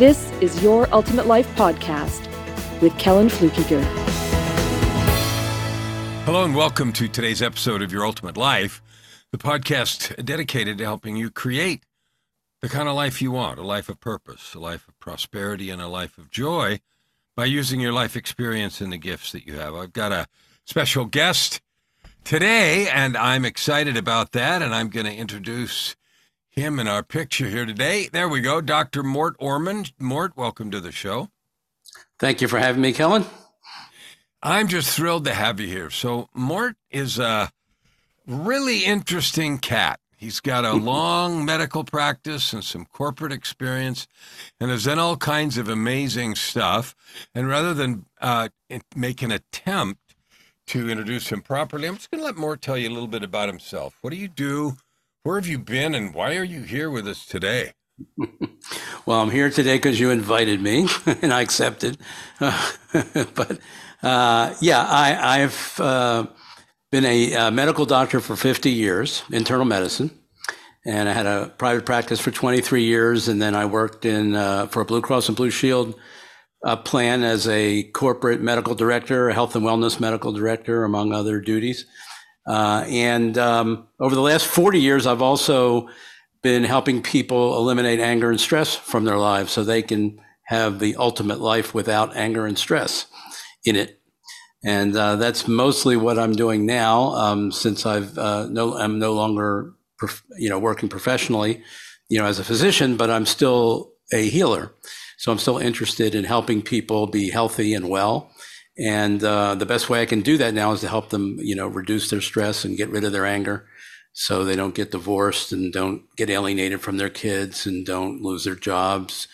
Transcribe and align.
this 0.00 0.32
is 0.40 0.62
Your 0.62 0.88
Ultimate 0.94 1.26
Life 1.26 1.46
Podcast 1.56 2.26
with 2.80 2.96
Kellan 2.96 3.28
Fluckiger. 3.28 3.82
Hello 6.24 6.42
and 6.42 6.56
welcome 6.56 6.90
to 6.94 7.06
today's 7.06 7.42
episode 7.42 7.82
of 7.82 7.92
Your 7.92 8.06
Ultimate 8.06 8.38
Life, 8.38 8.80
the 9.30 9.36
podcast 9.36 10.24
dedicated 10.24 10.78
to 10.78 10.84
helping 10.84 11.16
you 11.16 11.30
create 11.30 11.84
the 12.62 12.68
kind 12.70 12.88
of 12.88 12.94
life 12.94 13.20
you 13.20 13.30
want 13.30 13.58
a 13.58 13.62
life 13.62 13.90
of 13.90 14.00
purpose, 14.00 14.54
a 14.54 14.58
life 14.58 14.88
of 14.88 14.98
prosperity, 15.00 15.68
and 15.68 15.82
a 15.82 15.86
life 15.86 16.16
of 16.16 16.30
joy 16.30 16.80
by 17.36 17.44
using 17.44 17.78
your 17.78 17.92
life 17.92 18.16
experience 18.16 18.80
and 18.80 18.90
the 18.90 18.96
gifts 18.96 19.32
that 19.32 19.46
you 19.46 19.58
have. 19.58 19.74
I've 19.74 19.92
got 19.92 20.12
a 20.12 20.28
special 20.64 21.04
guest 21.04 21.60
today, 22.24 22.88
and 22.88 23.18
I'm 23.18 23.44
excited 23.44 23.98
about 23.98 24.32
that. 24.32 24.62
And 24.62 24.74
I'm 24.74 24.88
going 24.88 25.04
to 25.04 25.14
introduce 25.14 25.94
him 26.50 26.78
in 26.78 26.88
our 26.88 27.02
picture 27.02 27.48
here 27.48 27.64
today. 27.64 28.08
There 28.12 28.28
we 28.28 28.40
go, 28.40 28.60
Dr. 28.60 29.02
Mort 29.02 29.36
Orman. 29.38 29.86
Mort, 29.98 30.36
welcome 30.36 30.70
to 30.70 30.80
the 30.80 30.92
show. 30.92 31.28
Thank 32.18 32.40
you 32.40 32.48
for 32.48 32.58
having 32.58 32.82
me, 32.82 32.92
Kellan. 32.92 33.24
I'm 34.42 34.68
just 34.68 34.96
thrilled 34.96 35.24
to 35.26 35.34
have 35.34 35.60
you 35.60 35.68
here. 35.68 35.90
So, 35.90 36.28
Mort 36.34 36.76
is 36.90 37.18
a 37.18 37.50
really 38.26 38.84
interesting 38.84 39.58
cat. 39.58 40.00
He's 40.16 40.40
got 40.40 40.66
a 40.66 40.72
long 40.74 41.46
medical 41.46 41.82
practice 41.82 42.52
and 42.52 42.62
some 42.62 42.84
corporate 42.84 43.32
experience 43.32 44.06
and 44.60 44.70
has 44.70 44.84
done 44.84 44.98
all 44.98 45.16
kinds 45.16 45.56
of 45.56 45.68
amazing 45.68 46.34
stuff. 46.34 46.94
And 47.34 47.48
rather 47.48 47.72
than 47.72 48.04
uh, 48.20 48.48
make 48.94 49.22
an 49.22 49.30
attempt 49.30 50.14
to 50.66 50.90
introduce 50.90 51.32
him 51.32 51.40
properly, 51.40 51.88
I'm 51.88 51.96
just 51.96 52.10
going 52.10 52.20
to 52.20 52.26
let 52.26 52.36
Mort 52.36 52.60
tell 52.60 52.76
you 52.76 52.90
a 52.90 52.92
little 52.92 53.08
bit 53.08 53.22
about 53.22 53.48
himself. 53.48 53.96
What 54.02 54.10
do 54.10 54.16
you 54.16 54.28
do? 54.28 54.76
Where 55.22 55.36
have 55.36 55.46
you 55.46 55.58
been? 55.58 55.94
And 55.94 56.14
why 56.14 56.36
are 56.36 56.44
you 56.44 56.62
here 56.62 56.90
with 56.90 57.06
us 57.06 57.26
today? 57.26 57.72
well, 59.06 59.20
I'm 59.20 59.30
here 59.30 59.50
today 59.50 59.76
because 59.76 60.00
you 60.00 60.10
invited 60.10 60.62
me 60.62 60.88
and 61.20 61.30
I 61.30 61.42
accepted. 61.42 61.98
Uh, 62.40 62.70
but 63.34 63.58
uh, 64.02 64.54
yeah, 64.62 64.82
I, 64.88 65.40
have 65.40 65.78
uh, 65.78 66.26
been 66.90 67.04
a, 67.04 67.34
a, 67.34 67.50
medical 67.50 67.84
doctor 67.84 68.20
for 68.20 68.34
50 68.34 68.70
years, 68.70 69.22
internal 69.30 69.66
medicine, 69.66 70.10
and 70.86 71.06
I 71.06 71.12
had 71.12 71.26
a 71.26 71.52
private 71.58 71.84
practice 71.84 72.18
for 72.18 72.30
23 72.30 72.84
years, 72.84 73.28
and 73.28 73.42
then 73.42 73.54
I 73.54 73.66
worked 73.66 74.06
in 74.06 74.34
uh, 74.34 74.68
for 74.68 74.86
Blue 74.86 75.02
Cross 75.02 75.28
and 75.28 75.36
Blue 75.36 75.50
Shield 75.50 75.94
uh, 76.64 76.76
plan 76.76 77.24
as 77.24 77.46
a 77.46 77.82
corporate 77.90 78.40
medical 78.40 78.74
director, 78.74 79.28
a 79.28 79.34
health 79.34 79.54
and 79.54 79.66
wellness 79.66 80.00
medical 80.00 80.32
director, 80.32 80.82
among 80.82 81.12
other 81.12 81.42
duties. 81.42 81.84
Uh, 82.46 82.84
and 82.88 83.36
um, 83.38 83.86
over 84.00 84.14
the 84.14 84.20
last 84.20 84.46
40 84.46 84.80
years, 84.80 85.06
I've 85.06 85.22
also 85.22 85.88
been 86.42 86.64
helping 86.64 87.02
people 87.02 87.56
eliminate 87.58 88.00
anger 88.00 88.30
and 88.30 88.40
stress 88.40 88.74
from 88.74 89.04
their 89.04 89.18
lives 89.18 89.52
so 89.52 89.62
they 89.62 89.82
can 89.82 90.20
have 90.44 90.78
the 90.78 90.96
ultimate 90.96 91.40
life 91.40 91.74
without 91.74 92.16
anger 92.16 92.46
and 92.46 92.58
stress 92.58 93.06
in 93.64 93.76
it. 93.76 94.00
And 94.64 94.94
uh, 94.96 95.16
that's 95.16 95.48
mostly 95.48 95.96
what 95.96 96.18
I'm 96.18 96.32
doing 96.32 96.66
now, 96.66 97.14
um, 97.14 97.52
since 97.52 97.86
I've 97.86 98.18
uh, 98.18 98.46
no, 98.48 98.76
I'm 98.76 98.98
no 98.98 99.12
longer, 99.14 99.72
you 100.36 100.50
know, 100.50 100.58
working 100.58 100.88
professionally, 100.88 101.62
you 102.08 102.18
know, 102.18 102.26
as 102.26 102.38
a 102.38 102.44
physician, 102.44 102.96
but 102.96 103.10
I'm 103.10 103.26
still 103.26 103.92
a 104.12 104.28
healer. 104.28 104.74
So 105.16 105.30
I'm 105.32 105.38
still 105.38 105.58
interested 105.58 106.14
in 106.14 106.24
helping 106.24 106.62
people 106.62 107.06
be 107.06 107.30
healthy 107.30 107.74
and 107.74 107.88
well. 107.88 108.30
And 108.78 109.22
uh, 109.22 109.56
the 109.56 109.66
best 109.66 109.90
way 109.90 110.00
I 110.00 110.06
can 110.06 110.22
do 110.22 110.36
that 110.38 110.54
now 110.54 110.72
is 110.72 110.80
to 110.80 110.88
help 110.88 111.10
them, 111.10 111.36
you 111.40 111.54
know, 111.54 111.66
reduce 111.66 112.08
their 112.08 112.20
stress 112.20 112.64
and 112.64 112.76
get 112.76 112.88
rid 112.88 113.04
of 113.04 113.12
their 113.12 113.26
anger, 113.26 113.66
so 114.12 114.44
they 114.44 114.56
don't 114.56 114.74
get 114.74 114.90
divorced 114.90 115.52
and 115.52 115.72
don't 115.72 116.02
get 116.16 116.30
alienated 116.30 116.80
from 116.80 116.96
their 116.96 117.10
kids 117.10 117.66
and 117.66 117.84
don't 117.84 118.22
lose 118.22 118.44
their 118.44 118.54
jobs, 118.54 119.28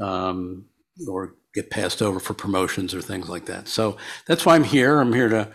um, 0.00 0.66
or 1.06 1.34
get 1.54 1.70
passed 1.70 2.02
over 2.02 2.18
for 2.18 2.34
promotions 2.34 2.94
or 2.94 3.00
things 3.00 3.28
like 3.28 3.46
that. 3.46 3.68
So 3.68 3.96
that's 4.26 4.44
why 4.44 4.54
I'm 4.54 4.64
here. 4.64 5.00
I'm 5.00 5.12
here 5.12 5.28
to 5.28 5.52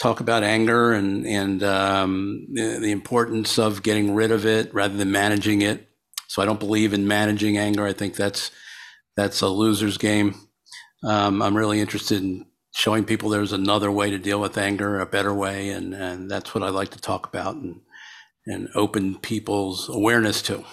talk 0.00 0.20
about 0.20 0.42
anger 0.42 0.92
and 0.92 1.26
and 1.26 1.62
um, 1.62 2.46
the, 2.52 2.90
importance 2.90 3.58
of 3.58 3.82
getting 3.82 4.14
rid 4.14 4.32
of 4.32 4.44
it 4.44 4.72
rather 4.74 4.96
than 4.96 5.12
managing 5.12 5.62
it. 5.62 5.88
So 6.28 6.42
I 6.42 6.44
don't 6.44 6.60
believe 6.60 6.92
in 6.92 7.06
managing 7.06 7.56
anger. 7.56 7.86
I 7.86 7.92
think 7.92 8.16
that's 8.16 8.50
that's 9.16 9.40
a 9.40 9.48
loser's 9.48 9.98
game. 9.98 10.34
Um, 11.04 11.42
I'm 11.42 11.56
really 11.56 11.80
interested 11.80 12.22
in 12.22 12.46
showing 12.72 13.04
people 13.04 13.28
there's 13.28 13.52
another 13.52 13.92
way 13.92 14.10
to 14.10 14.18
deal 14.18 14.40
with 14.40 14.58
anger, 14.58 14.98
a 14.98 15.06
better 15.06 15.32
way, 15.32 15.70
and 15.70 15.94
and 15.94 16.30
that's 16.30 16.54
what 16.54 16.64
I 16.64 16.70
like 16.70 16.90
to 16.90 17.00
talk 17.00 17.26
about 17.26 17.54
and 17.54 17.80
and 18.46 18.68
open 18.74 19.16
people's 19.18 19.88
awareness 19.88 20.42
to. 20.42 20.64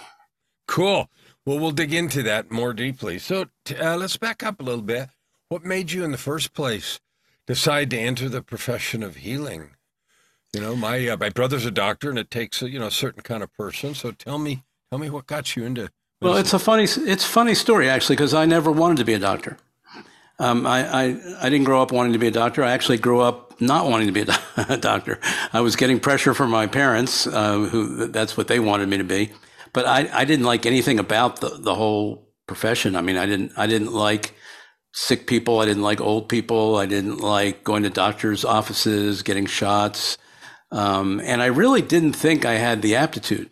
Cool. 0.68 1.10
Well, 1.46 1.60
we'll 1.60 1.72
dig 1.72 1.94
into 1.94 2.24
that 2.24 2.52
more 2.52 2.74
deeply. 2.74 3.20
So 3.20 3.46
uh, 3.80 3.96
let's 3.96 4.18
back 4.18 4.44
up 4.44 4.60
a 4.60 4.64
little 4.64 4.82
bit. 4.82 5.10
What 5.50 5.64
made 5.64 5.92
you, 5.92 6.04
in 6.04 6.12
the 6.12 6.18
first 6.18 6.54
place, 6.54 7.00
decide 7.48 7.90
to 7.92 7.98
enter 7.98 8.30
the 8.30 8.42
profession 8.42 9.02
of 9.02 9.18
healing? 9.18 9.72
You 10.54 10.62
know, 10.62 10.76
my 10.76 11.08
uh, 11.08 11.18
my 11.18 11.30
brother's 11.30 11.66
a 11.66 11.72
doctor, 11.72 12.10
and 12.10 12.18
it 12.18 12.32
takes 12.32 12.62
a, 12.62 12.70
you 12.70 12.80
know 12.80 12.88
a 12.88 12.92
certain 12.92 13.22
kind 13.22 13.44
of 13.44 13.54
person. 13.54 13.94
So 13.94 14.12
tell 14.12 14.40
me, 14.40 14.64
tell 14.90 15.00
me 15.00 15.10
what 15.10 15.28
got 15.28 15.56
you 15.56 15.64
into. 15.64 15.82
Medicine? 15.82 15.94
Well, 16.22 16.38
it's 16.38 16.54
a 16.54 16.60
funny 16.60 16.84
it's 16.84 17.26
funny 17.26 17.56
story 17.56 17.90
actually 17.90 18.16
because 18.16 18.34
I 18.34 18.46
never 18.46 18.72
wanted 18.72 18.98
to 18.98 19.06
be 19.06 19.14
a 19.14 19.20
doctor. 19.20 19.58
Um, 20.40 20.66
I, 20.66 20.88
I, 20.88 21.04
I 21.42 21.50
didn't 21.50 21.66
grow 21.66 21.82
up 21.82 21.92
wanting 21.92 22.14
to 22.14 22.20
be 22.20 22.28
a 22.28 22.32
doctor. 22.32 22.64
I 22.64 22.72
actually 22.72 22.98
grew 22.98 23.22
up 23.22 23.60
not 23.62 23.88
wanting 23.90 24.08
to 24.08 24.14
be 24.14 24.22
a, 24.22 24.26
do- 24.26 24.34
a 24.70 24.78
doctor. 24.78 25.20
I 25.54 25.62
was 25.62 25.76
getting 25.76 26.00
pressure 26.00 26.34
from 26.34 26.50
my 26.50 26.68
parents, 26.68 27.28
uh, 27.28 27.60
who 27.60 28.08
that's 28.08 28.38
what 28.38 28.48
they 28.48 28.60
wanted 28.60 28.90
me 28.90 28.98
to 28.98 29.04
be 29.04 29.32
but 29.74 29.86
I, 29.86 30.10
I 30.12 30.26
didn't 30.26 30.46
like 30.46 30.66
anything 30.66 31.00
about 31.00 31.42
the, 31.42 31.50
the 31.50 31.76
whole 31.76 32.28
profession. 32.48 32.96
I 32.96 33.02
mean, 33.02 33.18
I 33.18 33.26
didn't 33.26 33.54
I 33.58 33.68
didn't 33.68 33.94
like 33.94 34.34
sick 34.94 35.28
people. 35.28 35.60
I 35.60 35.66
didn't 35.66 35.84
like 35.84 36.02
old 36.02 36.30
people. 36.30 36.78
I 36.78 36.86
didn't 36.86 37.20
like 37.20 37.64
going 37.64 37.84
to 37.84 37.90
doctors' 37.90 38.46
offices, 38.46 39.22
getting 39.22 39.46
shots, 39.46 40.18
um, 40.72 41.20
and 41.24 41.42
I 41.42 41.48
really 41.48 41.82
didn't 41.82 42.14
think 42.14 42.46
I 42.46 42.54
had 42.54 42.82
the 42.82 42.96
aptitude, 42.96 43.50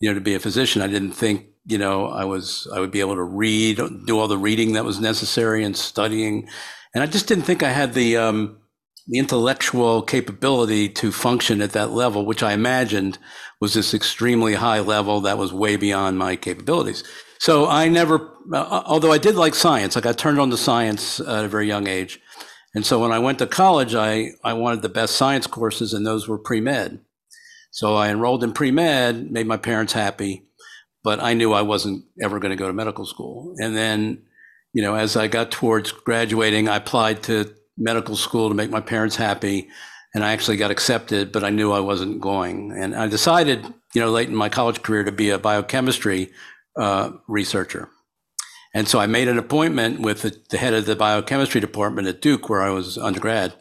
you 0.00 0.08
know, 0.08 0.14
to 0.14 0.20
be 0.20 0.34
a 0.34 0.40
physician. 0.40 0.82
I 0.82 0.86
didn't 0.86 1.12
think 1.12 1.46
you 1.66 1.78
know 1.78 2.06
I 2.06 2.24
was 2.24 2.68
I 2.72 2.80
would 2.80 2.90
be 2.90 3.00
able 3.00 3.14
to 3.14 3.22
read, 3.22 3.80
do 4.06 4.18
all 4.18 4.28
the 4.28 4.38
reading 4.38 4.72
that 4.72 4.84
was 4.84 5.00
necessary 5.00 5.64
and 5.64 5.76
studying, 5.76 6.48
and 6.94 7.02
I 7.02 7.06
just 7.06 7.26
didn't 7.26 7.44
think 7.44 7.62
I 7.62 7.70
had 7.70 7.94
the 7.94 8.16
um, 8.16 8.58
the 9.06 9.18
intellectual 9.18 10.02
capability 10.02 10.88
to 10.88 11.12
function 11.12 11.60
at 11.60 11.72
that 11.72 11.90
level, 11.90 12.24
which 12.24 12.42
I 12.42 12.52
imagined 12.52 13.18
was 13.60 13.74
this 13.74 13.94
extremely 13.94 14.54
high 14.54 14.80
level 14.80 15.20
that 15.22 15.38
was 15.38 15.52
way 15.52 15.76
beyond 15.76 16.18
my 16.18 16.36
capabilities. 16.36 17.04
So 17.38 17.68
I 17.68 17.88
never, 17.88 18.30
uh, 18.52 18.82
although 18.86 19.12
I 19.12 19.18
did 19.18 19.34
like 19.34 19.54
science, 19.54 19.96
like 19.96 20.06
I 20.06 20.10
got 20.10 20.18
turned 20.18 20.40
on 20.40 20.50
to 20.50 20.56
science 20.56 21.20
at 21.20 21.44
a 21.44 21.48
very 21.48 21.66
young 21.66 21.86
age. 21.86 22.20
And 22.74 22.84
so 22.84 22.98
when 22.98 23.12
I 23.12 23.18
went 23.18 23.38
to 23.38 23.46
college, 23.46 23.94
I, 23.94 24.30
I 24.42 24.54
wanted 24.54 24.82
the 24.82 24.88
best 24.88 25.16
science 25.16 25.46
courses, 25.46 25.92
and 25.92 26.06
those 26.06 26.26
were 26.26 26.38
pre 26.38 26.60
med. 26.60 27.00
So 27.70 27.94
I 27.94 28.08
enrolled 28.08 28.42
in 28.42 28.52
pre 28.52 28.70
med, 28.70 29.30
made 29.30 29.46
my 29.46 29.56
parents 29.56 29.92
happy, 29.92 30.46
but 31.04 31.22
I 31.22 31.34
knew 31.34 31.52
I 31.52 31.62
wasn't 31.62 32.04
ever 32.20 32.40
going 32.40 32.50
to 32.50 32.56
go 32.56 32.66
to 32.66 32.72
medical 32.72 33.04
school. 33.04 33.54
And 33.58 33.76
then, 33.76 34.22
you 34.72 34.82
know, 34.82 34.96
as 34.96 35.16
I 35.16 35.28
got 35.28 35.52
towards 35.52 35.92
graduating, 35.92 36.68
I 36.68 36.76
applied 36.76 37.22
to 37.24 37.54
medical 37.76 38.16
school 38.16 38.48
to 38.48 38.54
make 38.54 38.70
my 38.70 38.80
parents 38.80 39.14
happy. 39.14 39.68
And 40.14 40.24
I 40.24 40.32
actually 40.32 40.56
got 40.56 40.70
accepted, 40.70 41.30
but 41.30 41.44
I 41.44 41.50
knew 41.50 41.72
I 41.72 41.80
wasn't 41.80 42.20
going. 42.20 42.72
And 42.72 42.96
I 42.96 43.06
decided, 43.06 43.64
you 43.92 44.00
know, 44.00 44.10
late 44.10 44.28
in 44.28 44.34
my 44.34 44.48
college 44.48 44.82
career 44.82 45.04
to 45.04 45.12
be 45.12 45.30
a 45.30 45.38
biochemistry 45.38 46.30
uh, 46.76 47.10
researcher. 47.28 47.90
And 48.72 48.88
so 48.88 48.98
I 48.98 49.06
made 49.06 49.28
an 49.28 49.38
appointment 49.38 50.00
with 50.00 50.22
the, 50.22 50.36
the, 50.50 50.56
head 50.56 50.74
of 50.74 50.86
the 50.86 50.96
biochemistry 50.96 51.60
department 51.60 52.08
at 52.08 52.20
Duke, 52.20 52.48
where 52.48 52.62
I 52.62 52.70
was 52.70 52.98
undergrad, 52.98 53.54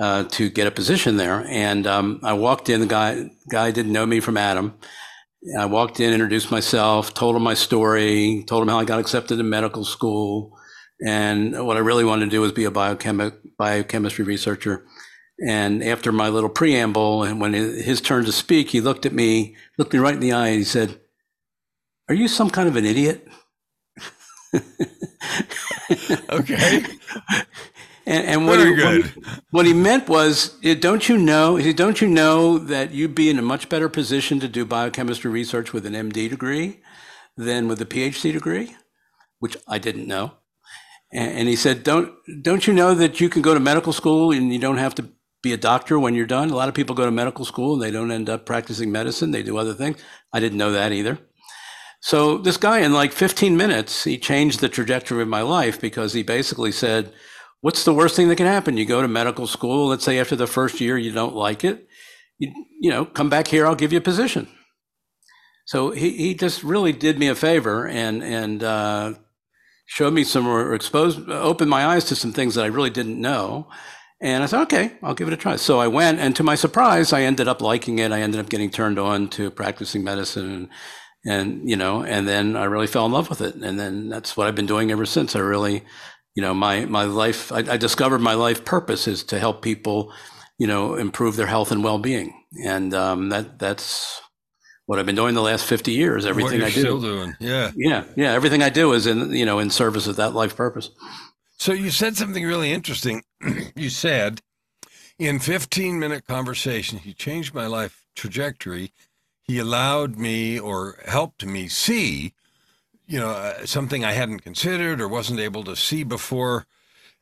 uh, 0.00 0.24
to 0.24 0.50
get 0.50 0.66
a 0.66 0.72
position 0.72 1.16
there. 1.16 1.44
And 1.46 1.86
um, 1.86 2.20
I 2.24 2.32
walked 2.32 2.68
in. 2.68 2.80
The 2.80 2.86
guy 2.86 3.30
guy 3.50 3.70
didn't 3.70 3.92
know 3.92 4.06
me 4.06 4.18
from 4.18 4.36
Adam. 4.36 4.74
I 5.58 5.66
walked 5.66 6.00
in, 6.00 6.12
introduced 6.12 6.50
myself, 6.50 7.14
told 7.14 7.36
him 7.36 7.42
my 7.42 7.54
story, 7.54 8.44
told 8.46 8.62
him 8.62 8.68
how 8.68 8.78
I 8.78 8.84
got 8.84 9.00
accepted 9.00 9.36
to 9.36 9.42
medical 9.42 9.84
school, 9.84 10.56
and 11.04 11.66
what 11.66 11.76
I 11.76 11.80
really 11.80 12.04
wanted 12.04 12.26
to 12.26 12.30
do 12.30 12.40
was 12.40 12.52
be 12.52 12.64
a 12.64 12.70
biochemi- 12.70 13.36
biochemistry 13.58 14.24
researcher. 14.24 14.86
And 15.46 15.82
after 15.82 16.12
my 16.12 16.28
little 16.28 16.50
preamble, 16.50 17.24
and 17.24 17.40
when 17.40 17.54
his 17.54 18.00
turn 18.00 18.24
to 18.26 18.32
speak, 18.32 18.70
he 18.70 18.80
looked 18.80 19.04
at 19.04 19.12
me, 19.12 19.56
looked 19.78 19.92
me 19.92 19.98
right 19.98 20.14
in 20.14 20.20
the 20.20 20.32
eye, 20.32 20.48
and 20.48 20.58
he 20.58 20.64
said, 20.64 21.00
"Are 22.08 22.14
you 22.14 22.28
some 22.28 22.50
kind 22.50 22.68
of 22.68 22.76
an 22.76 22.84
idiot?" 22.86 23.26
okay. 26.30 26.84
And, 28.04 28.26
and 28.26 28.46
what, 28.46 28.58
he, 28.58 28.70
what, 28.70 28.76
good. 28.76 29.04
he, 29.06 29.22
what 29.50 29.66
he 29.66 29.72
meant 29.72 30.08
was, 30.08 30.58
don't 30.80 31.08
you 31.08 31.16
know? 31.16 31.60
Don't 31.72 32.00
you 32.00 32.08
know 32.08 32.58
that 32.58 32.92
you'd 32.92 33.14
be 33.14 33.30
in 33.30 33.38
a 33.38 33.42
much 33.42 33.68
better 33.68 33.88
position 33.88 34.40
to 34.40 34.48
do 34.48 34.64
biochemistry 34.64 35.30
research 35.30 35.72
with 35.72 35.86
an 35.86 35.94
MD 35.94 36.28
degree 36.28 36.80
than 37.36 37.68
with 37.68 37.80
a 37.80 37.86
PhD 37.86 38.32
degree, 38.32 38.76
which 39.38 39.56
I 39.68 39.78
didn't 39.78 40.08
know. 40.08 40.32
And, 41.12 41.32
and 41.32 41.48
he 41.48 41.56
said, 41.56 41.82
don't 41.82 42.12
don't 42.42 42.66
you 42.66 42.72
know 42.72 42.94
that 42.94 43.20
you 43.20 43.28
can 43.28 43.42
go 43.42 43.54
to 43.54 43.60
medical 43.60 43.92
school 43.92 44.32
and 44.32 44.52
you 44.52 44.58
don't 44.58 44.78
have 44.78 44.94
to 44.96 45.08
be 45.42 45.52
a 45.52 45.56
doctor 45.56 45.98
when 45.98 46.14
you're 46.14 46.26
done? 46.26 46.50
A 46.50 46.56
lot 46.56 46.68
of 46.68 46.74
people 46.74 46.96
go 46.96 47.04
to 47.04 47.10
medical 47.10 47.44
school 47.44 47.74
and 47.74 47.82
they 47.82 47.90
don't 47.90 48.10
end 48.10 48.28
up 48.28 48.46
practicing 48.46 48.90
medicine. 48.90 49.30
They 49.30 49.42
do 49.42 49.58
other 49.58 49.74
things. 49.74 50.02
I 50.32 50.40
didn't 50.40 50.58
know 50.58 50.72
that 50.72 50.92
either. 50.92 51.18
So 52.00 52.38
this 52.38 52.56
guy, 52.56 52.80
in 52.80 52.92
like 52.92 53.12
15 53.12 53.56
minutes, 53.56 54.02
he 54.02 54.18
changed 54.18 54.58
the 54.58 54.68
trajectory 54.68 55.22
of 55.22 55.28
my 55.28 55.42
life 55.42 55.80
because 55.80 56.12
he 56.12 56.24
basically 56.24 56.72
said 56.72 57.12
what's 57.62 57.84
the 57.84 57.94
worst 57.94 58.14
thing 58.14 58.28
that 58.28 58.36
can 58.36 58.46
happen? 58.46 58.76
You 58.76 58.84
go 58.84 59.00
to 59.00 59.08
medical 59.08 59.46
school, 59.46 59.88
let's 59.88 60.04
say 60.04 60.18
after 60.18 60.36
the 60.36 60.46
first 60.46 60.80
year 60.80 60.98
you 60.98 61.12
don't 61.12 61.34
like 61.34 61.64
it, 61.64 61.88
you, 62.38 62.52
you 62.80 62.90
know, 62.90 63.06
come 63.06 63.30
back 63.30 63.48
here, 63.48 63.66
I'll 63.66 63.74
give 63.74 63.92
you 63.92 63.98
a 63.98 64.02
position. 64.02 64.48
So 65.64 65.92
he, 65.92 66.10
he 66.10 66.34
just 66.34 66.62
really 66.64 66.92
did 66.92 67.18
me 67.18 67.28
a 67.28 67.34
favor 67.34 67.86
and, 67.86 68.22
and 68.22 68.62
uh, 68.62 69.14
showed 69.86 70.12
me 70.12 70.24
some, 70.24 70.46
or 70.46 70.74
exposed, 70.74 71.28
opened 71.30 71.70
my 71.70 71.86
eyes 71.86 72.04
to 72.06 72.16
some 72.16 72.32
things 72.32 72.56
that 72.56 72.64
I 72.64 72.68
really 72.68 72.90
didn't 72.90 73.20
know. 73.20 73.68
And 74.20 74.42
I 74.42 74.46
said, 74.46 74.62
okay, 74.62 74.92
I'll 75.02 75.14
give 75.14 75.28
it 75.28 75.34
a 75.34 75.36
try. 75.36 75.56
So 75.56 75.78
I 75.78 75.86
went, 75.86 76.18
and 76.18 76.34
to 76.36 76.42
my 76.42 76.56
surprise, 76.56 77.12
I 77.12 77.22
ended 77.22 77.48
up 77.48 77.60
liking 77.60 77.98
it. 78.00 78.12
I 78.12 78.20
ended 78.20 78.40
up 78.40 78.48
getting 78.48 78.70
turned 78.70 78.98
on 78.98 79.28
to 79.30 79.50
practicing 79.50 80.04
medicine, 80.04 80.52
and, 80.52 80.68
and 81.24 81.68
you 81.68 81.76
know, 81.76 82.04
and 82.04 82.28
then 82.28 82.56
I 82.56 82.64
really 82.64 82.86
fell 82.86 83.06
in 83.06 83.12
love 83.12 83.28
with 83.28 83.40
it. 83.40 83.56
And 83.56 83.78
then 83.80 84.08
that's 84.08 84.36
what 84.36 84.46
I've 84.46 84.54
been 84.54 84.66
doing 84.66 84.92
ever 84.92 85.06
since. 85.06 85.34
I 85.34 85.40
really 85.40 85.82
you 86.34 86.42
know 86.42 86.54
my 86.54 86.84
my 86.86 87.04
life 87.04 87.52
I, 87.52 87.58
I, 87.58 87.76
discovered 87.76 88.20
my 88.20 88.34
life 88.34 88.64
purpose 88.64 89.06
is 89.06 89.22
to 89.24 89.38
help 89.38 89.62
people 89.62 90.12
you 90.58 90.66
know 90.66 90.94
improve 90.94 91.36
their 91.36 91.46
health 91.46 91.72
and 91.72 91.82
well-being. 91.82 92.38
And 92.64 92.94
um, 92.94 93.30
that 93.30 93.58
that's 93.58 94.20
what 94.86 94.98
I've 94.98 95.06
been 95.06 95.16
doing 95.16 95.34
the 95.34 95.42
last 95.42 95.64
50 95.64 95.92
years 95.92 96.26
everything 96.26 96.62
I 96.62 96.70
do. 96.70 96.80
still 96.80 97.00
doing 97.00 97.34
yeah. 97.40 97.70
Yeah 97.74 98.04
yeah 98.16 98.32
everything 98.32 98.62
I 98.62 98.68
do 98.68 98.92
is 98.92 99.06
in 99.06 99.32
you 99.32 99.44
know 99.44 99.58
in 99.58 99.70
service 99.70 100.06
of 100.06 100.16
that 100.16 100.34
life 100.34 100.56
purpose. 100.56 100.90
So 101.58 101.72
you 101.72 101.90
said 101.90 102.16
something 102.16 102.44
really 102.44 102.72
interesting. 102.72 103.22
You 103.74 103.90
said 103.90 104.40
in 105.18 105.38
15 105.38 105.98
minute 105.98 106.26
conversation 106.26 106.98
he 106.98 107.12
changed 107.14 107.54
my 107.54 107.66
life 107.66 108.04
trajectory. 108.14 108.92
He 109.42 109.58
allowed 109.58 110.16
me 110.16 110.60
or 110.60 110.98
helped 111.06 111.44
me 111.44 111.68
see 111.68 112.34
you 113.06 113.18
know, 113.18 113.30
uh, 113.30 113.66
something 113.66 114.04
I 114.04 114.12
hadn't 114.12 114.40
considered 114.40 115.00
or 115.00 115.08
wasn't 115.08 115.40
able 115.40 115.64
to 115.64 115.76
see 115.76 116.02
before. 116.02 116.66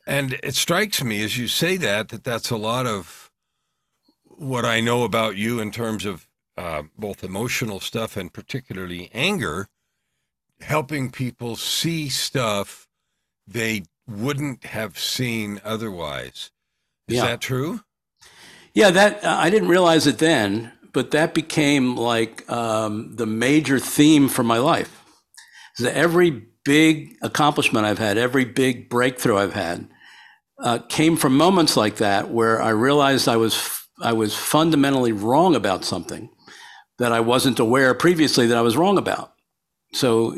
And 0.06 0.38
it 0.42 0.54
strikes 0.54 1.02
me 1.02 1.22
as 1.22 1.38
you 1.38 1.48
say 1.48 1.76
that, 1.78 2.08
that 2.08 2.24
that's 2.24 2.50
a 2.50 2.56
lot 2.56 2.86
of 2.86 3.30
what 4.24 4.64
I 4.64 4.80
know 4.80 5.04
about 5.04 5.36
you 5.36 5.60
in 5.60 5.70
terms 5.70 6.06
of 6.06 6.26
uh, 6.56 6.82
both 6.98 7.22
emotional 7.22 7.80
stuff 7.80 8.16
and 8.16 8.32
particularly 8.32 9.10
anger, 9.12 9.68
helping 10.60 11.10
people 11.10 11.56
see 11.56 12.08
stuff 12.08 12.88
they 13.46 13.84
wouldn't 14.06 14.64
have 14.64 14.98
seen 14.98 15.60
otherwise. 15.64 16.50
Is 17.08 17.16
yeah. 17.16 17.26
that 17.26 17.40
true? 17.40 17.80
Yeah, 18.74 18.90
that 18.90 19.24
uh, 19.24 19.36
I 19.38 19.50
didn't 19.50 19.68
realize 19.68 20.06
it 20.06 20.18
then, 20.18 20.72
but 20.92 21.10
that 21.10 21.34
became 21.34 21.96
like 21.96 22.48
um, 22.50 23.16
the 23.16 23.26
major 23.26 23.78
theme 23.78 24.28
for 24.28 24.42
my 24.42 24.58
life 24.58 24.99
every 25.78 26.42
big 26.64 27.16
accomplishment 27.22 27.86
I've 27.86 27.98
had, 27.98 28.18
every 28.18 28.44
big 28.44 28.88
breakthrough 28.88 29.38
I've 29.38 29.54
had, 29.54 29.88
uh, 30.62 30.78
came 30.88 31.16
from 31.16 31.36
moments 31.36 31.76
like 31.76 31.96
that 31.96 32.30
where 32.30 32.60
I 32.60 32.70
realized 32.70 33.28
I 33.28 33.36
was 33.36 33.80
I 34.02 34.12
was 34.12 34.34
fundamentally 34.34 35.12
wrong 35.12 35.54
about 35.54 35.84
something 35.84 36.30
that 36.98 37.12
I 37.12 37.20
wasn't 37.20 37.58
aware 37.58 37.94
previously 37.94 38.46
that 38.46 38.56
I 38.56 38.62
was 38.62 38.76
wrong 38.76 38.98
about. 38.98 39.34
So 39.92 40.34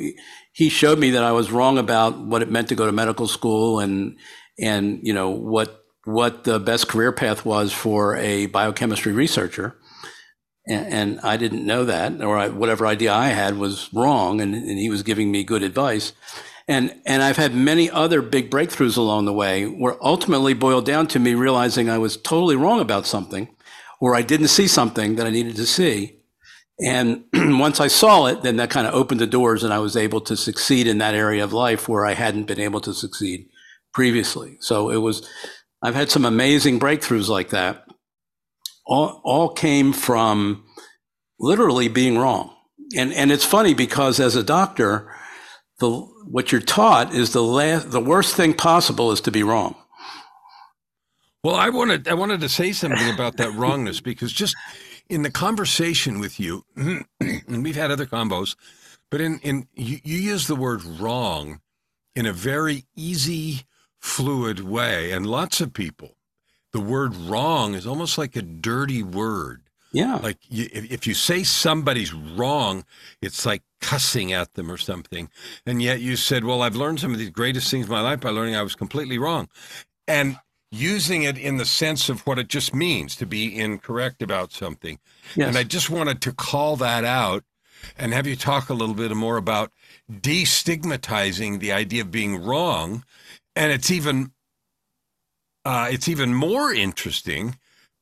he 0.53 0.69
showed 0.69 0.99
me 0.99 1.11
that 1.11 1.25
I 1.25 1.33
was 1.33 1.51
wrong 1.51 1.79
about 1.79 2.19
what 2.19 2.43
it 2.43 2.51
meant 2.51 2.69
to 2.69 2.75
go 2.75 2.87
to 2.87 2.93
medical 2.93 3.27
school 3.27 3.81
and 3.81 4.17
and 4.59 5.01
you 5.03 5.13
know 5.13 5.31
what 5.31 5.85
what 6.05 6.45
the 6.45 6.59
best 6.59 6.89
career 6.89 7.13
path 7.13 7.45
was 7.45 7.73
for 7.73 8.17
a 8.17 8.47
biochemistry 8.47 9.13
researcher 9.13 9.77
and, 10.67 11.21
I 11.21 11.37
didn't 11.37 11.67
know 11.67 11.85
that, 11.85 12.21
or 12.23 12.39
I, 12.39 12.49
whatever 12.49 12.87
idea 12.87 13.13
I 13.13 13.29
had 13.29 13.59
was 13.59 13.93
wrong, 13.93 14.41
and, 14.41 14.55
and 14.55 14.79
he 14.79 14.89
was 14.89 15.03
giving 15.03 15.31
me 15.31 15.43
good 15.43 15.63
advice. 15.63 16.13
And, 16.69 16.95
and 17.05 17.23
I've 17.23 17.37
had 17.37 17.55
many 17.55 17.91
other 17.91 18.23
big 18.23 18.51
breakthroughs 18.51 18.97
along 18.97 19.25
the 19.25 19.33
way 19.33 19.65
where 19.65 20.03
ultimately 20.03 20.55
boiled 20.55 20.87
down 20.87 21.09
to 21.09 21.19
me 21.19 21.35
realizing 21.35 21.91
I 21.91 21.99
was 21.99 22.17
totally 22.17 22.57
wrong 22.57 22.81
about 22.81 23.07
something 23.07 23.49
or 24.01 24.15
I 24.15 24.23
didn't 24.23 24.49
see 24.49 24.69
something 24.69 25.17
that 25.17 25.27
I 25.27 25.31
needed 25.31 25.57
to 25.57 25.67
see. 25.67 26.19
And 26.81 27.25
once 27.35 27.81
I 27.81 27.89
saw 27.89 28.27
it, 28.27 28.43
then 28.43 28.57
that 28.57 28.71
kind 28.71 28.87
of 28.87 28.95
opened 28.95 29.21
the 29.21 29.27
doors 29.27 29.65
and 29.65 29.73
I 29.73 29.81
was 29.81 29.97
able 29.97 30.21
to 30.23 30.37
succeed 30.37 30.87
in 30.87 30.99
that 30.99 31.15
area 31.15 31.43
of 31.43 31.53
life 31.53 31.89
where 31.89 32.07
I 32.07 32.15
hadn't 32.15 32.45
been 32.45 32.61
able 32.61 32.81
to 32.83 32.95
succeed 32.95 33.49
previously. 33.93 34.57
So 34.61 34.91
it 34.91 34.99
was, 34.99 35.29
I've 35.83 35.95
had 35.95 36.11
some 36.11 36.25
amazing 36.25 36.79
breakthroughs 36.79 37.29
like 37.29 37.51
that 37.51 37.82
all, 38.87 39.21
all 39.25 39.49
came 39.51 39.93
from 39.93 40.65
literally 41.39 41.89
being 41.89 42.19
wrong. 42.19 42.55
And, 42.97 43.13
and 43.13 43.33
it's 43.33 43.45
funny 43.45 43.75
because 43.75 44.21
as 44.21 44.37
a 44.37 44.43
doctor, 44.43 45.15
the, 45.79 45.91
what 45.91 46.53
you're 46.53 46.61
taught 46.61 47.15
is 47.15 47.33
the 47.33 47.43
last, 47.43 47.91
the 47.91 48.01
worst 48.01 48.37
thing 48.37 48.55
possible 48.55 49.13
is 49.13 49.21
to 49.23 49.31
be 49.31 49.43
wrong. 49.43 49.75
Well, 51.45 51.57
I 51.57 51.71
wanted 51.71 52.07
I 52.07 52.15
wanted 52.15 52.41
to 52.43 52.49
say 52.49 52.71
something 52.71 53.13
about 53.13 53.37
that 53.39 53.53
wrongness 53.55 54.01
because 54.01 54.33
just 54.33 54.55
in 55.09 55.23
the 55.23 55.31
conversation 55.31 56.21
with 56.21 56.39
you, 56.39 56.65
and 56.77 57.65
we've 57.65 57.75
had 57.75 57.91
other 57.91 58.07
combos, 58.07 58.55
but 59.11 59.21
in 59.21 59.41
in 59.41 59.67
you, 59.75 59.99
you 60.05 60.19
use 60.19 60.47
the 60.47 60.55
word 60.55 60.85
wrong 60.85 61.61
in 62.15 62.27
a 62.27 62.33
very 62.33 62.85
easy, 62.95 63.63
fluid 64.01 64.61
way, 64.61 65.11
and 65.11 65.27
lots 65.27 65.61
of 65.61 65.73
people 65.73 66.17
the 66.73 66.81
word 66.81 67.15
wrong 67.15 67.75
is 67.75 67.87
almost 67.87 68.19
like 68.19 68.37
a 68.37 68.43
dirty 68.43 69.03
word. 69.03 69.63
Yeah. 69.93 70.17
Like 70.17 70.39
you, 70.49 70.69
if 70.73 71.07
you 71.07 71.15
say 71.15 71.43
somebody's 71.43 72.15
wrong, 72.15 72.85
it's 73.21 73.45
like 73.45 73.63
cussing 73.81 74.33
at 74.33 74.55
them 74.55 74.71
or 74.71 74.79
something. 74.79 75.29
And 75.67 75.83
yet 75.83 76.01
you 76.01 76.17
said, 76.17 76.45
well, 76.45 76.63
I've 76.63 76.77
learned 76.77 77.01
some 77.01 77.13
of 77.13 77.19
the 77.19 77.31
greatest 77.31 77.71
things 77.71 77.87
in 77.87 77.93
my 77.93 78.01
life 78.01 78.21
by 78.21 78.31
learning 78.31 78.57
I 78.57 78.63
was 78.63 78.75
completely 78.75 79.19
wrong. 79.19 79.49
And 80.09 80.39
using 80.71 81.23
it 81.23 81.37
in 81.37 81.59
the 81.59 81.67
sense 81.67 82.09
of 82.09 82.27
what 82.27 82.39
it 82.39 82.49
just 82.49 82.75
means 82.75 83.15
to 83.17 83.27
be 83.27 83.59
incorrect 83.59 84.23
about 84.23 84.53
something. 84.53 84.99
Yes. 85.37 85.49
And 85.49 85.59
I 85.59 85.65
just 85.65 85.91
wanted 85.91 86.23
to 86.23 86.33
call 86.33 86.77
that 86.77 87.05
out 87.05 87.45
and 87.99 88.15
have 88.15 88.27
you 88.27 88.37
talk 88.37 88.71
a 88.71 88.75
little 88.75 88.95
bit 88.95 89.15
more 89.15 89.37
about 89.37 89.71
destigmatizing 90.11 91.61
the 91.61 91.73
idea 91.73 92.01
of 92.01 92.11
being 92.11 92.43
wrong. 92.43 93.05
And 93.55 93.71
it's 93.71 93.91
even 93.91 94.33
uh, 95.65 95.89
it's 95.91 96.09
even 96.09 96.35
more 96.35 96.73
interesting 96.73 97.57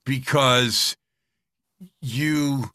because 0.05 0.97
you 2.01 2.71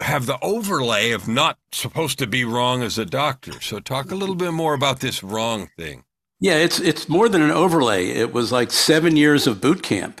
have 0.00 0.26
the 0.26 0.38
overlay 0.42 1.10
of 1.10 1.26
not 1.26 1.58
supposed 1.72 2.18
to 2.18 2.26
be 2.26 2.44
wrong 2.44 2.82
as 2.82 2.98
a 2.98 3.04
doctor. 3.04 3.60
So 3.60 3.80
talk 3.80 4.10
a 4.10 4.14
little 4.14 4.36
bit 4.36 4.52
more 4.52 4.74
about 4.74 5.00
this 5.00 5.22
wrong 5.22 5.70
thing. 5.76 6.04
Yeah, 6.40 6.54
it's 6.54 6.78
it's 6.78 7.08
more 7.08 7.28
than 7.28 7.42
an 7.42 7.50
overlay. 7.50 8.10
It 8.10 8.32
was 8.32 8.52
like 8.52 8.70
7 8.70 9.16
years 9.16 9.48
of 9.48 9.60
boot 9.60 9.82
camp 9.82 10.20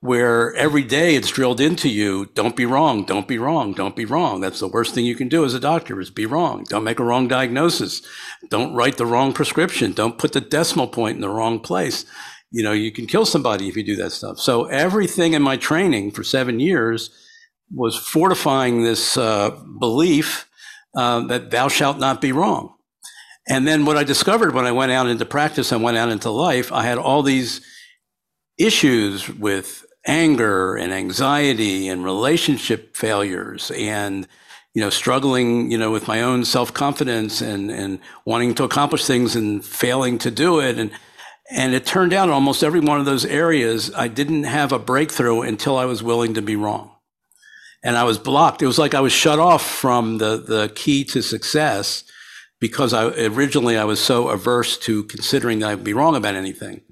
where 0.00 0.54
every 0.54 0.84
day 0.84 1.16
it's 1.16 1.30
drilled 1.30 1.60
into 1.60 1.88
you, 1.88 2.26
don't 2.34 2.54
be 2.54 2.64
wrong, 2.64 3.04
don't 3.04 3.26
be 3.26 3.36
wrong, 3.38 3.72
don't 3.72 3.96
be 3.96 4.04
wrong. 4.04 4.40
That's 4.40 4.60
the 4.60 4.68
worst 4.68 4.94
thing 4.94 5.04
you 5.04 5.16
can 5.16 5.28
do 5.28 5.44
as 5.44 5.54
a 5.54 5.60
doctor 5.60 6.00
is 6.00 6.10
be 6.10 6.24
wrong. 6.26 6.64
Don't 6.68 6.84
make 6.84 7.00
a 7.00 7.04
wrong 7.04 7.26
diagnosis. 7.26 8.02
Don't 8.48 8.74
write 8.74 8.96
the 8.96 9.06
wrong 9.06 9.32
prescription. 9.32 9.92
Don't 9.92 10.18
put 10.18 10.34
the 10.34 10.40
decimal 10.40 10.86
point 10.86 11.16
in 11.16 11.20
the 11.20 11.28
wrong 11.28 11.58
place 11.58 12.04
you 12.50 12.62
know, 12.62 12.72
you 12.72 12.90
can 12.90 13.06
kill 13.06 13.26
somebody 13.26 13.68
if 13.68 13.76
you 13.76 13.82
do 13.82 13.96
that 13.96 14.12
stuff. 14.12 14.38
So 14.38 14.64
everything 14.66 15.34
in 15.34 15.42
my 15.42 15.56
training 15.56 16.12
for 16.12 16.24
seven 16.24 16.60
years 16.60 17.10
was 17.72 17.96
fortifying 17.96 18.82
this 18.82 19.16
uh, 19.16 19.50
belief 19.78 20.48
uh, 20.96 21.20
that 21.26 21.50
thou 21.50 21.68
shalt 21.68 21.98
not 21.98 22.20
be 22.20 22.32
wrong. 22.32 22.74
And 23.48 23.66
then 23.66 23.84
what 23.84 23.96
I 23.96 24.04
discovered 24.04 24.54
when 24.54 24.66
I 24.66 24.72
went 24.72 24.92
out 24.92 25.08
into 25.08 25.24
practice 25.24 25.72
and 25.72 25.82
went 25.82 25.96
out 25.96 26.10
into 26.10 26.30
life, 26.30 26.72
I 26.72 26.82
had 26.82 26.98
all 26.98 27.22
these 27.22 27.60
issues 28.58 29.28
with 29.28 29.84
anger 30.06 30.76
and 30.76 30.92
anxiety 30.92 31.88
and 31.88 32.04
relationship 32.04 32.96
failures 32.96 33.70
and 33.72 34.26
you 34.74 34.80
know 34.80 34.90
struggling 34.90 35.70
you 35.70 35.76
know 35.76 35.90
with 35.90 36.08
my 36.08 36.22
own 36.22 36.44
self-confidence 36.44 37.40
and 37.40 37.70
and 37.70 37.98
wanting 38.24 38.54
to 38.54 38.64
accomplish 38.64 39.06
things 39.06 39.36
and 39.36 39.64
failing 39.64 40.16
to 40.16 40.30
do 40.30 40.60
it 40.60 40.78
and 40.78 40.90
and 41.50 41.74
it 41.74 41.86
turned 41.86 42.12
out 42.12 42.28
almost 42.28 42.62
every 42.62 42.80
one 42.80 43.00
of 43.00 43.06
those 43.06 43.24
areas, 43.24 43.92
I 43.94 44.08
didn't 44.08 44.44
have 44.44 44.72
a 44.72 44.78
breakthrough 44.78 45.42
until 45.42 45.76
I 45.76 45.86
was 45.86 46.02
willing 46.02 46.34
to 46.34 46.42
be 46.42 46.56
wrong. 46.56 46.94
And 47.82 47.96
I 47.96 48.04
was 48.04 48.18
blocked. 48.18 48.60
It 48.60 48.66
was 48.66 48.78
like 48.78 48.94
I 48.94 49.00
was 49.00 49.12
shut 49.12 49.38
off 49.38 49.64
from 49.64 50.18
the, 50.18 50.36
the 50.36 50.72
key 50.74 51.04
to 51.04 51.22
success 51.22 52.04
because 52.60 52.92
I 52.92 53.06
originally 53.06 53.76
I 53.76 53.84
was 53.84 54.00
so 54.00 54.28
averse 54.28 54.76
to 54.78 55.04
considering 55.04 55.60
that 55.60 55.70
I'd 55.70 55.84
be 55.84 55.94
wrong 55.94 56.16
about 56.16 56.34
anything. 56.34 56.82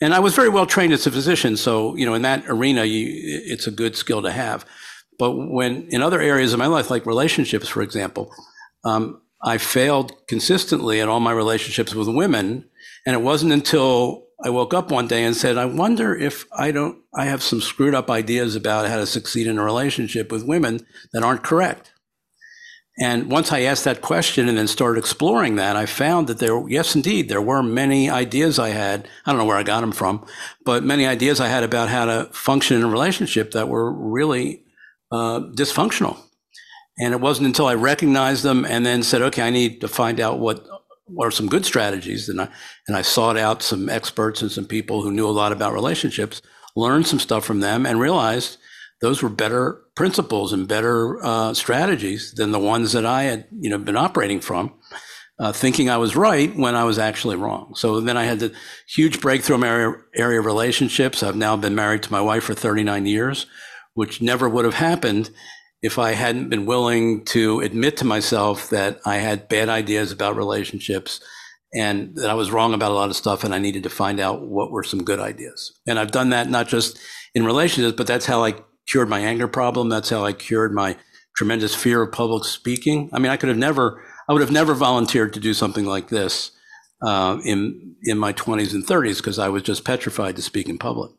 And 0.00 0.12
I 0.12 0.18
was 0.18 0.34
very 0.34 0.50
well 0.50 0.66
trained 0.66 0.92
as 0.92 1.06
a 1.06 1.10
physician, 1.10 1.56
so 1.56 1.96
you 1.96 2.04
know 2.04 2.12
in 2.12 2.20
that 2.22 2.44
arena, 2.48 2.84
you, 2.84 3.08
it's 3.46 3.66
a 3.66 3.70
good 3.70 3.96
skill 3.96 4.20
to 4.22 4.30
have. 4.30 4.66
But 5.18 5.32
when 5.32 5.88
in 5.88 6.02
other 6.02 6.20
areas 6.20 6.52
of 6.52 6.58
my 6.58 6.66
life, 6.66 6.90
like 6.90 7.06
relationships, 7.06 7.66
for 7.66 7.80
example, 7.82 8.30
um, 8.84 9.22
I 9.42 9.56
failed 9.56 10.12
consistently 10.26 11.00
in 11.00 11.08
all 11.08 11.20
my 11.20 11.32
relationships 11.32 11.94
with 11.94 12.08
women, 12.08 12.68
and 13.06 13.14
it 13.14 13.22
wasn't 13.22 13.52
until 13.52 14.26
I 14.44 14.50
woke 14.50 14.74
up 14.74 14.90
one 14.90 15.06
day 15.06 15.24
and 15.24 15.34
said, 15.34 15.56
"I 15.56 15.64
wonder 15.64 16.14
if 16.14 16.44
I 16.52 16.70
don't 16.72 16.98
I 17.14 17.24
have 17.24 17.42
some 17.42 17.62
screwed 17.62 17.94
up 17.94 18.10
ideas 18.10 18.54
about 18.54 18.88
how 18.88 18.96
to 18.96 19.06
succeed 19.06 19.46
in 19.46 19.58
a 19.58 19.64
relationship 19.64 20.30
with 20.30 20.46
women 20.46 20.84
that 21.12 21.22
aren't 21.22 21.42
correct." 21.42 21.92
And 22.98 23.30
once 23.30 23.52
I 23.52 23.60
asked 23.60 23.84
that 23.84 24.00
question 24.00 24.48
and 24.48 24.56
then 24.56 24.66
started 24.66 24.98
exploring 24.98 25.56
that, 25.56 25.76
I 25.76 25.84
found 25.84 26.28
that 26.28 26.38
there, 26.38 26.66
yes, 26.66 26.94
indeed, 26.94 27.28
there 27.28 27.42
were 27.42 27.62
many 27.62 28.08
ideas 28.08 28.58
I 28.58 28.70
had. 28.70 29.06
I 29.26 29.30
don't 29.30 29.38
know 29.38 29.44
where 29.44 29.58
I 29.58 29.62
got 29.62 29.82
them 29.82 29.92
from, 29.92 30.24
but 30.64 30.82
many 30.82 31.06
ideas 31.06 31.38
I 31.38 31.48
had 31.48 31.62
about 31.62 31.90
how 31.90 32.06
to 32.06 32.30
function 32.32 32.78
in 32.78 32.84
a 32.84 32.88
relationship 32.88 33.50
that 33.50 33.68
were 33.68 33.92
really 33.92 34.64
uh, 35.12 35.40
dysfunctional. 35.40 36.16
And 36.98 37.12
it 37.12 37.20
wasn't 37.20 37.48
until 37.48 37.66
I 37.66 37.74
recognized 37.74 38.42
them 38.42 38.64
and 38.64 38.86
then 38.86 39.02
said, 39.02 39.20
okay, 39.20 39.42
I 39.42 39.50
need 39.50 39.82
to 39.82 39.88
find 39.88 40.18
out 40.18 40.38
what, 40.38 40.66
are 41.20 41.30
some 41.30 41.48
good 41.48 41.64
strategies. 41.64 42.28
And 42.28 42.40
I, 42.40 42.48
and 42.88 42.96
I 42.96 43.02
sought 43.02 43.36
out 43.36 43.62
some 43.62 43.88
experts 43.88 44.42
and 44.42 44.50
some 44.50 44.66
people 44.66 45.02
who 45.02 45.12
knew 45.12 45.28
a 45.28 45.30
lot 45.30 45.52
about 45.52 45.72
relationships, 45.72 46.42
learned 46.74 47.06
some 47.06 47.20
stuff 47.20 47.44
from 47.44 47.60
them, 47.60 47.86
and 47.86 48.00
realized 48.00 48.58
those 49.00 49.22
were 49.22 49.28
better 49.28 49.82
principles 49.94 50.52
and 50.52 50.68
better 50.68 51.22
uh, 51.24 51.54
strategies 51.54 52.32
than 52.32 52.50
the 52.50 52.58
ones 52.58 52.92
that 52.92 53.06
I 53.06 53.24
had, 53.24 53.46
you 53.58 53.70
know, 53.70 53.78
been 53.78 53.96
operating 53.96 54.40
from, 54.40 54.74
uh, 55.38 55.52
thinking 55.52 55.90
I 55.90 55.98
was 55.98 56.16
right 56.16 56.54
when 56.56 56.74
I 56.74 56.84
was 56.84 56.98
actually 56.98 57.36
wrong. 57.36 57.74
So 57.76 58.00
then 58.00 58.16
I 58.16 58.24
had 58.24 58.40
the 58.40 58.54
huge 58.88 59.20
breakthrough 59.20 59.62
area, 59.62 59.94
area 60.14 60.40
of 60.40 60.46
relationships. 60.46 61.22
I've 61.22 61.36
now 61.36 61.56
been 61.56 61.74
married 61.74 62.02
to 62.04 62.12
my 62.12 62.20
wife 62.20 62.44
for 62.44 62.54
39 62.54 63.06
years, 63.06 63.46
which 63.94 64.22
never 64.22 64.48
would 64.48 64.64
have 64.64 64.74
happened 64.74 65.30
if 65.86 66.00
I 66.00 66.12
hadn't 66.12 66.48
been 66.48 66.66
willing 66.66 67.24
to 67.26 67.60
admit 67.60 67.96
to 67.98 68.04
myself 68.04 68.70
that 68.70 68.98
I 69.06 69.18
had 69.18 69.48
bad 69.48 69.68
ideas 69.68 70.10
about 70.10 70.34
relationships 70.34 71.20
and 71.72 72.16
that 72.16 72.28
I 72.28 72.34
was 72.34 72.50
wrong 72.50 72.74
about 72.74 72.90
a 72.90 72.94
lot 72.94 73.08
of 73.08 73.14
stuff 73.14 73.44
and 73.44 73.54
I 73.54 73.58
needed 73.58 73.84
to 73.84 73.88
find 73.88 74.18
out 74.18 74.42
what 74.42 74.72
were 74.72 74.82
some 74.82 75.04
good 75.04 75.20
ideas. 75.20 75.78
And 75.86 76.00
I've 76.00 76.10
done 76.10 76.30
that 76.30 76.50
not 76.50 76.66
just 76.66 76.98
in 77.36 77.44
relationships, 77.44 77.96
but 77.96 78.08
that's 78.08 78.26
how 78.26 78.42
I 78.42 78.56
cured 78.88 79.08
my 79.08 79.20
anger 79.20 79.46
problem. 79.46 79.88
That's 79.88 80.10
how 80.10 80.24
I 80.24 80.32
cured 80.32 80.72
my 80.72 80.96
tremendous 81.36 81.72
fear 81.72 82.02
of 82.02 82.10
public 82.10 82.44
speaking. 82.44 83.08
I 83.12 83.20
mean, 83.20 83.30
I 83.30 83.36
could 83.36 83.48
have 83.48 83.58
never, 83.58 84.02
I 84.28 84.32
would 84.32 84.42
have 84.42 84.50
never 84.50 84.74
volunteered 84.74 85.34
to 85.34 85.40
do 85.40 85.54
something 85.54 85.84
like 85.84 86.08
this 86.08 86.50
uh, 87.00 87.38
in 87.44 87.94
in 88.02 88.18
my 88.18 88.32
20s 88.32 88.74
and 88.74 88.84
30s 88.84 89.18
because 89.18 89.38
I 89.38 89.50
was 89.50 89.62
just 89.62 89.84
petrified 89.84 90.34
to 90.34 90.42
speak 90.42 90.68
in 90.68 90.78
public. 90.78 91.12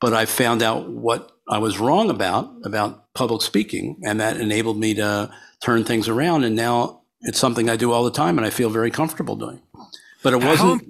But 0.00 0.12
I 0.12 0.24
found 0.24 0.60
out 0.60 0.90
what 0.90 1.31
I 1.48 1.58
was 1.58 1.78
wrong 1.78 2.10
about 2.10 2.52
about 2.64 3.12
public 3.14 3.42
speaking, 3.42 4.00
and 4.04 4.20
that 4.20 4.38
enabled 4.38 4.78
me 4.78 4.94
to 4.94 5.30
turn 5.62 5.84
things 5.84 6.08
around. 6.08 6.44
And 6.44 6.56
now 6.56 7.02
it's 7.20 7.38
something 7.38 7.68
I 7.68 7.76
do 7.76 7.92
all 7.92 8.04
the 8.04 8.10
time, 8.10 8.38
and 8.38 8.46
I 8.46 8.50
feel 8.50 8.70
very 8.70 8.90
comfortable 8.90 9.36
doing. 9.36 9.60
But 10.22 10.34
it 10.34 10.42
wasn't. 10.42 10.82
How, 10.82 10.88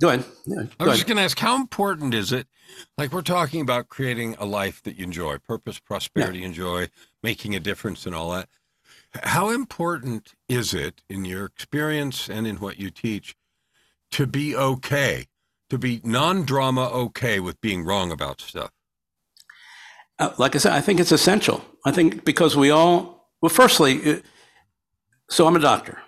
go 0.00 0.08
ahead. 0.08 0.24
Yeah, 0.46 0.54
go 0.54 0.60
I 0.60 0.62
was 0.62 0.88
ahead. 0.88 0.94
just 0.96 1.06
going 1.06 1.16
to 1.16 1.22
ask, 1.22 1.38
how 1.38 1.56
important 1.56 2.14
is 2.14 2.32
it 2.32 2.46
like 2.98 3.12
we're 3.12 3.22
talking 3.22 3.60
about 3.60 3.88
creating 3.88 4.36
a 4.38 4.44
life 4.44 4.82
that 4.82 4.96
you 4.96 5.04
enjoy, 5.04 5.38
purpose, 5.38 5.78
prosperity, 5.78 6.40
yeah. 6.40 6.46
enjoy, 6.46 6.88
making 7.22 7.54
a 7.54 7.60
difference, 7.60 8.06
and 8.06 8.14
all 8.14 8.30
that. 8.32 8.48
How 9.22 9.50
important 9.50 10.34
is 10.48 10.74
it 10.74 11.02
in 11.08 11.24
your 11.24 11.46
experience 11.46 12.28
and 12.28 12.46
in 12.46 12.56
what 12.56 12.78
you 12.78 12.90
teach 12.90 13.34
to 14.12 14.26
be 14.26 14.54
okay, 14.54 15.26
to 15.70 15.78
be 15.78 16.00
non 16.04 16.44
drama 16.44 16.88
okay 16.90 17.40
with 17.40 17.60
being 17.60 17.84
wrong 17.84 18.12
about 18.12 18.40
stuff? 18.40 18.72
Uh, 20.18 20.32
like 20.38 20.54
I 20.54 20.58
said, 20.58 20.72
I 20.72 20.80
think 20.80 21.00
it's 21.00 21.12
essential. 21.12 21.64
I 21.84 21.92
think 21.92 22.24
because 22.24 22.56
we 22.56 22.70
all, 22.70 23.28
well, 23.42 23.50
firstly, 23.50 24.00
uh, 24.04 24.20
so 25.28 25.46
I'm 25.46 25.56
a 25.56 25.60
doctor. 25.60 25.98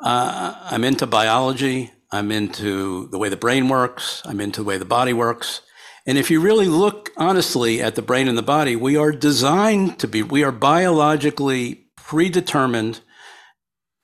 Uh, 0.00 0.54
I'm 0.70 0.84
into 0.84 1.06
biology. 1.06 1.92
I'm 2.10 2.32
into 2.32 3.08
the 3.08 3.18
way 3.18 3.28
the 3.28 3.36
brain 3.36 3.68
works. 3.68 4.22
I'm 4.24 4.40
into 4.40 4.62
the 4.62 4.66
way 4.66 4.78
the 4.78 4.84
body 4.84 5.12
works. 5.12 5.62
And 6.06 6.16
if 6.16 6.30
you 6.30 6.40
really 6.40 6.66
look 6.66 7.10
honestly 7.18 7.82
at 7.82 7.94
the 7.94 8.02
brain 8.02 8.28
and 8.28 8.38
the 8.38 8.42
body, 8.42 8.74
we 8.74 8.96
are 8.96 9.12
designed 9.12 9.98
to 9.98 10.08
be, 10.08 10.22
we 10.22 10.42
are 10.42 10.52
biologically 10.52 11.88
predetermined 11.96 13.00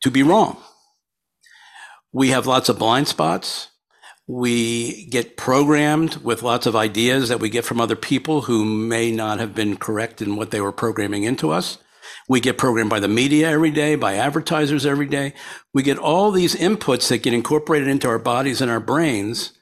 to 0.03 0.11
be 0.11 0.23
wrong. 0.23 0.59
We 2.13 2.29
have 2.29 2.47
lots 2.47 2.69
of 2.69 2.79
blind 2.79 3.09
spots. 3.09 3.69
We 4.27 5.07
get 5.07 5.37
programmed 5.37 6.17
with 6.17 6.43
lots 6.43 6.67
of 6.67 6.75
ideas 6.75 7.29
that 7.29 7.41
we 7.41 7.51
get 7.51 7.65
from 7.65 7.81
other 7.81 7.97
people 7.97 8.43
who 8.43 8.65
may 8.65 9.11
not 9.13 9.39
have 9.39 9.55
been 9.55 9.77
correct 9.77 10.23
in 10.23 10.37
what 10.37 10.51
they 10.51 10.61
were 10.61 10.73
programming 10.73 11.25
into 11.25 11.51
us. 11.51 11.79
We 12.29 12.41
get 12.41 12.57
programmed 12.59 12.91
by 12.91 13.01
the 13.01 13.09
media 13.09 13.51
every 13.51 13.71
day, 13.71 13.97
by 13.97 14.15
advertisers 14.15 14.87
every 14.87 15.07
day. 15.07 15.35
We 15.75 15.83
get 15.83 15.99
all 15.99 16.31
these 16.31 16.55
inputs 16.55 17.09
that 17.09 17.23
get 17.23 17.35
incorporated 17.35 17.89
into 17.89 18.09
our 18.09 18.19
bodies 18.19 18.63
and 18.63 18.71
our 18.71 18.81
brains 18.81 19.53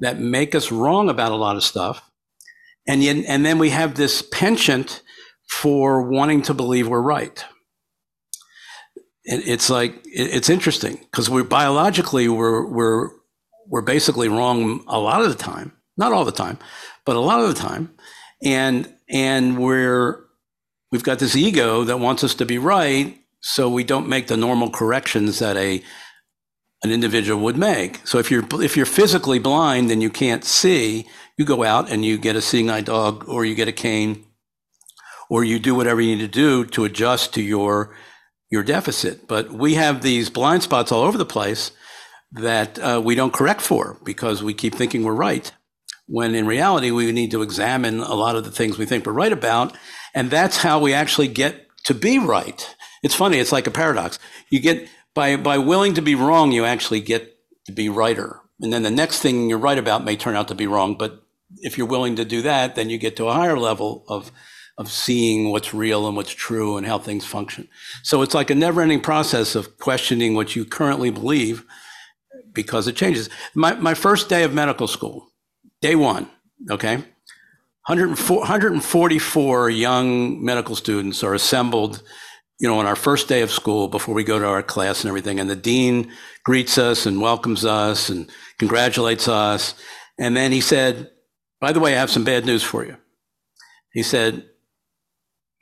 that 0.00 0.18
make 0.18 0.54
us 0.54 0.72
wrong 0.72 1.08
about 1.08 1.32
a 1.32 1.36
lot 1.36 1.56
of 1.56 1.62
stuff. 1.62 2.02
And 2.88 3.02
yet, 3.02 3.24
and 3.28 3.44
then 3.44 3.58
we 3.58 3.70
have 3.70 3.94
this 3.94 4.22
penchant 4.22 5.02
for 5.48 6.08
wanting 6.08 6.42
to 6.42 6.54
believe 6.54 6.88
we're 6.88 7.00
right. 7.00 7.44
it's 9.24 9.68
like 9.68 9.94
it's 10.04 10.48
interesting 10.48 10.96
because 10.96 11.28
we're 11.28 11.44
biologically 11.44 12.28
we're 12.28 12.66
we're 12.66 13.10
we're 13.68 13.82
basically 13.82 14.28
wrong 14.28 14.84
a 14.88 14.98
lot 14.98 15.22
of 15.22 15.28
the 15.28 15.42
time, 15.42 15.72
not 15.96 16.12
all 16.12 16.24
the 16.24 16.32
time, 16.32 16.58
but 17.04 17.16
a 17.16 17.20
lot 17.20 17.40
of 17.40 17.48
the 17.48 17.60
time, 17.60 17.94
and 18.42 18.92
and 19.08 19.58
we're 19.58 20.24
we've 20.90 21.02
got 21.02 21.18
this 21.18 21.36
ego 21.36 21.84
that 21.84 22.00
wants 22.00 22.24
us 22.24 22.34
to 22.34 22.46
be 22.46 22.58
right, 22.58 23.18
so 23.40 23.68
we 23.68 23.84
don't 23.84 24.08
make 24.08 24.26
the 24.26 24.36
normal 24.36 24.70
corrections 24.70 25.38
that 25.38 25.56
a 25.56 25.82
an 26.82 26.90
individual 26.90 27.42
would 27.42 27.56
make. 27.56 28.06
So 28.06 28.18
if 28.18 28.30
you're 28.30 28.46
if 28.62 28.76
you're 28.76 28.86
physically 28.86 29.38
blind 29.38 29.90
and 29.90 30.02
you 30.02 30.10
can't 30.10 30.44
see, 30.44 31.06
you 31.36 31.44
go 31.44 31.64
out 31.64 31.90
and 31.90 32.04
you 32.04 32.18
get 32.18 32.36
a 32.36 32.40
seeing 32.40 32.70
eye 32.70 32.80
dog 32.80 33.28
or 33.28 33.44
you 33.44 33.54
get 33.54 33.68
a 33.68 33.72
cane 33.72 34.24
or 35.28 35.44
you 35.44 35.58
do 35.58 35.74
whatever 35.74 36.00
you 36.00 36.16
need 36.16 36.22
to 36.22 36.28
do 36.28 36.64
to 36.66 36.84
adjust 36.84 37.34
to 37.34 37.42
your 37.42 37.94
your 38.50 38.62
deficit. 38.62 39.26
But 39.28 39.52
we 39.52 39.74
have 39.74 40.02
these 40.02 40.30
blind 40.30 40.62
spots 40.62 40.92
all 40.92 41.02
over 41.02 41.18
the 41.18 41.26
place 41.26 41.72
that 42.32 42.78
uh, 42.78 43.00
we 43.02 43.14
don't 43.14 43.32
correct 43.32 43.60
for 43.60 43.98
because 44.04 44.42
we 44.42 44.54
keep 44.54 44.74
thinking 44.74 45.02
we're 45.02 45.12
right. 45.12 45.52
When 46.06 46.34
in 46.34 46.46
reality, 46.46 46.90
we 46.90 47.12
need 47.12 47.30
to 47.32 47.42
examine 47.42 48.00
a 48.00 48.14
lot 48.14 48.36
of 48.36 48.44
the 48.44 48.50
things 48.50 48.78
we 48.78 48.86
think 48.86 49.04
we're 49.04 49.12
right 49.12 49.32
about. 49.32 49.76
And 50.14 50.30
that's 50.30 50.58
how 50.58 50.78
we 50.78 50.94
actually 50.94 51.28
get 51.28 51.66
to 51.84 51.94
be 51.94 52.18
right. 52.18 52.74
It's 53.02 53.14
funny, 53.14 53.38
it's 53.38 53.52
like 53.52 53.66
a 53.66 53.70
paradox. 53.70 54.18
You 54.50 54.60
get 54.60 54.88
by 55.14 55.36
by 55.36 55.58
willing 55.58 55.94
to 55.94 56.02
be 56.02 56.14
wrong, 56.14 56.52
you 56.52 56.64
actually 56.64 57.00
get 57.00 57.36
to 57.66 57.72
be 57.72 57.88
righter. 57.88 58.40
And 58.60 58.72
then 58.72 58.82
the 58.82 58.90
next 58.90 59.20
thing 59.20 59.48
you're 59.48 59.58
right 59.58 59.78
about 59.78 60.04
may 60.04 60.16
turn 60.16 60.36
out 60.36 60.48
to 60.48 60.54
be 60.54 60.66
wrong. 60.66 60.96
But 60.96 61.22
if 61.58 61.78
you're 61.78 61.86
willing 61.86 62.16
to 62.16 62.24
do 62.24 62.42
that, 62.42 62.74
then 62.74 62.90
you 62.90 62.98
get 62.98 63.16
to 63.16 63.28
a 63.28 63.34
higher 63.34 63.58
level 63.58 64.04
of 64.08 64.32
of 64.76 64.90
seeing 64.90 65.50
what's 65.50 65.74
real 65.74 66.06
and 66.06 66.16
what's 66.16 66.32
true 66.32 66.76
and 66.76 66.86
how 66.86 66.98
things 66.98 67.24
function. 67.24 67.68
So 68.04 68.22
it's 68.22 68.34
like 68.34 68.48
a 68.48 68.54
never-ending 68.54 69.00
process 69.00 69.56
of 69.56 69.76
questioning 69.78 70.34
what 70.34 70.54
you 70.54 70.64
currently 70.64 71.10
believe 71.10 71.64
because 72.62 72.88
it 72.88 72.96
changes. 72.96 73.30
My 73.54 73.74
my 73.74 73.94
first 73.94 74.28
day 74.28 74.42
of 74.42 74.52
medical 74.52 74.88
school, 74.88 75.28
day 75.80 75.94
one, 75.94 76.28
okay. 76.70 76.96
144 77.86 79.70
young 79.70 80.44
medical 80.44 80.76
students 80.76 81.22
are 81.24 81.32
assembled 81.32 82.02
you 82.58 82.68
know, 82.68 82.78
on 82.78 82.86
our 82.86 82.96
first 82.96 83.28
day 83.28 83.42
of 83.42 83.50
school 83.50 83.86
before 83.88 84.14
we 84.14 84.24
go 84.24 84.38
to 84.38 84.46
our 84.46 84.62
class 84.62 85.02
and 85.02 85.08
everything. 85.08 85.38
And 85.38 85.48
the 85.48 85.56
dean 85.56 86.10
greets 86.44 86.76
us 86.76 87.06
and 87.06 87.20
welcomes 87.20 87.64
us 87.64 88.08
and 88.08 88.28
congratulates 88.58 89.28
us. 89.28 89.74
And 90.18 90.36
then 90.36 90.50
he 90.50 90.60
said, 90.60 91.10
by 91.60 91.72
the 91.72 91.80
way, 91.80 91.94
I 91.94 92.00
have 92.00 92.10
some 92.10 92.24
bad 92.24 92.44
news 92.44 92.64
for 92.64 92.84
you. 92.84 92.96
He 93.92 94.02
said, 94.02 94.47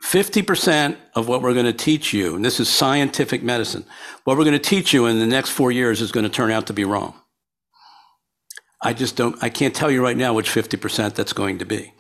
50% 0.05 0.97
of 1.15 1.29
what 1.29 1.43
we're 1.43 1.55
going 1.55 1.67
to 1.67 1.73
teach 1.73 2.13
you, 2.13 2.37
and 2.37 2.45
this 2.45 2.61
is 2.61 2.69
scientific 2.69 3.43
medicine, 3.43 3.85
what 4.25 4.37
we're 4.37 4.45
going 4.45 4.59
to 4.59 4.59
teach 4.59 4.93
you 4.93 5.07
in 5.07 5.19
the 5.19 5.27
next 5.27 5.51
four 5.51 5.73
years 5.73 6.01
is 6.01 6.13
going 6.13 6.25
to 6.25 6.31
turn 6.31 6.51
out 6.51 6.67
to 6.67 6.73
be 6.73 6.85
wrong. 6.85 7.15
I 8.83 8.93
just 8.93 9.17
don't, 9.17 9.43
I 9.43 9.49
can't 9.49 9.75
tell 9.75 9.91
you 9.91 10.03
right 10.03 10.17
now 10.17 10.35
which 10.35 10.51
50% 10.51 11.15
that's 11.15 11.33
going 11.33 11.59
to 11.59 11.65
be 11.65 11.93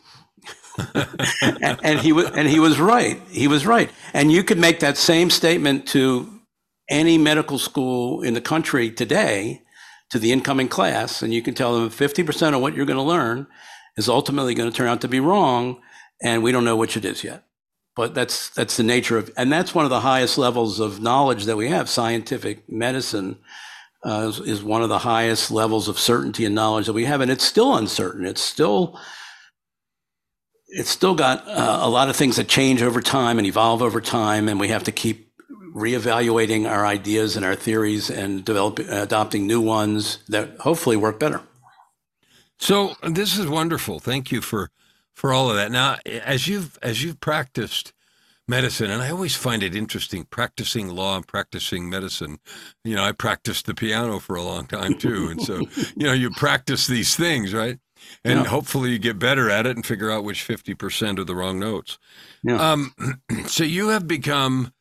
and, 0.94 1.78
and, 1.82 1.98
he 2.00 2.12
was 2.12 2.30
and 2.30 2.48
he 2.48 2.60
was 2.60 2.78
right. 2.78 3.20
He 3.30 3.48
was 3.48 3.66
right. 3.66 3.90
And 4.12 4.30
you 4.30 4.42
could 4.42 4.58
make 4.58 4.80
that 4.80 4.96
same 4.96 5.30
statement 5.30 5.86
to 5.88 6.40
any 6.88 7.18
medical 7.18 7.58
school 7.58 8.22
in 8.22 8.34
the 8.34 8.40
country 8.40 8.90
today 8.90 9.62
to 10.10 10.18
the 10.18 10.32
incoming 10.32 10.68
class, 10.68 11.22
and 11.22 11.34
you 11.34 11.42
can 11.42 11.54
tell 11.54 11.74
them 11.74 11.90
50% 11.90 12.54
of 12.54 12.60
what 12.60 12.74
you're 12.74 12.86
going 12.86 12.96
to 12.96 13.02
learn 13.02 13.48
is 13.96 14.08
ultimately 14.08 14.54
going 14.54 14.70
to 14.70 14.76
turn 14.76 14.86
out 14.86 15.00
to 15.00 15.08
be 15.08 15.18
wrong, 15.18 15.80
and 16.22 16.44
we 16.44 16.52
don't 16.52 16.64
know 16.64 16.76
which 16.76 16.96
it 16.96 17.04
is 17.04 17.24
yet. 17.24 17.45
But 17.96 18.14
that's 18.14 18.50
that's 18.50 18.76
the 18.76 18.82
nature 18.82 19.18
of, 19.18 19.30
and 19.36 19.50
that's 19.50 19.74
one 19.74 19.84
of 19.84 19.90
the 19.90 20.00
highest 20.00 20.38
levels 20.38 20.78
of 20.78 21.00
knowledge 21.00 21.46
that 21.46 21.56
we 21.56 21.68
have. 21.70 21.88
Scientific 21.88 22.70
medicine 22.70 23.38
uh, 24.04 24.26
is, 24.28 24.38
is 24.40 24.62
one 24.62 24.82
of 24.82 24.90
the 24.90 24.98
highest 24.98 25.50
levels 25.50 25.88
of 25.88 25.98
certainty 25.98 26.44
and 26.44 26.54
knowledge 26.54 26.86
that 26.86 26.92
we 26.92 27.06
have, 27.06 27.20
and 27.22 27.30
it's 27.30 27.44
still 27.44 27.74
uncertain. 27.74 28.26
It's 28.26 28.42
still 28.42 29.00
it's 30.68 30.90
still 30.90 31.14
got 31.14 31.48
uh, 31.48 31.78
a 31.82 31.88
lot 31.88 32.10
of 32.10 32.16
things 32.16 32.36
that 32.36 32.48
change 32.48 32.82
over 32.82 33.00
time 33.00 33.38
and 33.38 33.46
evolve 33.46 33.82
over 33.82 34.00
time, 34.00 34.48
and 34.48 34.60
we 34.60 34.68
have 34.68 34.84
to 34.84 34.92
keep 34.92 35.32
reevaluating 35.74 36.68
our 36.68 36.86
ideas 36.86 37.36
and 37.36 37.44
our 37.44 37.54
theories 37.54 38.10
and 38.10 38.44
develop, 38.44 38.78
adopting 38.78 39.46
new 39.46 39.60
ones 39.60 40.18
that 40.28 40.58
hopefully 40.60 40.96
work 40.96 41.18
better. 41.18 41.40
So 42.58 42.94
this 43.02 43.38
is 43.38 43.46
wonderful. 43.46 44.00
Thank 44.00 44.32
you 44.32 44.40
for 44.40 44.70
for 45.16 45.32
all 45.32 45.50
of 45.50 45.56
that. 45.56 45.72
Now, 45.72 45.96
as 46.06 46.46
you've 46.46 46.78
as 46.82 47.02
you've 47.02 47.20
practiced 47.20 47.92
medicine, 48.46 48.90
and 48.90 49.02
I 49.02 49.10
always 49.10 49.34
find 49.34 49.62
it 49.62 49.74
interesting 49.74 50.24
practicing 50.24 50.88
law 50.88 51.16
and 51.16 51.26
practicing 51.26 51.88
medicine. 51.88 52.38
You 52.84 52.94
know, 52.94 53.02
I 53.02 53.12
practiced 53.12 53.66
the 53.66 53.74
piano 53.74 54.20
for 54.20 54.36
a 54.36 54.42
long 54.42 54.66
time 54.66 54.98
too, 54.98 55.28
and 55.28 55.42
so 55.42 55.58
you 55.96 56.06
know, 56.06 56.12
you 56.12 56.30
practice 56.30 56.86
these 56.86 57.16
things, 57.16 57.52
right? 57.52 57.78
And 58.24 58.40
yeah. 58.40 58.46
hopefully, 58.46 58.90
you 58.90 58.98
get 58.98 59.18
better 59.18 59.50
at 59.50 59.66
it 59.66 59.74
and 59.74 59.84
figure 59.84 60.10
out 60.10 60.22
which 60.22 60.42
fifty 60.42 60.74
percent 60.74 61.18
are 61.18 61.24
the 61.24 61.34
wrong 61.34 61.58
notes. 61.58 61.98
Yeah. 62.42 62.72
Um, 62.72 62.94
so 63.46 63.64
you 63.64 63.88
have 63.88 64.06
become, 64.06 64.72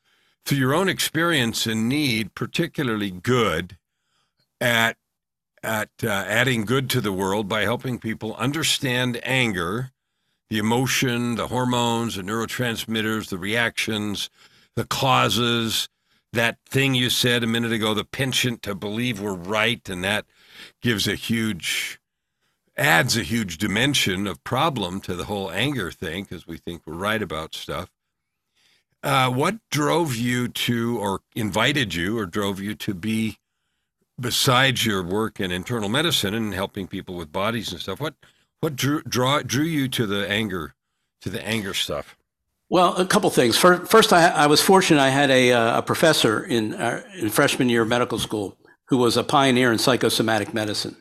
through 0.45 0.59
your 0.59 0.75
own 0.75 0.89
experience 0.89 1.65
and 1.65 1.89
need, 1.89 2.35
particularly 2.35 3.09
good 3.09 3.77
at 4.59 4.97
at 5.63 5.89
uh, 6.03 6.07
adding 6.07 6.65
good 6.65 6.89
to 6.91 7.01
the 7.01 7.13
world 7.13 7.47
by 7.47 7.61
helping 7.61 7.97
people 7.97 8.35
understand 8.35 9.19
anger, 9.23 9.91
the 10.49 10.57
emotion, 10.57 11.35
the 11.35 11.47
hormones, 11.47 12.15
the 12.15 12.21
neurotransmitters, 12.21 13.29
the 13.29 13.37
reactions, 13.37 14.29
the 14.75 14.85
causes, 14.85 15.89
that 16.33 16.57
thing 16.67 16.93
you 16.93 17.09
said 17.09 17.43
a 17.43 17.47
minute 17.47 17.71
ago, 17.71 17.93
the 17.93 18.03
penchant 18.03 18.61
to 18.63 18.75
believe 18.75 19.19
we're 19.19 19.33
right, 19.33 19.87
and 19.89 20.03
that 20.03 20.25
gives 20.81 21.07
a 21.07 21.15
huge 21.15 21.99
adds 22.77 23.15
a 23.15 23.23
huge 23.23 23.57
dimension 23.57 24.27
of 24.27 24.43
problem 24.43 24.99
to 24.99 25.15
the 25.15 25.25
whole 25.25 25.49
anger 25.51 25.91
thing 25.91 26.23
because 26.23 26.45
we 26.45 26.57
think 26.57 26.81
we're 26.85 26.93
right 26.93 27.21
about 27.21 27.55
stuff. 27.55 27.89
Uh, 29.01 29.29
what 29.29 29.55
drove 29.71 30.15
you 30.15 30.47
to, 30.47 30.99
or 30.99 31.21
invited 31.35 31.93
you, 31.93 32.17
or 32.17 32.25
drove 32.25 32.59
you 32.59 32.75
to 32.75 32.93
be 32.93 33.37
besides 34.19 34.85
your 34.85 35.03
work 35.03 35.39
in 35.39 35.51
internal 35.51 35.89
medicine 35.89 36.33
and 36.33 36.53
helping 36.53 36.87
people 36.87 37.15
with 37.15 37.31
bodies 37.31 37.71
and 37.71 37.79
stuff, 37.79 38.01
what 38.01 38.15
what 38.65 38.75
drew 38.75 39.03
draw 39.03 39.43
drew 39.43 39.63
you 39.63 39.87
to 39.87 40.07
the 40.07 40.27
anger 40.27 40.73
to 41.21 41.29
the 41.29 41.45
anger 41.45 41.75
stuff? 41.75 42.17
Well, 42.67 42.95
a 42.97 43.05
couple 43.05 43.29
things. 43.29 43.55
First, 43.55 44.11
I, 44.11 44.29
I 44.29 44.47
was 44.47 44.59
fortunate. 44.59 44.99
I 44.99 45.09
had 45.09 45.29
a, 45.29 45.51
uh, 45.51 45.77
a 45.77 45.81
professor 45.83 46.43
in 46.43 46.73
uh, 46.73 47.03
in 47.19 47.29
freshman 47.29 47.69
year 47.69 47.83
of 47.83 47.87
medical 47.87 48.17
school 48.17 48.57
who 48.87 48.97
was 48.97 49.17
a 49.17 49.23
pioneer 49.23 49.71
in 49.71 49.77
psychosomatic 49.77 50.51
medicine, 50.51 50.95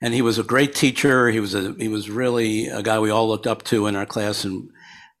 and 0.00 0.14
he 0.14 0.20
was 0.20 0.36
a 0.36 0.42
great 0.42 0.74
teacher. 0.74 1.28
He 1.28 1.38
was 1.38 1.54
a 1.54 1.74
he 1.78 1.86
was 1.86 2.10
really 2.10 2.66
a 2.66 2.82
guy 2.82 2.98
we 2.98 3.10
all 3.10 3.28
looked 3.28 3.46
up 3.46 3.62
to 3.66 3.86
in 3.86 3.94
our 3.94 4.06
class, 4.06 4.44
and 4.44 4.68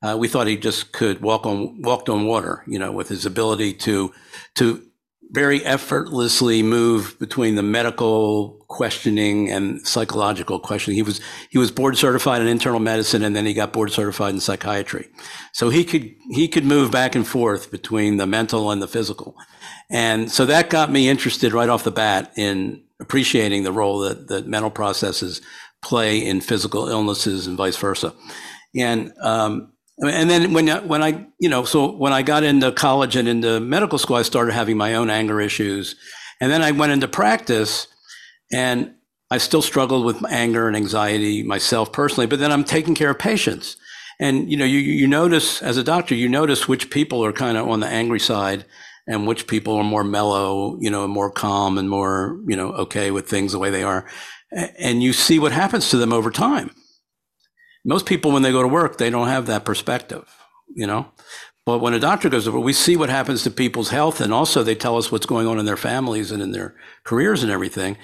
uh, 0.02 0.16
we 0.18 0.26
thought 0.26 0.48
he 0.48 0.56
just 0.56 0.90
could 0.90 1.22
walk 1.22 1.46
on 1.46 1.82
walked 1.82 2.08
on 2.08 2.26
water. 2.26 2.64
You 2.66 2.80
know, 2.80 2.90
with 2.90 3.08
his 3.08 3.24
ability 3.24 3.74
to 3.74 4.12
to 4.56 4.82
very 5.30 5.64
effortlessly 5.64 6.64
move 6.64 7.16
between 7.20 7.54
the 7.54 7.62
medical 7.62 8.59
questioning 8.70 9.50
and 9.50 9.86
psychological 9.86 10.60
questioning. 10.60 10.94
He 10.94 11.02
was 11.02 11.20
he 11.50 11.58
was 11.58 11.72
board 11.72 11.98
certified 11.98 12.40
in 12.40 12.46
internal 12.46 12.78
medicine 12.78 13.24
and 13.24 13.34
then 13.34 13.44
he 13.44 13.52
got 13.52 13.72
board 13.72 13.90
certified 13.92 14.32
in 14.32 14.40
psychiatry. 14.40 15.08
So 15.52 15.68
he 15.68 15.84
could 15.84 16.14
he 16.30 16.48
could 16.48 16.64
move 16.64 16.90
back 16.90 17.14
and 17.14 17.26
forth 17.26 17.70
between 17.70 18.16
the 18.16 18.26
mental 18.26 18.70
and 18.70 18.80
the 18.80 18.88
physical. 18.88 19.36
And 19.90 20.30
so 20.30 20.46
that 20.46 20.70
got 20.70 20.90
me 20.90 21.08
interested 21.08 21.52
right 21.52 21.68
off 21.68 21.82
the 21.82 21.90
bat 21.90 22.32
in 22.36 22.82
appreciating 23.00 23.64
the 23.64 23.72
role 23.72 23.98
that, 24.00 24.28
that 24.28 24.46
mental 24.46 24.70
processes 24.70 25.42
play 25.82 26.24
in 26.24 26.40
physical 26.40 26.88
illnesses 26.88 27.48
and 27.48 27.56
vice 27.56 27.76
versa. 27.76 28.14
And 28.76 29.12
um, 29.20 29.72
and 29.98 30.30
then 30.30 30.52
when 30.52 30.68
when 30.86 31.02
I 31.02 31.26
you 31.40 31.48
know 31.48 31.64
so 31.64 31.90
when 31.90 32.12
I 32.12 32.22
got 32.22 32.44
into 32.44 32.70
college 32.70 33.16
and 33.16 33.26
into 33.26 33.58
medical 33.58 33.98
school, 33.98 34.16
I 34.16 34.22
started 34.22 34.52
having 34.52 34.76
my 34.76 34.94
own 34.94 35.10
anger 35.10 35.40
issues, 35.40 35.96
and 36.40 36.52
then 36.52 36.62
I 36.62 36.70
went 36.70 36.92
into 36.92 37.08
practice, 37.08 37.88
and 38.52 38.94
I 39.30 39.38
still 39.38 39.62
struggled 39.62 40.04
with 40.04 40.24
anger 40.30 40.66
and 40.66 40.76
anxiety 40.76 41.42
myself 41.42 41.92
personally. 41.92 42.26
But 42.26 42.40
then 42.40 42.52
I'm 42.52 42.64
taking 42.64 42.94
care 42.94 43.10
of 43.10 43.18
patients, 43.18 43.76
and 44.18 44.50
you 44.50 44.56
know 44.56 44.64
you 44.64 44.78
you 44.78 45.06
notice 45.06 45.62
as 45.62 45.76
a 45.76 45.84
doctor 45.84 46.14
you 46.14 46.28
notice 46.28 46.68
which 46.68 46.90
people 46.90 47.24
are 47.24 47.32
kind 47.32 47.56
of 47.56 47.68
on 47.68 47.80
the 47.80 47.86
angry 47.86 48.20
side, 48.20 48.64
and 49.06 49.26
which 49.26 49.46
people 49.46 49.76
are 49.76 49.84
more 49.84 50.04
mellow, 50.04 50.78
you 50.80 50.90
know, 50.90 51.06
more 51.06 51.30
calm 51.30 51.78
and 51.78 51.88
more 51.88 52.40
you 52.46 52.56
know 52.56 52.72
okay 52.72 53.10
with 53.10 53.28
things 53.28 53.52
the 53.52 53.58
way 53.58 53.70
they 53.70 53.82
are, 53.82 54.06
and 54.52 55.02
you 55.02 55.12
see 55.12 55.38
what 55.38 55.52
happens 55.52 55.90
to 55.90 55.96
them 55.96 56.12
over 56.12 56.30
time 56.30 56.70
most 57.84 58.06
people, 58.06 58.30
when 58.32 58.42
they 58.42 58.52
go 58.52 58.62
to 58.62 58.68
work, 58.68 58.98
they 58.98 59.10
don't 59.10 59.28
have 59.28 59.46
that 59.46 59.64
perspective, 59.64 60.24
you 60.74 60.86
know? 60.86 61.10
But 61.64 61.78
when 61.78 61.94
a 61.94 62.00
doctor 62.00 62.28
goes 62.28 62.48
over, 62.48 62.58
we 62.58 62.72
see 62.72 62.96
what 62.96 63.10
happens 63.10 63.42
to 63.44 63.50
people's 63.50 63.90
health, 63.90 64.20
and 64.20 64.32
also 64.32 64.62
they 64.62 64.74
tell 64.74 64.96
us 64.96 65.10
what's 65.10 65.26
going 65.26 65.46
on 65.46 65.58
in 65.58 65.66
their 65.66 65.76
families 65.76 66.30
and 66.30 66.42
in 66.42 66.52
their 66.52 66.74
careers 67.04 67.42
and 67.42 67.52
everything. 67.52 67.96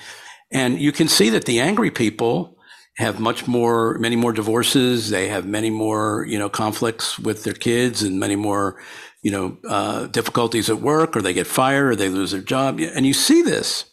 And 0.50 0.80
you 0.80 0.92
can 0.92 1.08
see 1.08 1.30
that 1.30 1.44
the 1.44 1.60
angry 1.60 1.90
people 1.90 2.56
have 2.96 3.20
much 3.20 3.46
more, 3.46 3.98
many 3.98 4.16
more 4.16 4.32
divorces. 4.32 5.10
They 5.10 5.28
have 5.28 5.46
many 5.46 5.70
more, 5.70 6.24
you 6.28 6.38
know, 6.38 6.48
conflicts 6.48 7.18
with 7.18 7.44
their 7.44 7.54
kids 7.54 8.02
and 8.02 8.18
many 8.18 8.36
more, 8.36 8.80
you 9.22 9.30
know, 9.30 9.58
uh, 9.68 10.06
difficulties 10.06 10.70
at 10.70 10.80
work, 10.80 11.16
or 11.16 11.22
they 11.22 11.34
get 11.34 11.46
fired, 11.46 11.90
or 11.90 11.96
they 11.96 12.08
lose 12.08 12.30
their 12.30 12.40
job. 12.40 12.80
And 12.80 13.04
you 13.04 13.12
see 13.12 13.42
this. 13.42 13.84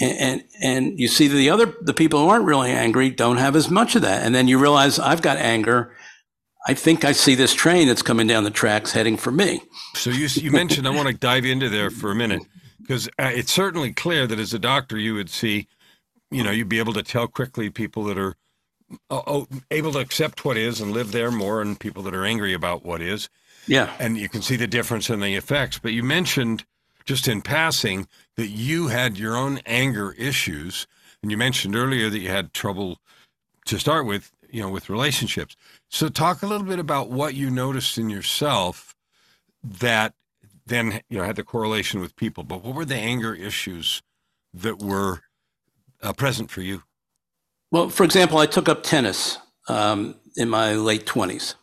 And, 0.00 0.18
and, 0.18 0.44
and 0.60 0.98
you 0.98 1.06
see 1.06 1.28
that 1.28 1.36
the 1.36 1.50
other 1.50 1.72
the 1.80 1.94
people 1.94 2.18
who 2.20 2.28
aren't 2.28 2.46
really 2.46 2.72
angry 2.72 3.10
don't 3.10 3.36
have 3.36 3.54
as 3.54 3.70
much 3.70 3.94
of 3.94 4.02
that. 4.02 4.26
And 4.26 4.34
then 4.34 4.48
you 4.48 4.58
realize 4.58 4.98
i've 4.98 5.22
got 5.22 5.36
anger. 5.36 5.94
I 6.66 6.74
think 6.74 7.04
i 7.04 7.12
see 7.12 7.36
this 7.36 7.54
train 7.54 7.86
that's 7.86 8.02
coming 8.02 8.26
down 8.26 8.42
the 8.42 8.50
tracks 8.50 8.90
heading 8.90 9.16
for 9.16 9.30
me. 9.30 9.60
So 9.94 10.10
you, 10.10 10.26
you 10.34 10.50
mentioned 10.50 10.88
i 10.88 10.90
want 10.90 11.06
to 11.06 11.14
dive 11.14 11.44
into 11.44 11.68
there 11.68 11.90
for 11.90 12.10
a 12.10 12.14
minute 12.16 12.42
because 12.84 13.08
uh, 13.18 13.30
it's 13.32 13.52
certainly 13.52 13.92
clear 13.92 14.26
that 14.26 14.38
as 14.38 14.54
a 14.54 14.58
doctor 14.58 14.98
you 14.98 15.14
would 15.14 15.30
see 15.30 15.66
you 16.30 16.42
know 16.42 16.50
you'd 16.50 16.68
be 16.68 16.78
able 16.78 16.92
to 16.92 17.02
tell 17.02 17.26
quickly 17.26 17.70
people 17.70 18.04
that 18.04 18.18
are 18.18 18.36
uh, 19.10 19.44
able 19.70 19.92
to 19.92 19.98
accept 19.98 20.44
what 20.44 20.56
is 20.56 20.80
and 20.80 20.92
live 20.92 21.12
there 21.12 21.30
more 21.30 21.60
and 21.60 21.80
people 21.80 22.02
that 22.02 22.14
are 22.14 22.24
angry 22.24 22.52
about 22.52 22.84
what 22.84 23.00
is 23.00 23.28
yeah 23.66 23.92
and 23.98 24.18
you 24.18 24.28
can 24.28 24.42
see 24.42 24.56
the 24.56 24.66
difference 24.66 25.08
in 25.10 25.20
the 25.20 25.34
effects 25.34 25.78
but 25.78 25.92
you 25.92 26.02
mentioned 26.02 26.64
just 27.04 27.28
in 27.28 27.42
passing 27.42 28.08
that 28.36 28.48
you 28.48 28.88
had 28.88 29.18
your 29.18 29.36
own 29.36 29.60
anger 29.66 30.12
issues. 30.12 30.86
And 31.22 31.30
you 31.30 31.36
mentioned 31.36 31.76
earlier 31.76 32.10
that 32.10 32.18
you 32.18 32.28
had 32.28 32.52
trouble 32.52 32.98
to 33.66 33.78
start 33.78 34.06
with, 34.06 34.32
you 34.50 34.60
know, 34.60 34.68
with 34.68 34.90
relationships. 34.90 35.56
So 35.90 36.08
talk 36.08 36.42
a 36.42 36.46
little 36.46 36.66
bit 36.66 36.78
about 36.78 37.10
what 37.10 37.34
you 37.34 37.50
noticed 37.50 37.98
in 37.98 38.10
yourself 38.10 38.94
that 39.62 40.14
then, 40.66 41.00
you 41.08 41.18
know, 41.18 41.24
had 41.24 41.36
the 41.36 41.44
correlation 41.44 42.00
with 42.00 42.16
people. 42.16 42.44
But 42.44 42.64
what 42.64 42.74
were 42.74 42.84
the 42.84 42.96
anger 42.96 43.34
issues 43.34 44.02
that 44.52 44.80
were 44.80 45.20
uh, 46.02 46.12
present 46.12 46.50
for 46.50 46.60
you? 46.60 46.82
Well, 47.70 47.88
for 47.88 48.04
example, 48.04 48.38
I 48.38 48.46
took 48.46 48.68
up 48.68 48.82
tennis 48.82 49.38
um, 49.68 50.14
in 50.36 50.48
my 50.48 50.74
late 50.74 51.06
20s. 51.06 51.54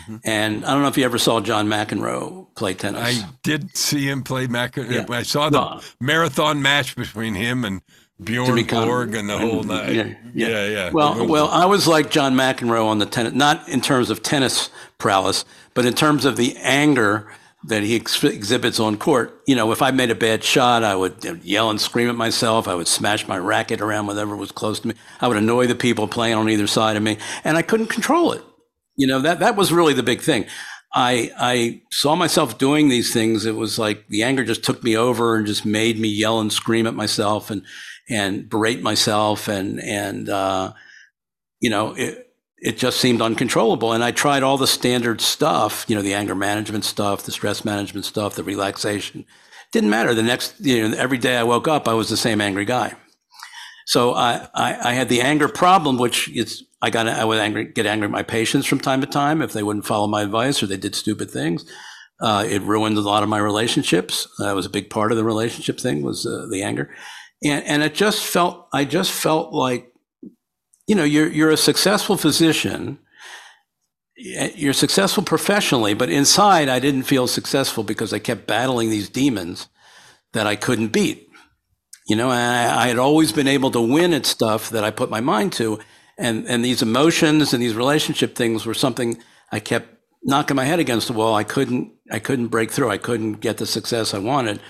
Mm-hmm. 0.00 0.16
And 0.24 0.64
I 0.64 0.72
don't 0.72 0.82
know 0.82 0.88
if 0.88 0.96
you 0.96 1.04
ever 1.04 1.18
saw 1.18 1.40
John 1.40 1.68
McEnroe 1.68 2.54
play 2.54 2.74
tennis. 2.74 3.22
I 3.22 3.28
did 3.42 3.76
see 3.76 4.08
him 4.08 4.22
play 4.22 4.46
McEnroe. 4.46 4.90
Yeah. 4.90 5.16
I 5.16 5.22
saw 5.22 5.50
the 5.50 5.60
no. 5.60 5.80
marathon 6.00 6.62
match 6.62 6.96
between 6.96 7.34
him 7.34 7.64
and 7.64 7.82
Bjorn 8.22 8.64
Borg 8.64 9.14
and 9.14 9.28
the 9.28 9.38
whole 9.38 9.62
night. 9.62 9.94
Yeah, 9.94 10.14
yeah, 10.34 10.48
yeah. 10.48 10.66
yeah. 10.66 10.90
Well, 10.90 11.26
well, 11.26 11.48
I 11.48 11.66
was 11.66 11.86
like 11.86 12.10
John 12.10 12.34
McEnroe 12.34 12.86
on 12.86 12.98
the 12.98 13.06
tennis, 13.06 13.34
not 13.34 13.68
in 13.68 13.80
terms 13.80 14.10
of 14.10 14.22
tennis 14.22 14.70
prowess, 14.98 15.44
but 15.74 15.84
in 15.84 15.94
terms 15.94 16.24
of 16.24 16.36
the 16.36 16.56
anger 16.58 17.30
that 17.64 17.82
he 17.82 17.96
ex- 17.96 18.24
exhibits 18.24 18.80
on 18.80 18.96
court. 18.96 19.40
You 19.46 19.54
know, 19.54 19.70
if 19.72 19.82
I 19.82 19.90
made 19.90 20.10
a 20.10 20.16
bad 20.16 20.42
shot, 20.42 20.82
I 20.82 20.96
would 20.96 21.24
yell 21.44 21.70
and 21.70 21.80
scream 21.80 22.08
at 22.08 22.16
myself. 22.16 22.66
I 22.66 22.74
would 22.74 22.88
smash 22.88 23.28
my 23.28 23.38
racket 23.38 23.80
around 23.80 24.06
whatever 24.06 24.36
was 24.36 24.52
close 24.52 24.80
to 24.80 24.88
me. 24.88 24.94
I 25.20 25.28
would 25.28 25.36
annoy 25.36 25.66
the 25.66 25.74
people 25.74 26.08
playing 26.08 26.34
on 26.34 26.48
either 26.48 26.66
side 26.66 26.96
of 26.96 27.02
me, 27.02 27.18
and 27.44 27.56
I 27.56 27.62
couldn't 27.62 27.86
control 27.86 28.32
it. 28.32 28.42
You 28.96 29.06
know, 29.06 29.20
that, 29.20 29.38
that 29.40 29.56
was 29.56 29.72
really 29.72 29.94
the 29.94 30.02
big 30.02 30.20
thing. 30.20 30.46
I, 30.94 31.30
I 31.38 31.82
saw 31.90 32.14
myself 32.14 32.58
doing 32.58 32.88
these 32.88 33.12
things. 33.12 33.46
It 33.46 33.56
was 33.56 33.78
like 33.78 34.08
the 34.08 34.24
anger 34.24 34.44
just 34.44 34.62
took 34.62 34.82
me 34.82 34.96
over 34.96 35.36
and 35.36 35.46
just 35.46 35.64
made 35.64 35.98
me 35.98 36.08
yell 36.08 36.40
and 36.40 36.52
scream 36.52 36.86
at 36.86 36.94
myself 36.94 37.50
and, 37.50 37.64
and 38.10 38.48
berate 38.48 38.82
myself. 38.82 39.48
And, 39.48 39.80
and, 39.80 40.28
uh, 40.28 40.74
you 41.60 41.70
know, 41.70 41.94
it, 41.94 42.31
it 42.62 42.78
just 42.78 43.00
seemed 43.00 43.20
uncontrollable. 43.20 43.92
And 43.92 44.04
I 44.04 44.12
tried 44.12 44.42
all 44.42 44.56
the 44.56 44.66
standard 44.66 45.20
stuff, 45.20 45.84
you 45.88 45.96
know, 45.96 46.02
the 46.02 46.14
anger 46.14 46.34
management 46.34 46.84
stuff, 46.84 47.24
the 47.24 47.32
stress 47.32 47.64
management 47.64 48.06
stuff, 48.06 48.36
the 48.36 48.44
relaxation. 48.44 49.26
Didn't 49.72 49.90
matter. 49.90 50.14
The 50.14 50.22
next, 50.22 50.60
you 50.60 50.88
know, 50.88 50.96
every 50.96 51.18
day 51.18 51.36
I 51.36 51.42
woke 51.42 51.66
up, 51.66 51.88
I 51.88 51.94
was 51.94 52.08
the 52.08 52.16
same 52.16 52.40
angry 52.40 52.64
guy. 52.64 52.94
So 53.86 54.14
I, 54.14 54.48
I, 54.54 54.90
I 54.90 54.92
had 54.92 55.08
the 55.08 55.22
anger 55.22 55.48
problem, 55.48 55.98
which 55.98 56.28
is 56.28 56.64
I 56.80 56.90
got 56.90 57.08
I 57.08 57.24
would 57.24 57.38
angry, 57.38 57.64
get 57.64 57.86
angry 57.86 58.06
at 58.06 58.12
my 58.12 58.22
patients 58.22 58.66
from 58.66 58.80
time 58.80 59.00
to 59.00 59.06
time 59.06 59.42
if 59.42 59.52
they 59.52 59.62
wouldn't 59.62 59.86
follow 59.86 60.06
my 60.06 60.22
advice 60.22 60.62
or 60.62 60.66
they 60.66 60.76
did 60.76 60.94
stupid 60.94 61.30
things. 61.30 61.64
Uh, 62.20 62.44
it 62.48 62.62
ruined 62.62 62.96
a 62.96 63.00
lot 63.00 63.24
of 63.24 63.28
my 63.28 63.38
relationships. 63.38 64.28
That 64.38 64.54
was 64.54 64.66
a 64.66 64.70
big 64.70 64.90
part 64.90 65.10
of 65.10 65.18
the 65.18 65.24
relationship 65.24 65.80
thing 65.80 66.02
was 66.02 66.24
uh, 66.24 66.46
the 66.50 66.62
anger, 66.62 66.94
and 67.42 67.64
and 67.64 67.82
it 67.82 67.94
just 67.94 68.24
felt 68.24 68.68
I 68.72 68.84
just 68.84 69.10
felt 69.10 69.52
like, 69.52 69.91
you 70.86 70.94
know, 70.94 71.04
you're 71.04 71.28
you're 71.28 71.50
a 71.50 71.56
successful 71.56 72.16
physician, 72.16 72.98
you're 74.16 74.72
successful 74.72 75.22
professionally, 75.22 75.94
but 75.94 76.10
inside 76.10 76.68
I 76.68 76.78
didn't 76.78 77.04
feel 77.04 77.26
successful 77.26 77.84
because 77.84 78.12
I 78.12 78.18
kept 78.18 78.46
battling 78.46 78.90
these 78.90 79.08
demons 79.08 79.68
that 80.32 80.46
I 80.46 80.56
couldn't 80.56 80.88
beat. 80.88 81.28
You 82.08 82.16
know, 82.16 82.30
I, 82.30 82.84
I 82.84 82.88
had 82.88 82.98
always 82.98 83.32
been 83.32 83.46
able 83.48 83.70
to 83.70 83.80
win 83.80 84.12
at 84.12 84.26
stuff 84.26 84.70
that 84.70 84.84
I 84.84 84.90
put 84.90 85.10
my 85.10 85.20
mind 85.20 85.52
to, 85.54 85.78
and 86.18 86.46
and 86.46 86.64
these 86.64 86.82
emotions 86.82 87.52
and 87.52 87.62
these 87.62 87.74
relationship 87.74 88.34
things 88.34 88.66
were 88.66 88.74
something 88.74 89.22
I 89.50 89.60
kept 89.60 89.88
knocking 90.24 90.56
my 90.56 90.64
head 90.64 90.80
against 90.80 91.06
the 91.06 91.12
wall. 91.12 91.34
I 91.34 91.44
couldn't 91.44 91.92
I 92.10 92.18
couldn't 92.18 92.48
break 92.48 92.70
through. 92.70 92.90
I 92.90 92.98
couldn't 92.98 93.34
get 93.34 93.58
the 93.58 93.66
success 93.66 94.14
I 94.14 94.18
wanted, 94.18 94.60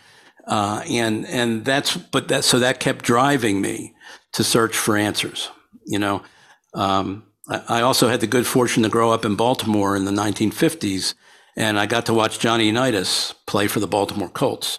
uh, 0.47 0.83
and 0.89 1.27
and 1.27 1.65
that's 1.65 1.97
but 1.97 2.29
that 2.29 2.45
so 2.45 2.59
that 2.59 2.81
kept 2.81 3.05
driving 3.05 3.63
me 3.63 3.95
to 4.33 4.45
search 4.45 4.77
for 4.77 4.97
answers. 4.97 5.51
You 5.87 5.99
know, 5.99 6.23
um, 6.75 7.25
I, 7.49 7.63
I 7.69 7.81
also 7.83 8.09
had 8.09 8.21
the 8.21 8.27
good 8.27 8.47
fortune 8.47 8.83
to 8.83 8.89
grow 8.89 9.13
up 9.13 9.25
in 9.25 9.37
Baltimore 9.37 9.97
in 9.97 10.05
the 10.05 10.13
1950s, 10.13 11.15
and 11.57 11.79
I 11.79 11.87
got 11.87 12.07
to 12.07 12.15
watch 12.15 12.39
Johnny 12.39 12.67
Unitas 12.67 13.35
play 13.47 13.67
for 13.67 13.81
the 13.81 13.87
Baltimore 13.87 14.29
Colts. 14.29 14.79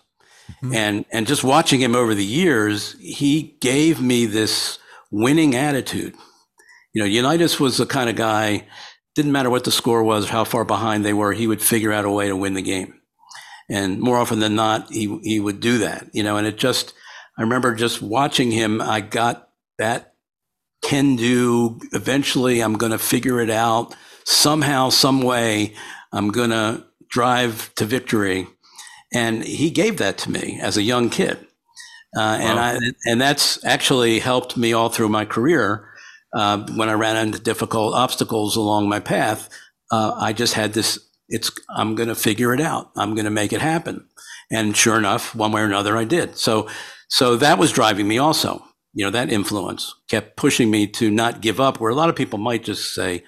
Mm-hmm. 0.61 0.73
And 0.75 1.05
and 1.11 1.27
just 1.27 1.43
watching 1.43 1.81
him 1.81 1.95
over 1.95 2.13
the 2.13 2.25
years, 2.25 2.95
he 2.99 3.55
gave 3.61 4.01
me 4.01 4.25
this 4.25 4.79
winning 5.11 5.55
attitude 5.55 6.15
you 6.93 7.01
know, 7.01 7.07
Unitas 7.07 7.59
was 7.59 7.77
the 7.77 7.85
kind 7.85 8.09
of 8.09 8.15
guy, 8.15 8.67
didn't 9.15 9.31
matter 9.31 9.49
what 9.49 9.63
the 9.63 9.71
score 9.71 10.03
was, 10.03 10.29
how 10.29 10.43
far 10.43 10.63
behind 10.63 11.03
they 11.03 11.13
were, 11.13 11.33
he 11.33 11.47
would 11.47 11.61
figure 11.61 11.91
out 11.91 12.05
a 12.05 12.09
way 12.09 12.27
to 12.27 12.35
win 12.35 12.53
the 12.53 12.61
game. 12.61 13.01
And 13.69 13.99
more 13.99 14.17
often 14.17 14.39
than 14.39 14.55
not, 14.55 14.91
he, 14.91 15.19
he 15.23 15.39
would 15.39 15.59
do 15.59 15.79
that, 15.79 16.09
you 16.13 16.21
know, 16.21 16.37
and 16.37 16.45
it 16.45 16.57
just, 16.57 16.93
I 17.37 17.41
remember 17.41 17.73
just 17.73 18.01
watching 18.01 18.51
him, 18.51 18.79
I 18.79 19.01
got 19.01 19.49
that 19.79 20.12
can 20.83 21.15
do. 21.15 21.79
Eventually, 21.91 22.61
I'm 22.61 22.77
going 22.77 22.91
to 22.91 22.99
figure 22.99 23.39
it 23.39 23.49
out 23.49 23.95
somehow, 24.25 24.89
some 24.89 25.21
way. 25.21 25.73
I'm 26.11 26.29
going 26.29 26.51
to 26.51 26.85
drive 27.09 27.73
to 27.75 27.85
victory. 27.85 28.47
And 29.13 29.43
he 29.43 29.69
gave 29.69 29.97
that 29.97 30.17
to 30.19 30.31
me 30.31 30.59
as 30.61 30.77
a 30.77 30.83
young 30.83 31.09
kid. 31.09 31.37
Uh, 32.15 32.19
wow. 32.19 32.37
and 32.39 32.59
I, 32.59 32.77
and 33.05 33.21
that's 33.21 33.63
actually 33.65 34.19
helped 34.19 34.55
me 34.55 34.73
all 34.73 34.89
through 34.89 35.09
my 35.09 35.25
career 35.25 35.89
uh, 36.33 36.65
when 36.75 36.89
I 36.89 36.93
ran 36.93 37.15
into 37.15 37.39
difficult 37.39 37.93
obstacles 37.93 38.55
along 38.55 38.89
my 38.89 38.99
path, 38.99 39.49
uh, 39.91 40.15
I 40.17 40.33
just 40.33 40.55
had 40.55 40.73
this. 40.73 40.99
It's 41.29 41.51
I'm 41.69 41.95
going 41.95 42.09
to 42.09 42.15
figure 42.15 42.53
it 42.53 42.61
out. 42.61 42.91
I'm 42.97 43.13
going 43.15 43.25
to 43.25 43.31
make 43.31 43.53
it 43.53 43.61
happen. 43.61 44.07
And 44.51 44.75
sure 44.75 44.97
enough, 44.97 45.33
one 45.33 45.51
way 45.51 45.61
or 45.61 45.65
another, 45.65 45.95
I 45.97 46.03
did. 46.03 46.37
So, 46.37 46.69
so 47.07 47.37
that 47.37 47.57
was 47.57 47.71
driving 47.71 48.07
me 48.07 48.17
also. 48.17 48.63
You 48.93 49.05
know, 49.05 49.11
that 49.11 49.31
influence 49.31 49.95
kept 50.09 50.37
pushing 50.37 50.69
me 50.69 50.87
to 50.87 51.09
not 51.09 51.41
give 51.41 51.59
up. 51.59 51.79
Where 51.79 51.91
a 51.91 51.95
lot 51.95 52.09
of 52.09 52.15
people 52.15 52.39
might 52.39 52.63
just 52.63 52.93
say, 52.93 53.23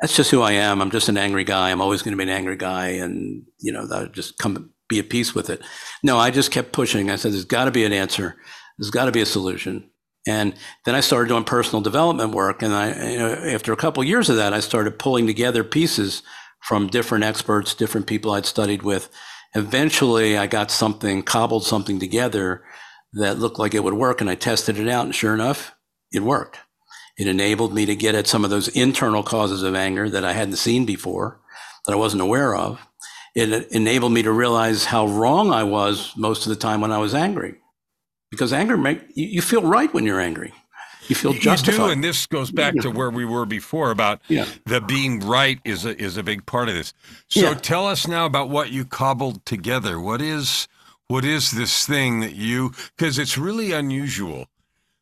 "That's 0.00 0.16
just 0.16 0.30
who 0.30 0.40
I 0.40 0.52
am. 0.52 0.80
I'm 0.80 0.90
just 0.90 1.08
an 1.08 1.18
angry 1.18 1.44
guy. 1.44 1.70
I'm 1.70 1.82
always 1.82 2.02
going 2.02 2.12
to 2.12 2.16
be 2.16 2.30
an 2.30 2.36
angry 2.36 2.56
guy," 2.56 2.88
and 2.88 3.44
you 3.60 3.72
know, 3.72 3.86
that 3.86 4.12
just 4.12 4.38
come 4.38 4.70
be 4.88 4.98
at 4.98 5.10
peace 5.10 5.34
with 5.34 5.50
it. 5.50 5.62
No, 6.02 6.18
I 6.18 6.30
just 6.30 6.50
kept 6.50 6.72
pushing. 6.72 7.10
I 7.10 7.16
said, 7.16 7.32
"There's 7.32 7.44
got 7.44 7.66
to 7.66 7.70
be 7.70 7.84
an 7.84 7.92
answer. 7.92 8.36
There's 8.78 8.90
got 8.90 9.04
to 9.06 9.12
be 9.12 9.20
a 9.20 9.26
solution." 9.26 9.90
And 10.26 10.54
then 10.86 10.94
I 10.94 11.00
started 11.00 11.28
doing 11.28 11.44
personal 11.44 11.82
development 11.82 12.34
work. 12.34 12.62
And 12.62 12.72
I, 12.72 13.10
you 13.10 13.18
know, 13.18 13.34
after 13.34 13.72
a 13.72 13.76
couple 13.76 14.02
of 14.02 14.08
years 14.08 14.30
of 14.30 14.36
that, 14.36 14.54
I 14.54 14.60
started 14.60 14.98
pulling 14.98 15.26
together 15.26 15.62
pieces 15.64 16.22
from 16.60 16.86
different 16.86 17.24
experts, 17.24 17.74
different 17.74 18.06
people 18.06 18.32
I'd 18.32 18.46
studied 18.46 18.82
with. 18.82 19.10
Eventually, 19.54 20.38
I 20.38 20.46
got 20.46 20.70
something, 20.70 21.22
cobbled 21.22 21.64
something 21.64 22.00
together 22.00 22.64
that 23.14 23.38
looked 23.38 23.58
like 23.58 23.74
it 23.74 23.84
would 23.84 23.94
work. 23.94 24.20
And 24.20 24.30
I 24.30 24.34
tested 24.34 24.78
it 24.78 24.88
out. 24.88 25.04
And 25.04 25.14
sure 25.14 25.34
enough, 25.34 25.74
it 26.12 26.22
worked. 26.22 26.58
It 27.16 27.28
enabled 27.28 27.72
me 27.72 27.86
to 27.86 27.94
get 27.94 28.14
at 28.14 28.26
some 28.26 28.44
of 28.44 28.50
those 28.50 28.68
internal 28.68 29.22
causes 29.22 29.62
of 29.62 29.74
anger 29.74 30.10
that 30.10 30.24
I 30.24 30.32
hadn't 30.32 30.56
seen 30.56 30.84
before, 30.84 31.40
that 31.86 31.92
I 31.92 31.96
wasn't 31.96 32.22
aware 32.22 32.56
of. 32.56 32.80
It 33.34 33.68
enabled 33.72 34.12
me 34.12 34.22
to 34.22 34.32
realize 34.32 34.84
how 34.84 35.06
wrong 35.06 35.52
I 35.52 35.64
was 35.64 36.12
most 36.16 36.46
of 36.46 36.50
the 36.50 36.56
time 36.56 36.80
when 36.80 36.92
I 36.92 36.98
was 36.98 37.14
angry 37.14 37.56
because 38.34 38.52
anger 38.52 38.76
make 38.76 39.00
you, 39.14 39.42
feel 39.42 39.62
right 39.62 39.92
when 39.94 40.04
you're 40.04 40.20
angry. 40.20 40.52
You 41.08 41.14
feel 41.14 41.32
justified. 41.34 41.78
You 41.78 41.86
do, 41.86 41.92
and 41.92 42.04
this 42.04 42.26
goes 42.26 42.50
back 42.50 42.74
to 42.76 42.90
where 42.90 43.10
we 43.10 43.24
were 43.24 43.44
before 43.44 43.90
about 43.90 44.22
yeah. 44.28 44.46
the 44.64 44.80
being 44.80 45.20
right 45.20 45.60
is 45.64 45.84
a, 45.84 46.00
is 46.00 46.16
a 46.16 46.22
big 46.22 46.46
part 46.46 46.68
of 46.68 46.74
this. 46.74 46.94
So 47.28 47.50
yeah. 47.50 47.54
tell 47.54 47.86
us 47.86 48.08
now 48.08 48.24
about 48.24 48.48
what 48.48 48.70
you 48.70 48.84
cobbled 48.84 49.44
together. 49.44 50.00
What 50.00 50.22
is 50.22 50.66
what 51.08 51.24
is 51.24 51.50
this 51.50 51.86
thing 51.86 52.20
that 52.20 52.34
you 52.34 52.72
because 52.96 53.18
it's 53.18 53.38
really 53.38 53.72
unusual. 53.72 54.46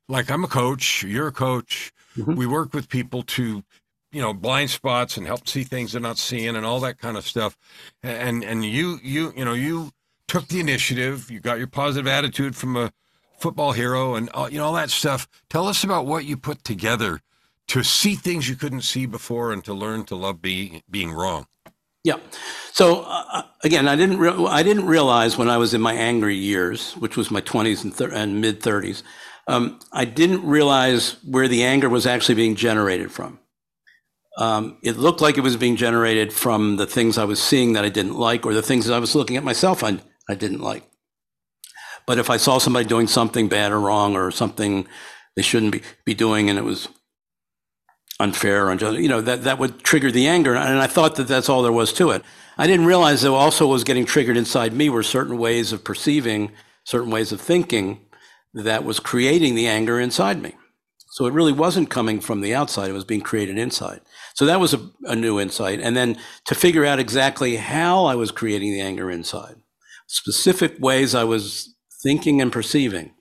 Like 0.08 0.30
I'm 0.30 0.44
a 0.44 0.48
coach, 0.48 1.02
you're 1.02 1.28
a 1.28 1.32
coach. 1.32 1.92
Mm-hmm. 2.16 2.34
We 2.34 2.46
work 2.46 2.74
with 2.74 2.88
people 2.88 3.22
to 3.22 3.62
you 4.10 4.20
know 4.20 4.34
blind 4.34 4.70
spots 4.70 5.16
and 5.16 5.26
help 5.26 5.48
see 5.48 5.64
things 5.64 5.92
they're 5.92 6.00
not 6.00 6.18
seeing 6.18 6.56
and 6.56 6.66
all 6.66 6.80
that 6.80 6.98
kind 6.98 7.16
of 7.16 7.26
stuff. 7.26 7.56
And 8.02 8.44
and 8.44 8.64
you 8.64 8.98
you 9.02 9.32
you 9.36 9.44
know 9.44 9.54
you 9.54 9.90
took 10.28 10.48
the 10.48 10.60
initiative. 10.60 11.30
You 11.30 11.40
got 11.40 11.58
your 11.58 11.68
positive 11.68 12.06
attitude 12.06 12.56
from 12.56 12.76
a 12.76 12.92
football 13.38 13.72
hero 13.72 14.14
and 14.14 14.28
uh, 14.34 14.48
you 14.50 14.58
know 14.58 14.66
all 14.66 14.72
that 14.74 14.90
stuff. 14.90 15.28
Tell 15.50 15.66
us 15.68 15.84
about 15.84 16.06
what 16.06 16.24
you 16.24 16.36
put 16.36 16.64
together 16.64 17.20
to 17.68 17.82
see 17.82 18.14
things 18.14 18.48
you 18.48 18.56
couldn't 18.56 18.82
see 18.82 19.06
before 19.06 19.52
and 19.52 19.64
to 19.64 19.72
learn 19.72 20.04
to 20.04 20.16
love 20.16 20.42
being 20.42 20.82
being 20.90 21.12
wrong. 21.12 21.46
Yeah. 22.04 22.16
So 22.72 23.02
uh, 23.02 23.24
uh, 23.32 23.42
again, 23.64 23.86
I 23.88 23.96
didn't 23.96 24.18
re- 24.18 24.46
I 24.48 24.62
didn't 24.62 24.86
realize 24.86 25.38
when 25.38 25.48
I 25.50 25.58
was 25.58 25.74
in 25.74 25.80
my 25.80 25.94
angry 25.94 26.36
years, 26.36 26.94
which 26.94 27.16
was 27.16 27.30
my 27.30 27.40
20s 27.40 27.84
and, 27.84 27.94
thir- 27.94 28.12
and 28.12 28.40
mid 28.40 28.60
30s, 28.60 29.02
um, 29.48 29.78
I 29.92 30.04
didn't 30.04 30.44
realize 30.46 31.16
where 31.24 31.48
the 31.48 31.62
anger 31.64 31.88
was 31.88 32.06
actually 32.06 32.36
being 32.36 32.56
generated 32.56 33.12
from. 33.12 33.38
Um, 34.38 34.78
it 34.82 34.96
looked 34.96 35.20
like 35.20 35.38
it 35.38 35.42
was 35.42 35.56
being 35.56 35.76
generated 35.76 36.32
from 36.32 36.76
the 36.76 36.86
things 36.86 37.18
I 37.18 37.24
was 37.24 37.42
seeing 37.42 37.74
that 37.74 37.84
I 37.84 37.90
didn't 37.90 38.16
like, 38.16 38.46
or 38.46 38.54
the 38.54 38.62
things 38.62 38.86
that 38.86 38.94
I 38.94 38.98
was 38.98 39.14
looking 39.14 39.36
at 39.36 39.44
myself 39.44 39.84
I, 39.84 39.98
I 40.28 40.34
didn't 40.34 40.60
like. 40.60 40.84
But 42.06 42.18
if 42.18 42.30
I 42.30 42.36
saw 42.38 42.58
somebody 42.58 42.86
doing 42.86 43.06
something 43.08 43.48
bad 43.48 43.72
or 43.72 43.80
wrong 43.80 44.16
or 44.16 44.30
something 44.30 44.86
they 45.36 45.42
shouldn't 45.42 45.72
be, 45.72 45.82
be 46.04 46.14
doing 46.14 46.50
and 46.50 46.58
it 46.58 46.64
was 46.64 46.88
unfair, 48.22 48.70
unjust, 48.70 48.98
you 48.98 49.08
know, 49.08 49.20
that, 49.20 49.44
that 49.44 49.58
would 49.58 49.82
trigger 49.82 50.10
the 50.10 50.26
anger. 50.26 50.54
And 50.54 50.78
I 50.78 50.86
thought 50.86 51.16
that 51.16 51.28
that's 51.28 51.48
all 51.48 51.62
there 51.62 51.72
was 51.72 51.92
to 51.94 52.10
it. 52.10 52.22
I 52.56 52.66
didn't 52.66 52.86
realize 52.86 53.22
that 53.22 53.32
also 53.32 53.66
was 53.66 53.84
getting 53.84 54.04
triggered 54.04 54.36
inside 54.36 54.72
me 54.72 54.88
were 54.88 55.02
certain 55.02 55.38
ways 55.38 55.72
of 55.72 55.84
perceiving, 55.84 56.52
certain 56.84 57.10
ways 57.10 57.32
of 57.32 57.40
thinking 57.40 58.00
that 58.54 58.84
was 58.84 59.00
creating 59.00 59.54
the 59.54 59.66
anger 59.66 59.98
inside 59.98 60.40
me. 60.40 60.54
So 61.12 61.26
it 61.26 61.32
really 61.32 61.52
wasn't 61.52 61.90
coming 61.90 62.20
from 62.20 62.40
the 62.40 62.54
outside, 62.54 62.88
it 62.88 62.94
was 62.94 63.04
being 63.04 63.20
created 63.20 63.58
inside. 63.58 64.00
So 64.34 64.46
that 64.46 64.60
was 64.60 64.72
a, 64.72 64.90
a 65.04 65.16
new 65.16 65.38
insight. 65.38 65.80
And 65.80 65.94
then 65.94 66.16
to 66.46 66.54
figure 66.54 66.86
out 66.86 66.98
exactly 66.98 67.56
how 67.56 68.06
I 68.06 68.14
was 68.14 68.30
creating 68.30 68.72
the 68.72 68.80
anger 68.80 69.10
inside, 69.10 69.56
specific 70.06 70.76
ways 70.78 71.14
I 71.14 71.24
was 71.24 71.74
thinking 72.02 72.40
and 72.40 72.52
perceiving 72.52 73.12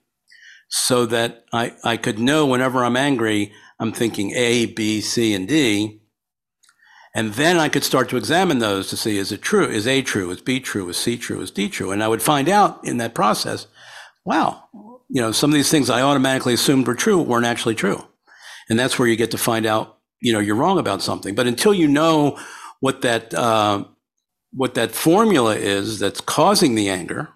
so 0.68 1.04
that 1.04 1.44
I, 1.52 1.74
I 1.84 1.98
could 1.98 2.18
know 2.18 2.46
whenever 2.46 2.82
I'm 2.82 2.96
angry, 2.96 3.52
I'm 3.82 3.92
thinking 3.92 4.30
A, 4.30 4.66
B, 4.66 5.00
C, 5.00 5.34
and 5.34 5.48
D. 5.48 6.00
And 7.16 7.34
then 7.34 7.58
I 7.58 7.68
could 7.68 7.82
start 7.82 8.08
to 8.10 8.16
examine 8.16 8.60
those 8.60 8.88
to 8.88 8.96
see 8.96 9.18
is 9.18 9.32
it 9.32 9.42
true? 9.42 9.66
Is 9.66 9.88
A 9.88 10.02
true? 10.02 10.30
Is 10.30 10.40
B 10.40 10.60
true? 10.60 10.88
Is 10.88 10.96
C 10.96 11.16
true? 11.16 11.40
Is 11.40 11.50
D 11.50 11.68
true? 11.68 11.90
And 11.90 12.00
I 12.00 12.06
would 12.06 12.22
find 12.22 12.48
out 12.48 12.82
in 12.84 12.98
that 12.98 13.12
process, 13.12 13.66
wow, 14.24 14.68
you 15.08 15.20
know, 15.20 15.32
some 15.32 15.50
of 15.50 15.54
these 15.54 15.70
things 15.70 15.90
I 15.90 16.00
automatically 16.00 16.54
assumed 16.54 16.86
were 16.86 16.94
true 16.94 17.20
weren't 17.20 17.44
actually 17.44 17.74
true. 17.74 18.06
And 18.70 18.78
that's 18.78 18.98
where 19.00 19.08
you 19.08 19.16
get 19.16 19.32
to 19.32 19.38
find 19.38 19.66
out, 19.66 19.98
you 20.20 20.32
know, 20.32 20.38
you're 20.38 20.56
wrong 20.56 20.78
about 20.78 21.02
something. 21.02 21.34
But 21.34 21.48
until 21.48 21.74
you 21.74 21.88
know 21.88 22.38
what 22.78 23.02
that, 23.02 23.34
uh, 23.34 23.84
what 24.52 24.74
that 24.74 24.92
formula 24.92 25.56
is 25.56 25.98
that's 25.98 26.20
causing 26.20 26.76
the 26.76 26.88
anger, 26.88 27.30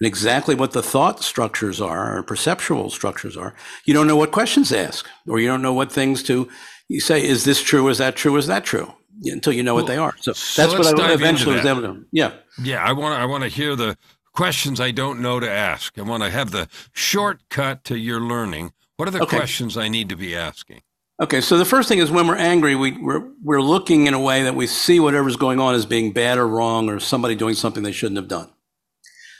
and 0.00 0.06
exactly 0.06 0.54
what 0.54 0.72
the 0.72 0.82
thought 0.82 1.22
structures 1.22 1.80
are 1.80 2.18
or 2.18 2.22
perceptual 2.22 2.90
structures 2.90 3.36
are, 3.36 3.54
you 3.84 3.94
don't 3.94 4.06
know 4.06 4.16
what 4.16 4.32
questions 4.32 4.70
to 4.70 4.78
ask, 4.78 5.08
or 5.28 5.38
you 5.38 5.46
don't 5.46 5.62
know 5.62 5.72
what 5.72 5.92
things 5.92 6.22
to 6.24 6.48
you 6.88 7.00
say, 7.00 7.24
is 7.24 7.44
this 7.44 7.62
true? 7.62 7.88
Is 7.88 7.98
that 7.98 8.16
true? 8.16 8.36
Is 8.36 8.46
that 8.46 8.64
true? 8.64 8.92
Until 9.24 9.52
you 9.52 9.62
know 9.62 9.74
what 9.74 9.86
they 9.86 9.96
are. 9.96 10.14
So, 10.20 10.32
so 10.32 10.66
that's 10.66 10.78
what 10.78 11.00
I 11.00 11.14
eventually 11.14 11.56
was 11.56 11.64
able 11.64 11.82
to. 11.82 12.04
Yeah. 12.10 12.32
Yeah. 12.62 12.84
I 12.84 12.92
want 12.92 13.18
I 13.18 13.24
want 13.24 13.44
to 13.44 13.48
hear 13.48 13.76
the 13.76 13.96
questions 14.32 14.80
I 14.80 14.90
don't 14.90 15.20
know 15.20 15.38
to 15.40 15.48
ask. 15.48 15.96
I 15.98 16.02
want 16.02 16.24
to 16.24 16.30
have 16.30 16.50
the 16.50 16.68
shortcut 16.92 17.84
to 17.84 17.96
your 17.96 18.20
learning. 18.20 18.72
What 18.96 19.08
are 19.08 19.12
the 19.12 19.22
okay. 19.22 19.36
questions 19.36 19.76
I 19.76 19.88
need 19.88 20.08
to 20.08 20.16
be 20.16 20.36
asking? 20.36 20.82
Okay, 21.22 21.40
so 21.40 21.56
the 21.56 21.64
first 21.64 21.88
thing 21.88 22.00
is 22.00 22.10
when 22.10 22.26
we're 22.26 22.36
angry, 22.36 22.74
we, 22.74 22.90
we're, 22.90 23.28
we're 23.40 23.62
looking 23.62 24.08
in 24.08 24.14
a 24.14 24.20
way 24.20 24.42
that 24.42 24.56
we 24.56 24.66
see 24.66 24.98
whatever's 24.98 25.36
going 25.36 25.60
on 25.60 25.76
as 25.76 25.86
being 25.86 26.12
bad 26.12 26.38
or 26.38 26.48
wrong 26.48 26.88
or 26.88 26.98
somebody 26.98 27.36
doing 27.36 27.54
something 27.54 27.84
they 27.84 27.92
shouldn't 27.92 28.16
have 28.16 28.26
done. 28.26 28.50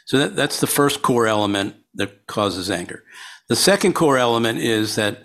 So 0.04 0.18
that, 0.18 0.36
that's 0.36 0.60
the 0.60 0.66
first 0.66 1.02
core 1.02 1.26
element 1.26 1.76
that 1.94 2.26
causes 2.26 2.70
anger. 2.70 3.04
The 3.48 3.56
second 3.56 3.94
core 3.94 4.18
element 4.18 4.58
is 4.58 4.96
that 4.96 5.22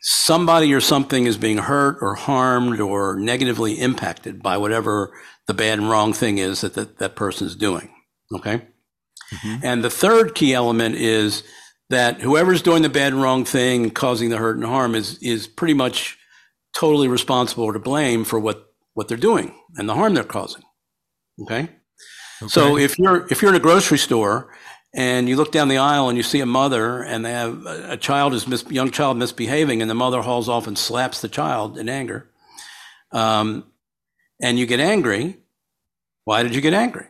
somebody 0.00 0.72
or 0.72 0.80
something 0.80 1.26
is 1.26 1.36
being 1.36 1.58
hurt 1.58 1.98
or 2.00 2.14
harmed 2.14 2.80
or 2.80 3.16
negatively 3.18 3.74
impacted 3.74 4.42
by 4.42 4.56
whatever 4.56 5.12
the 5.46 5.54
bad 5.54 5.78
and 5.78 5.90
wrong 5.90 6.12
thing 6.12 6.38
is 6.38 6.62
that 6.62 6.74
that, 6.74 6.98
that 6.98 7.16
person's 7.16 7.54
doing. 7.54 7.90
Okay. 8.32 8.62
Mm-hmm. 9.32 9.56
And 9.62 9.84
the 9.84 9.90
third 9.90 10.34
key 10.34 10.54
element 10.54 10.94
is 10.96 11.42
that 11.90 12.20
whoever's 12.20 12.62
doing 12.62 12.82
the 12.82 12.88
bad 12.88 13.12
and 13.12 13.22
wrong 13.22 13.44
thing, 13.44 13.90
causing 13.90 14.30
the 14.30 14.38
hurt 14.38 14.56
and 14.56 14.64
harm, 14.64 14.94
is 14.94 15.18
is 15.18 15.46
pretty 15.46 15.74
much 15.74 16.18
totally 16.74 17.08
responsible 17.08 17.64
or 17.64 17.72
to 17.72 17.78
blame 17.78 18.24
for 18.24 18.38
what 18.38 18.72
what 18.94 19.08
they're 19.08 19.16
doing 19.16 19.54
and 19.76 19.88
the 19.88 19.94
harm 19.94 20.14
they're 20.14 20.24
causing. 20.24 20.62
Okay? 21.42 21.68
Okay. 22.42 22.48
So 22.48 22.76
if 22.76 22.98
you're 22.98 23.26
if 23.30 23.42
you're 23.42 23.50
in 23.50 23.56
a 23.56 23.60
grocery 23.60 23.98
store 23.98 24.52
and 24.94 25.28
you 25.28 25.36
look 25.36 25.52
down 25.52 25.68
the 25.68 25.78
aisle 25.78 26.08
and 26.08 26.16
you 26.16 26.22
see 26.22 26.40
a 26.40 26.46
mother 26.46 27.02
and 27.02 27.24
they 27.24 27.32
have 27.32 27.64
a 27.66 27.96
child 27.96 28.34
is 28.34 28.46
mis- 28.48 28.68
young 28.70 28.90
child 28.90 29.16
misbehaving 29.16 29.80
and 29.82 29.90
the 29.90 29.94
mother 29.94 30.22
hauls 30.22 30.48
off 30.48 30.66
and 30.66 30.76
slaps 30.76 31.20
the 31.20 31.28
child 31.28 31.78
in 31.78 31.88
anger 31.88 32.28
um, 33.12 33.64
and 34.42 34.58
you 34.58 34.66
get 34.66 34.80
angry 34.80 35.36
why 36.24 36.42
did 36.42 36.54
you 36.54 36.60
get 36.60 36.74
angry? 36.74 37.06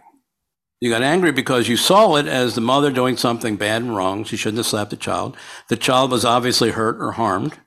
You 0.81 0.89
got 0.89 1.03
angry 1.03 1.31
because 1.31 1.69
you 1.69 1.77
saw 1.77 2.17
it 2.17 2.27
as 2.27 2.55
the 2.55 2.63
mother 2.63 2.91
doing 2.91 3.19
something 3.19 3.57
bad 3.57 3.83
and 3.83 3.95
wrong. 3.95 4.25
She 4.25 4.37
shouldn't 4.37 4.59
have 4.59 4.67
slapped 4.67 4.91
the 4.91 4.97
child. 4.97 5.37
The 5.69 5.77
child 5.77 6.11
was 6.11 6.25
obviously 6.25 6.71
hurt 6.71 6.97
or 7.03 7.13
harmed 7.13 7.59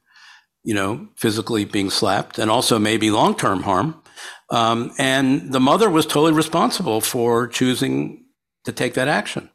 you 0.63 0.73
know 0.73 1.07
physically 1.15 1.65
being 1.65 1.89
slapped 1.89 2.39
and 2.39 2.49
also 2.49 2.79
maybe 2.79 3.11
long-term 3.11 3.63
harm 3.63 4.01
um, 4.49 4.91
and 4.97 5.51
the 5.51 5.59
mother 5.59 5.89
was 5.89 6.05
totally 6.05 6.33
responsible 6.33 7.01
for 7.01 7.47
choosing 7.47 8.25
to 8.65 8.71
take 8.71 8.93
that 8.93 9.07
action 9.07 9.49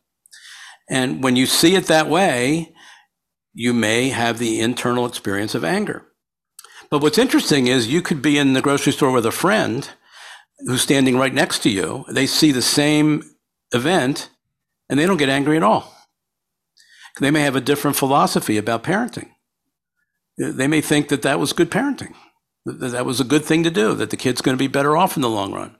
and 0.89 1.23
when 1.23 1.37
you 1.37 1.47
see 1.47 1.75
it 1.75 1.87
that 1.87 2.09
way, 2.09 2.73
you 3.53 3.75
may 3.75 4.09
have 4.09 4.39
the 4.39 4.61
internal 4.61 5.07
experience 5.07 5.55
of 5.55 5.65
anger. 5.65 6.07
But 6.91 7.03
what's 7.03 7.19
interesting 7.19 7.67
is 7.67 7.89
you 7.89 8.01
could 8.01 8.23
be 8.23 8.39
in 8.39 8.55
the 8.55 8.63
grocery 8.63 8.93
store 8.93 9.13
with 9.13 9.27
a 9.27 9.31
friend 9.31 9.89
who's 10.61 10.81
standing 10.81 11.19
right 11.19 11.35
next 11.35 11.63
to 11.65 11.71
you. 11.71 12.05
They 12.09 12.27
see 12.27 12.53
the 12.53 12.63
same 12.63 13.23
event 13.73 14.31
and 14.89 14.99
they 14.99 15.07
don't 15.07 15.19
get 15.19 15.29
angry 15.29 15.57
at 15.57 15.63
all. 15.63 15.95
They 17.21 17.31
may 17.31 17.41
have 17.41 17.57
a 17.57 17.61
different 17.61 17.97
philosophy 17.97 18.57
about 18.57 18.85
parenting. 18.85 19.31
They 20.39 20.69
may 20.69 20.81
think 20.81 21.09
that 21.09 21.23
that 21.23 21.41
was 21.41 21.53
good 21.53 21.71
parenting, 21.71 22.15
that 22.73 22.89
that 22.89 23.07
was 23.07 23.21
a 23.21 23.25
good 23.25 23.45
thing 23.45 23.63
to 23.65 23.71
do, 23.71 23.95
that 23.95 24.11
the 24.11 24.17
kid's 24.17 24.41
going 24.41 24.57
to 24.57 24.63
be 24.63 24.69
better 24.69 24.97
off 24.97 25.17
in 25.17 25.23
the 25.23 25.29
long 25.29 25.53
run, 25.53 25.77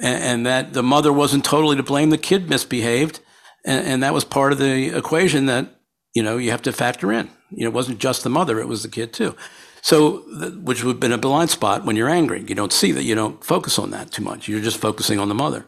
and, 0.00 0.46
that 0.46 0.72
the 0.72 0.82
mother 0.82 1.12
wasn't 1.12 1.44
totally 1.44 1.76
to 1.76 1.82
blame, 1.82 2.10
the 2.10 2.18
kid 2.18 2.48
misbehaved, 2.50 3.20
and, 3.64 3.86
and 3.86 4.02
that 4.02 4.14
was 4.14 4.24
part 4.24 4.52
of 4.52 4.58
the 4.58 4.96
equation 4.96 5.46
that 5.46 5.80
you 6.14 6.22
know 6.22 6.36
you 6.36 6.50
have 6.50 6.62
to 6.62 6.72
factor 6.72 7.12
in. 7.12 7.30
You 7.50 7.64
know, 7.64 7.70
it 7.70 7.74
wasn't 7.74 7.98
just 7.98 8.24
the 8.24 8.30
mother; 8.30 8.60
it 8.60 8.68
was 8.68 8.82
the 8.82 8.88
kid 8.88 9.12
too. 9.12 9.34
So, 9.82 10.18
which 10.62 10.82
would 10.82 10.94
have 10.94 11.00
been 11.00 11.12
a 11.12 11.18
blind 11.18 11.50
spot 11.50 11.84
when 11.84 11.94
you're 11.94 12.08
angry. 12.08 12.44
You 12.48 12.56
don't 12.56 12.72
see 12.72 12.90
that. 12.92 13.04
You 13.04 13.14
don't 13.14 13.44
focus 13.44 13.78
on 13.78 13.92
that 13.92 14.10
too 14.10 14.22
much. 14.22 14.48
You're 14.48 14.60
just 14.60 14.78
focusing 14.78 15.20
on 15.20 15.28
the 15.28 15.34
mother. 15.34 15.64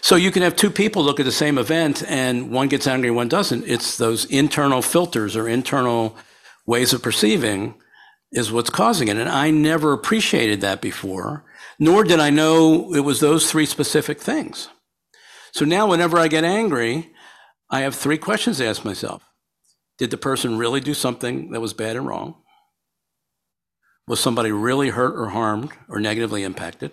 So 0.00 0.16
you 0.16 0.30
can 0.30 0.42
have 0.42 0.56
two 0.56 0.70
people 0.70 1.02
look 1.02 1.18
at 1.20 1.26
the 1.26 1.32
same 1.32 1.58
event 1.58 2.02
and 2.08 2.50
one 2.50 2.68
gets 2.68 2.86
angry, 2.86 3.10
one 3.10 3.28
doesn't. 3.28 3.64
It's 3.66 3.96
those 3.96 4.24
internal 4.26 4.80
filters 4.80 5.36
or 5.36 5.48
internal 5.48 6.16
ways 6.66 6.92
of 6.92 7.02
perceiving 7.02 7.74
is 8.32 8.52
what's 8.52 8.70
causing 8.70 9.08
it. 9.08 9.16
And 9.16 9.28
I 9.28 9.50
never 9.50 9.92
appreciated 9.92 10.60
that 10.60 10.80
before, 10.80 11.44
nor 11.78 12.04
did 12.04 12.20
I 12.20 12.30
know 12.30 12.94
it 12.94 13.00
was 13.00 13.20
those 13.20 13.50
three 13.50 13.66
specific 13.66 14.20
things. 14.20 14.68
So 15.52 15.64
now 15.64 15.86
whenever 15.88 16.18
I 16.18 16.28
get 16.28 16.44
angry, 16.44 17.10
I 17.70 17.80
have 17.80 17.94
three 17.94 18.18
questions 18.18 18.58
to 18.58 18.66
ask 18.66 18.84
myself. 18.84 19.22
Did 19.98 20.10
the 20.10 20.16
person 20.16 20.58
really 20.58 20.80
do 20.80 20.94
something 20.94 21.50
that 21.50 21.60
was 21.60 21.72
bad 21.72 21.96
and 21.96 22.06
wrong? 22.06 22.36
Was 24.06 24.20
somebody 24.20 24.52
really 24.52 24.90
hurt 24.90 25.18
or 25.18 25.30
harmed 25.30 25.72
or 25.88 26.00
negatively 26.00 26.44
impacted? 26.44 26.92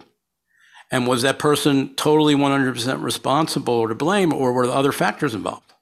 And 0.91 1.07
was 1.07 1.21
that 1.21 1.39
person 1.39 1.95
totally 1.95 2.35
100% 2.35 3.01
responsible 3.01 3.73
or 3.73 3.87
to 3.87 3.95
blame, 3.95 4.33
or 4.33 4.53
were 4.53 4.65
other 4.65 4.91
factors 4.91 5.33
involved? 5.33 5.73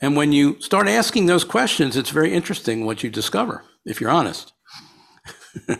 And 0.00 0.16
when 0.16 0.32
you 0.32 0.60
start 0.60 0.88
asking 0.88 1.26
those 1.26 1.44
questions, 1.44 1.96
it's 1.96 2.10
very 2.10 2.32
interesting 2.32 2.84
what 2.84 3.02
you 3.02 3.10
discover, 3.10 3.64
if 3.84 4.00
you're 4.00 4.10
honest. 4.10 4.52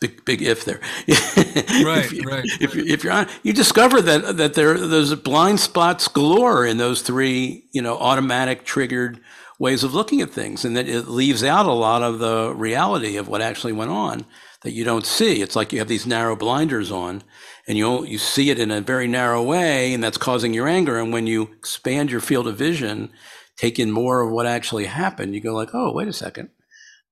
big 0.00 0.24
big 0.24 0.42
if 0.42 0.64
there. 0.64 0.80
right, 1.08 2.04
if 2.04 2.12
you, 2.12 2.22
right. 2.22 2.44
If, 2.60 2.74
you, 2.74 2.84
if 2.84 3.04
you're 3.04 3.12
on, 3.12 3.28
you 3.42 3.52
discover 3.52 4.00
that 4.02 4.36
that 4.36 4.54
there 4.54 4.78
there's 4.78 5.14
blind 5.14 5.60
spots 5.60 6.08
galore 6.08 6.66
in 6.66 6.76
those 6.76 7.02
three, 7.02 7.68
you 7.72 7.82
know, 7.82 7.96
automatic 7.98 8.64
triggered 8.64 9.20
ways 9.58 9.82
of 9.82 9.94
looking 9.94 10.20
at 10.20 10.30
things, 10.30 10.64
and 10.64 10.76
that 10.76 10.88
it 10.88 11.08
leaves 11.08 11.42
out 11.42 11.66
a 11.66 11.72
lot 11.72 12.02
of 12.02 12.18
the 12.18 12.52
reality 12.54 13.16
of 13.16 13.28
what 13.28 13.40
actually 13.40 13.72
went 13.72 13.90
on 13.90 14.26
that 14.62 14.72
you 14.72 14.84
don't 14.84 15.06
see. 15.06 15.42
It's 15.42 15.56
like 15.56 15.72
you 15.72 15.78
have 15.78 15.88
these 15.88 16.06
narrow 16.06 16.36
blinders 16.36 16.90
on, 16.90 17.22
and 17.66 17.78
you 17.78 18.04
you 18.04 18.18
see 18.18 18.50
it 18.50 18.58
in 18.58 18.70
a 18.70 18.80
very 18.80 19.08
narrow 19.08 19.42
way, 19.42 19.94
and 19.94 20.02
that's 20.02 20.18
causing 20.18 20.52
your 20.52 20.68
anger. 20.68 20.98
And 20.98 21.12
when 21.12 21.26
you 21.26 21.50
expand 21.56 22.10
your 22.10 22.20
field 22.20 22.46
of 22.46 22.56
vision, 22.56 23.10
take 23.56 23.78
in 23.78 23.90
more 23.90 24.20
of 24.20 24.30
what 24.30 24.46
actually 24.46 24.86
happened, 24.86 25.34
you 25.34 25.40
go 25.40 25.54
like, 25.54 25.70
oh, 25.72 25.92
wait 25.92 26.08
a 26.08 26.12
second 26.12 26.50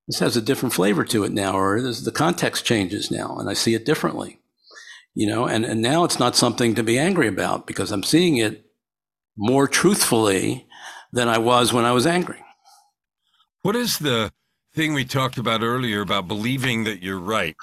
this 0.07 0.19
has 0.19 0.37
a 0.37 0.43
different 0.43 0.75
flavor 0.75 1.05
to 1.05 1.25
it 1.25 1.33
now, 1.33 1.57
or 1.57 1.81
the 1.81 2.13
context 2.13 2.65
changes 2.65 3.11
now, 3.11 3.37
and 3.39 3.49
I 3.49 3.55
see 3.55 3.75
it 3.75 3.87
differently. 3.87 4.41
You 5.15 5.29
know, 5.29 5.47
and, 5.47 5.65
and 5.65 5.81
now 5.81 6.05
it's 6.05 6.19
not 6.19 6.35
something 6.35 6.75
to 6.75 6.83
be 6.83 6.99
angry 6.99 7.29
about 7.29 7.67
because 7.67 7.93
I'm 7.93 8.03
seeing 8.03 8.37
it 8.37 8.67
more 9.37 9.69
truthfully 9.69 10.67
than 11.13 11.29
I 11.29 11.39
was 11.39 11.73
when 11.73 11.85
I 11.85 11.93
was 11.93 12.07
angry. 12.07 12.43
What 13.63 13.77
is 13.77 13.99
the 13.99 14.33
thing 14.75 14.93
we 14.93 15.05
talked 15.05 15.39
about 15.39 15.63
earlier 15.63 16.01
about 16.01 16.27
believing 16.27 16.85
that 16.85 17.03
you're 17.03 17.21
right? 17.21 17.57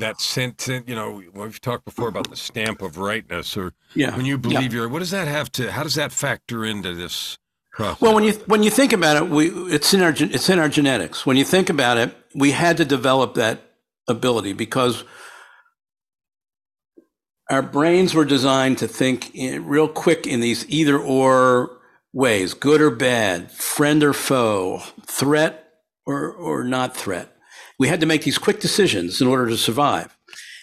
That 0.00 0.20
sense, 0.20 0.66
you 0.66 0.94
know, 0.94 1.22
we've 1.32 1.60
talked 1.60 1.84
before 1.84 2.08
about 2.08 2.28
the 2.28 2.36
stamp 2.36 2.82
of 2.82 2.98
rightness, 2.98 3.56
or 3.56 3.72
yeah. 3.94 4.16
when 4.16 4.26
you 4.26 4.36
believe 4.36 4.72
yeah. 4.72 4.80
you're. 4.80 4.88
What 4.88 4.98
does 5.00 5.10
that 5.12 5.28
have 5.28 5.52
to? 5.52 5.70
How 5.70 5.82
does 5.82 5.94
that 5.94 6.10
factor 6.10 6.64
into 6.64 6.94
this 6.94 7.38
Process. 7.80 8.00
Well, 8.02 8.14
when 8.14 8.24
you 8.24 8.32
when 8.46 8.62
you 8.62 8.70
think 8.70 8.92
about 8.92 9.16
it, 9.16 9.30
we 9.30 9.48
it's 9.72 9.94
in 9.94 10.02
our 10.02 10.12
it's 10.14 10.50
in 10.50 10.58
our 10.58 10.68
genetics. 10.68 11.24
When 11.24 11.38
you 11.38 11.44
think 11.44 11.70
about 11.70 11.96
it, 11.96 12.14
we 12.34 12.50
had 12.50 12.76
to 12.76 12.84
develop 12.84 13.34
that 13.34 13.62
ability 14.06 14.52
because 14.52 15.04
our 17.50 17.62
brains 17.62 18.12
were 18.12 18.26
designed 18.26 18.76
to 18.78 18.86
think 18.86 19.34
in, 19.34 19.64
real 19.64 19.88
quick 19.88 20.26
in 20.26 20.40
these 20.40 20.68
either 20.68 20.98
or 20.98 21.78
ways, 22.12 22.52
good 22.52 22.82
or 22.82 22.90
bad, 22.90 23.50
friend 23.50 24.04
or 24.04 24.12
foe, 24.12 24.82
threat 25.06 25.70
or 26.04 26.30
or 26.30 26.64
not 26.64 26.94
threat. 26.94 27.34
We 27.78 27.88
had 27.88 28.00
to 28.00 28.06
make 28.06 28.24
these 28.24 28.36
quick 28.36 28.60
decisions 28.60 29.22
in 29.22 29.26
order 29.26 29.48
to 29.48 29.56
survive. 29.56 30.14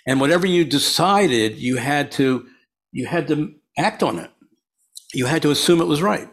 And 0.05 0.21
whatever 0.21 0.45
you 0.45 0.63
decided, 0.63 1.57
you 1.57 1.77
had 1.77 2.11
to 2.11 2.45
you 2.91 3.07
had 3.07 3.27
to 3.29 3.55
act 3.75 4.03
on 4.03 4.19
it. 4.19 4.29
You 5.15 5.25
had 5.25 5.41
to 5.41 5.49
assume 5.49 5.81
it 5.81 5.85
was 5.85 6.03
right. 6.03 6.29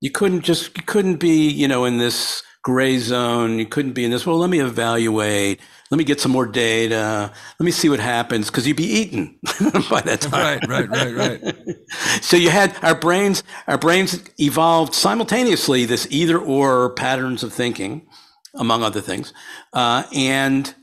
You 0.00 0.10
couldn't 0.10 0.42
just 0.42 0.76
you 0.76 0.82
couldn't 0.82 1.16
be, 1.16 1.48
you 1.48 1.68
know, 1.68 1.84
in 1.84 1.98
this 1.98 2.42
gray 2.62 2.98
zone. 2.98 3.58
You 3.58 3.66
couldn't 3.66 3.92
be 3.92 4.04
in 4.04 4.10
this, 4.10 4.26
well, 4.26 4.38
let 4.38 4.50
me 4.50 4.60
evaluate. 4.60 5.60
Let 5.90 5.98
me 5.98 6.04
get 6.04 6.20
some 6.20 6.32
more 6.32 6.46
data. 6.46 7.32
Let 7.58 7.64
me 7.64 7.70
see 7.70 7.88
what 7.88 8.00
happens 8.00 8.46
because 8.46 8.66
you'd 8.66 8.76
be 8.76 8.84
eaten 8.84 9.38
by 9.90 10.02
that 10.02 10.20
time. 10.20 10.60
Right, 10.68 10.88
right, 10.88 11.14
right, 11.14 11.42
right. 11.42 11.76
so 12.22 12.36
you 12.36 12.50
had 12.50 12.76
our 12.82 12.94
brains, 12.94 13.42
our 13.66 13.78
brains 13.78 14.20
evolved 14.38 14.94
simultaneously 14.94 15.86
this 15.86 16.06
either 16.10 16.38
or 16.38 16.94
patterns 16.94 17.42
of 17.42 17.52
thinking, 17.52 18.06
among 18.54 18.82
other 18.82 19.00
things. 19.00 19.32
Uh, 19.72 20.04
and, 20.14 20.74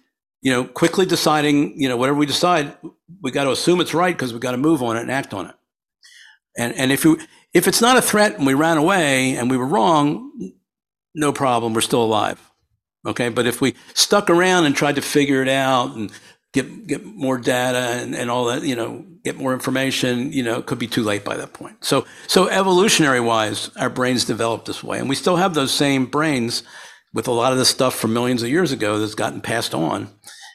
you 0.41 0.51
know, 0.51 0.65
quickly 0.65 1.05
deciding, 1.05 1.79
you 1.79 1.87
know, 1.87 1.95
whatever 1.95 2.17
we 2.17 2.25
decide, 2.25 2.75
we 3.21 3.31
got 3.31 3.45
to 3.45 3.51
assume 3.51 3.79
it's 3.79 3.93
right 3.93 4.15
because 4.15 4.33
we 4.33 4.39
got 4.39 4.51
to 4.51 4.57
move 4.57 4.83
on 4.83 4.97
it 4.97 5.01
and 5.01 5.11
act 5.11 5.33
on 5.33 5.45
it. 5.47 5.55
And, 6.57 6.73
and 6.73 6.91
if 6.91 7.05
you, 7.05 7.19
if 7.57 7.67
it's 7.67 7.81
not 7.81 7.97
a 7.97 8.01
threat 8.03 8.35
and 8.37 8.45
we 8.45 8.53
ran 8.53 8.77
away 8.77 9.35
and 9.35 9.49
we 9.49 9.57
were 9.57 9.65
wrong, 9.65 10.31
no 11.15 11.33
problem, 11.33 11.73
we're 11.73 11.81
still 11.81 12.03
alive. 12.03 12.39
Okay, 13.03 13.29
but 13.29 13.47
if 13.47 13.61
we 13.61 13.73
stuck 13.95 14.29
around 14.29 14.65
and 14.65 14.75
tried 14.75 14.95
to 14.95 15.01
figure 15.01 15.41
it 15.41 15.49
out 15.49 15.95
and 15.95 16.11
get 16.53 16.85
get 16.85 17.03
more 17.03 17.39
data 17.39 17.99
and, 18.01 18.13
and 18.13 18.29
all 18.29 18.45
that, 18.45 18.61
you 18.61 18.75
know, 18.75 19.03
get 19.23 19.37
more 19.37 19.53
information, 19.53 20.31
you 20.31 20.43
know, 20.43 20.59
it 20.59 20.67
could 20.67 20.77
be 20.77 20.87
too 20.87 21.01
late 21.01 21.23
by 21.23 21.35
that 21.35 21.53
point. 21.53 21.83
So 21.83 22.05
so 22.27 22.47
evolutionary 22.47 23.21
wise, 23.21 23.71
our 23.75 23.89
brains 23.89 24.23
developed 24.23 24.67
this 24.67 24.83
way. 24.83 24.99
And 24.99 25.09
we 25.09 25.15
still 25.15 25.37
have 25.37 25.55
those 25.55 25.71
same 25.71 26.05
brains 26.05 26.61
with 27.11 27.27
a 27.27 27.31
lot 27.31 27.53
of 27.53 27.57
the 27.57 27.65
stuff 27.65 27.95
from 27.95 28.13
millions 28.13 28.43
of 28.43 28.49
years 28.49 28.71
ago 28.71 28.99
that's 28.99 29.15
gotten 29.15 29.41
passed 29.41 29.73
on. 29.73 30.09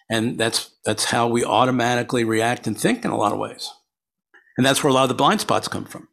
And 0.09 0.39
that's 0.39 0.71
that's 0.85 1.07
how 1.07 1.27
we 1.27 1.45
automatically 1.45 2.23
react 2.23 2.69
and 2.69 2.79
think 2.79 3.05
in 3.05 3.11
a 3.11 3.17
lot 3.17 3.33
of 3.33 3.41
ways. 3.41 3.73
And 4.57 4.65
that's 4.65 4.85
where 4.85 4.91
a 4.91 4.95
lot 4.95 5.05
of 5.05 5.09
the 5.09 5.15
blind 5.15 5.41
spots 5.41 5.67
come 5.67 5.85
from. 5.85 6.07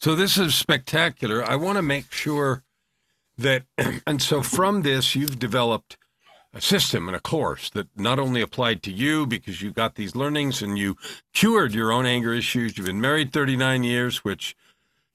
So 0.00 0.14
this 0.14 0.38
is 0.38 0.54
spectacular. 0.54 1.44
I 1.44 1.56
want 1.56 1.76
to 1.76 1.82
make 1.82 2.10
sure 2.10 2.62
that, 3.36 3.64
and 4.06 4.22
so 4.22 4.40
from 4.40 4.80
this, 4.80 5.14
you've 5.14 5.38
developed 5.38 5.98
a 6.54 6.60
system 6.62 7.06
and 7.06 7.14
a 7.14 7.20
course 7.20 7.68
that 7.70 7.86
not 7.94 8.18
only 8.18 8.40
applied 8.40 8.82
to 8.84 8.90
you 8.90 9.26
because 9.26 9.60
you 9.60 9.70
got 9.70 9.96
these 9.96 10.16
learnings 10.16 10.62
and 10.62 10.78
you 10.78 10.96
cured 11.34 11.74
your 11.74 11.92
own 11.92 12.06
anger 12.06 12.32
issues. 12.32 12.78
You've 12.78 12.86
been 12.86 13.00
married 13.00 13.30
39 13.30 13.84
years, 13.84 14.24
which, 14.24 14.56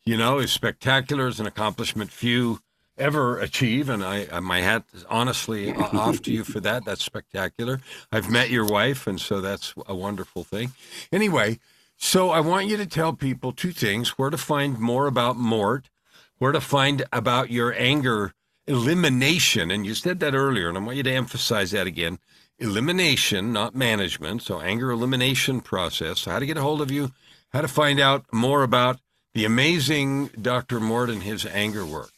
you 0.06 0.18
know, 0.18 0.38
is 0.38 0.52
spectacular 0.52 1.26
as 1.26 1.40
an 1.40 1.48
accomplishment 1.48 2.12
few 2.12 2.60
ever 2.96 3.40
achieve. 3.40 3.90
And 3.90 4.04
I, 4.04 4.26
uh, 4.26 4.40
my 4.40 4.62
hat 4.62 4.84
is 4.94 5.04
honestly 5.10 5.74
off 5.74 6.22
to 6.22 6.32
you 6.32 6.44
for 6.44 6.60
that. 6.60 6.86
That's 6.86 7.04
spectacular. 7.04 7.82
I've 8.12 8.30
met 8.30 8.52
your 8.52 8.66
wife, 8.66 9.08
and 9.08 9.20
so 9.20 9.42
that's 9.42 9.74
a 9.88 9.96
wonderful 9.96 10.44
thing. 10.44 10.74
Anyway, 11.12 11.58
so 11.98 12.30
I 12.30 12.40
want 12.40 12.68
you 12.68 12.78
to 12.78 12.86
tell 12.86 13.14
people 13.14 13.52
two 13.52 13.72
things 13.72 14.18
where 14.18 14.30
to 14.30 14.38
find 14.38 14.80
more 14.80 15.08
about 15.08 15.38
Mort, 15.38 15.90
where 16.38 16.52
to 16.52 16.62
find 16.62 17.04
about 17.12 17.50
your 17.50 17.74
anger 17.78 18.34
elimination. 18.68 19.72
And 19.72 19.86
you 19.86 19.94
said 19.94 20.20
that 20.20 20.36
earlier, 20.36 20.70
and 20.70 20.78
I 20.78 20.82
want 20.82 20.98
you 20.98 21.04
to 21.04 21.12
emphasize 21.12 21.72
that 21.72 21.88
again 21.88 22.20
elimination, 22.58 23.52
not 23.52 23.76
management. 23.76 24.42
So, 24.42 24.62
anger 24.62 24.92
elimination 24.92 25.62
process. 25.62 26.26
How 26.26 26.40
to 26.40 26.46
get 26.46 26.58
a 26.58 26.62
hold 26.62 26.82
of 26.82 26.92
you, 26.92 27.12
how 27.50 27.62
to 27.62 27.68
find 27.68 28.00
out 28.00 28.26
more 28.32 28.64
about 28.64 29.00
the 29.34 29.46
amazing 29.46 30.28
Dr. 30.42 30.80
Mort 30.80 31.10
and 31.10 31.24
his 31.24 31.46
anger 31.46 31.86
work. 31.86 32.12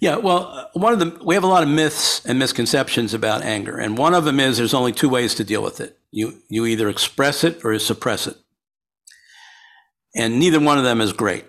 Yeah, 0.00 0.16
well, 0.16 0.46
uh, 0.48 0.66
one 0.72 0.92
of 0.92 0.98
the 0.98 1.24
we 1.24 1.36
have 1.36 1.44
a 1.44 1.48
lot 1.48 1.62
of 1.62 1.68
myths 1.68 2.24
and 2.24 2.36
misconceptions 2.38 3.14
about 3.14 3.42
anger, 3.42 3.78
and 3.78 3.96
one 3.96 4.14
of 4.14 4.24
them 4.24 4.40
is 4.40 4.56
there's 4.56 4.74
only 4.74 4.90
two 4.92 5.08
ways 5.08 5.34
to 5.36 5.44
deal 5.44 5.62
with 5.62 5.80
it. 5.80 5.96
You 6.10 6.42
you 6.48 6.66
either 6.66 6.88
express 6.88 7.44
it 7.44 7.64
or 7.64 7.72
you 7.72 7.78
suppress 7.78 8.26
it, 8.26 8.36
and 10.14 10.38
neither 10.38 10.60
one 10.60 10.78
of 10.78 10.84
them 10.84 11.00
is 11.00 11.12
great. 11.12 11.44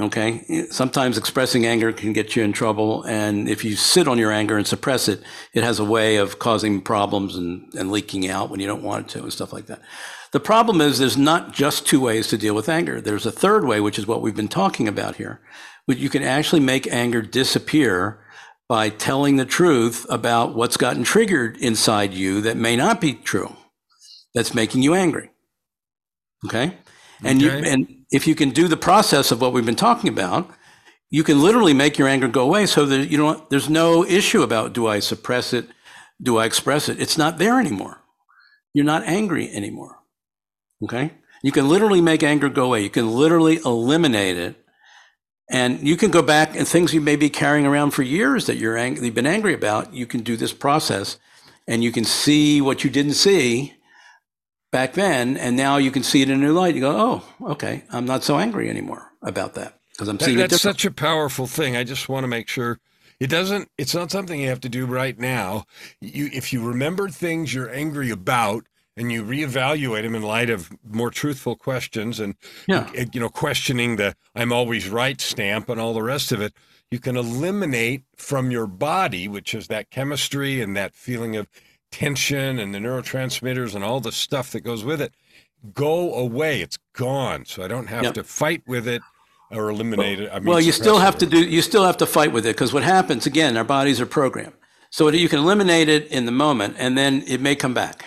Okay, 0.00 0.66
sometimes 0.70 1.18
expressing 1.18 1.66
anger 1.66 1.92
can 1.92 2.14
get 2.14 2.34
you 2.34 2.42
in 2.42 2.54
trouble, 2.54 3.02
and 3.02 3.46
if 3.46 3.62
you 3.62 3.76
sit 3.76 4.08
on 4.08 4.16
your 4.16 4.32
anger 4.32 4.56
and 4.56 4.66
suppress 4.66 5.06
it, 5.06 5.22
it 5.52 5.62
has 5.62 5.78
a 5.78 5.84
way 5.84 6.16
of 6.16 6.38
causing 6.38 6.80
problems 6.80 7.36
and, 7.36 7.70
and 7.74 7.92
leaking 7.92 8.26
out 8.26 8.48
when 8.48 8.58
you 8.58 8.66
don't 8.66 8.82
want 8.82 9.04
it 9.04 9.10
to, 9.10 9.22
and 9.22 9.32
stuff 9.32 9.52
like 9.52 9.66
that. 9.66 9.82
The 10.32 10.40
problem 10.40 10.80
is 10.80 10.98
there's 10.98 11.18
not 11.18 11.52
just 11.52 11.86
two 11.86 12.00
ways 12.00 12.28
to 12.28 12.38
deal 12.38 12.54
with 12.54 12.70
anger. 12.70 13.02
There's 13.02 13.26
a 13.26 13.30
third 13.30 13.66
way, 13.66 13.80
which 13.80 13.98
is 13.98 14.06
what 14.06 14.22
we've 14.22 14.34
been 14.34 14.48
talking 14.48 14.88
about 14.88 15.16
here 15.16 15.42
but 15.86 15.98
you 15.98 16.08
can 16.08 16.22
actually 16.22 16.60
make 16.60 16.86
anger 16.92 17.22
disappear 17.22 18.20
by 18.68 18.88
telling 18.88 19.36
the 19.36 19.44
truth 19.44 20.06
about 20.08 20.54
what's 20.54 20.76
gotten 20.76 21.04
triggered 21.04 21.56
inside 21.58 22.14
you 22.14 22.40
that 22.40 22.56
may 22.56 22.76
not 22.76 23.00
be 23.00 23.14
true, 23.14 23.54
that's 24.34 24.54
making 24.54 24.82
you 24.82 24.94
angry. 24.94 25.30
Okay? 26.46 26.78
And 27.24 27.42
okay. 27.42 27.58
you 27.58 27.64
and 27.64 28.04
if 28.10 28.26
you 28.26 28.34
can 28.34 28.50
do 28.50 28.68
the 28.68 28.76
process 28.76 29.30
of 29.30 29.40
what 29.40 29.52
we've 29.52 29.66
been 29.66 29.76
talking 29.76 30.08
about, 30.08 30.50
you 31.10 31.22
can 31.22 31.42
literally 31.42 31.74
make 31.74 31.98
your 31.98 32.08
anger 32.08 32.28
go 32.28 32.42
away 32.42 32.66
so 32.66 32.86
that 32.86 33.10
you 33.10 33.18
know 33.18 33.46
there's 33.50 33.68
no 33.68 34.04
issue 34.04 34.42
about 34.42 34.72
do 34.72 34.86
I 34.86 34.98
suppress 34.98 35.52
it, 35.52 35.68
do 36.20 36.38
I 36.38 36.46
express 36.46 36.88
it? 36.88 37.00
It's 37.00 37.18
not 37.18 37.38
there 37.38 37.60
anymore. 37.60 38.02
You're 38.74 38.84
not 38.84 39.04
angry 39.04 39.50
anymore. 39.52 39.98
Okay? 40.82 41.12
You 41.42 41.52
can 41.52 41.68
literally 41.68 42.00
make 42.00 42.22
anger 42.22 42.48
go 42.48 42.66
away. 42.66 42.82
You 42.82 42.90
can 42.90 43.10
literally 43.10 43.56
eliminate 43.64 44.36
it 44.36 44.56
and 45.50 45.86
you 45.86 45.96
can 45.96 46.10
go 46.10 46.22
back 46.22 46.56
and 46.56 46.66
things 46.66 46.94
you 46.94 47.00
may 47.00 47.16
be 47.16 47.28
carrying 47.28 47.66
around 47.66 47.90
for 47.90 48.02
years 48.02 48.46
that 48.46 48.56
you're 48.56 48.76
ang- 48.76 49.02
you've 49.02 49.14
been 49.14 49.26
angry 49.26 49.52
about. 49.52 49.92
You 49.92 50.06
can 50.06 50.22
do 50.22 50.36
this 50.36 50.52
process 50.52 51.18
and 51.68 51.84
you 51.84 51.92
can 51.92 52.04
see 52.04 52.60
what 52.60 52.84
you 52.84 52.90
didn't 52.90 53.14
see 53.14 53.74
back 54.72 54.94
then. 54.94 55.36
And 55.36 55.56
now 55.56 55.76
you 55.76 55.92
can 55.92 56.02
see 56.02 56.22
it 56.22 56.28
in 56.28 56.42
a 56.42 56.44
new 56.44 56.52
light. 56.52 56.74
You 56.74 56.80
go, 56.80 57.22
oh, 57.40 57.50
okay, 57.52 57.84
I'm 57.90 58.04
not 58.04 58.24
so 58.24 58.38
angry 58.38 58.68
anymore 58.68 59.12
about 59.22 59.54
that 59.54 59.78
because 59.92 60.08
I'm 60.08 60.18
seeing 60.18 60.38
that, 60.38 60.50
That's 60.50 60.62
such 60.62 60.84
a 60.84 60.90
powerful 60.90 61.46
thing. 61.46 61.76
I 61.76 61.84
just 61.84 62.08
want 62.08 62.24
to 62.24 62.28
make 62.28 62.48
sure 62.48 62.80
it 63.20 63.28
doesn't, 63.28 63.68
it's 63.78 63.94
not 63.94 64.10
something 64.10 64.40
you 64.40 64.48
have 64.48 64.60
to 64.62 64.68
do 64.68 64.84
right 64.84 65.16
now. 65.16 65.66
You, 66.00 66.28
if 66.32 66.52
you 66.52 66.66
remember 66.66 67.08
things 67.08 67.54
you're 67.54 67.70
angry 67.70 68.10
about, 68.10 68.66
and 68.96 69.10
you 69.10 69.24
reevaluate 69.24 70.02
them 70.02 70.14
in 70.14 70.22
light 70.22 70.50
of 70.50 70.70
more 70.86 71.10
truthful 71.10 71.56
questions 71.56 72.20
and 72.20 72.34
yeah. 72.66 72.90
you 73.12 73.20
know 73.20 73.28
questioning 73.28 73.96
the 73.96 74.14
i'm 74.34 74.52
always 74.52 74.88
right 74.88 75.18
stamp 75.18 75.68
and 75.68 75.80
all 75.80 75.94
the 75.94 76.02
rest 76.02 76.32
of 76.32 76.40
it 76.40 76.52
you 76.90 76.98
can 76.98 77.16
eliminate 77.16 78.04
from 78.16 78.50
your 78.50 78.66
body 78.66 79.26
which 79.28 79.54
is 79.54 79.68
that 79.68 79.90
chemistry 79.90 80.60
and 80.60 80.76
that 80.76 80.94
feeling 80.94 81.36
of 81.36 81.48
tension 81.92 82.58
and 82.58 82.74
the 82.74 82.78
neurotransmitters 82.78 83.74
and 83.74 83.84
all 83.84 84.00
the 84.00 84.10
stuff 84.10 84.50
that 84.50 84.60
goes 84.60 84.82
with 84.84 85.00
it 85.00 85.12
go 85.72 86.12
away 86.14 86.60
it's 86.60 86.78
gone 86.92 87.44
so 87.44 87.62
i 87.62 87.68
don't 87.68 87.86
have 87.86 88.02
yep. 88.02 88.14
to 88.14 88.24
fight 88.24 88.62
with 88.66 88.88
it 88.88 89.02
or 89.50 89.68
eliminate 89.68 90.18
well, 90.18 90.26
it 90.26 90.32
I 90.32 90.38
mean, 90.40 90.48
well 90.48 90.60
you 90.60 90.72
still 90.72 90.98
have 90.98 91.16
to 91.18 91.26
do 91.26 91.40
you 91.44 91.62
still 91.62 91.84
have 91.84 91.98
to 91.98 92.06
fight 92.06 92.32
with 92.32 92.46
it 92.46 92.56
because 92.56 92.72
what 92.72 92.82
happens 92.82 93.26
again 93.26 93.56
our 93.56 93.64
bodies 93.64 94.00
are 94.00 94.06
programmed 94.06 94.54
so 94.90 95.08
you 95.08 95.28
can 95.28 95.38
eliminate 95.38 95.88
it 95.88 96.08
in 96.08 96.26
the 96.26 96.32
moment 96.32 96.74
and 96.78 96.98
then 96.98 97.22
it 97.28 97.40
may 97.40 97.54
come 97.54 97.74
back 97.74 98.06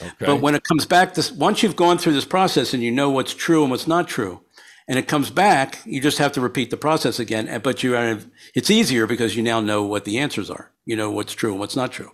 Okay. 0.00 0.26
But 0.26 0.40
when 0.40 0.54
it 0.54 0.64
comes 0.64 0.86
back, 0.86 1.14
this 1.14 1.30
once 1.30 1.62
you've 1.62 1.76
gone 1.76 1.98
through 1.98 2.14
this 2.14 2.24
process 2.24 2.72
and 2.72 2.82
you 2.82 2.90
know 2.90 3.10
what's 3.10 3.34
true 3.34 3.62
and 3.62 3.70
what's 3.70 3.86
not 3.86 4.08
true, 4.08 4.40
and 4.88 4.98
it 4.98 5.08
comes 5.08 5.30
back, 5.30 5.80
you 5.84 6.00
just 6.00 6.18
have 6.18 6.32
to 6.32 6.40
repeat 6.40 6.70
the 6.70 6.76
process 6.76 7.18
again. 7.18 7.60
But 7.62 7.82
you 7.82 7.96
are, 7.96 8.18
it's 8.54 8.70
easier 8.70 9.06
because 9.06 9.36
you 9.36 9.42
now 9.42 9.60
know 9.60 9.84
what 9.84 10.04
the 10.04 10.18
answers 10.18 10.50
are. 10.50 10.70
You 10.90 10.96
know 10.96 11.08
what's 11.08 11.34
true 11.34 11.52
and 11.52 11.60
what's 11.60 11.76
not 11.76 11.92
true. 11.92 12.10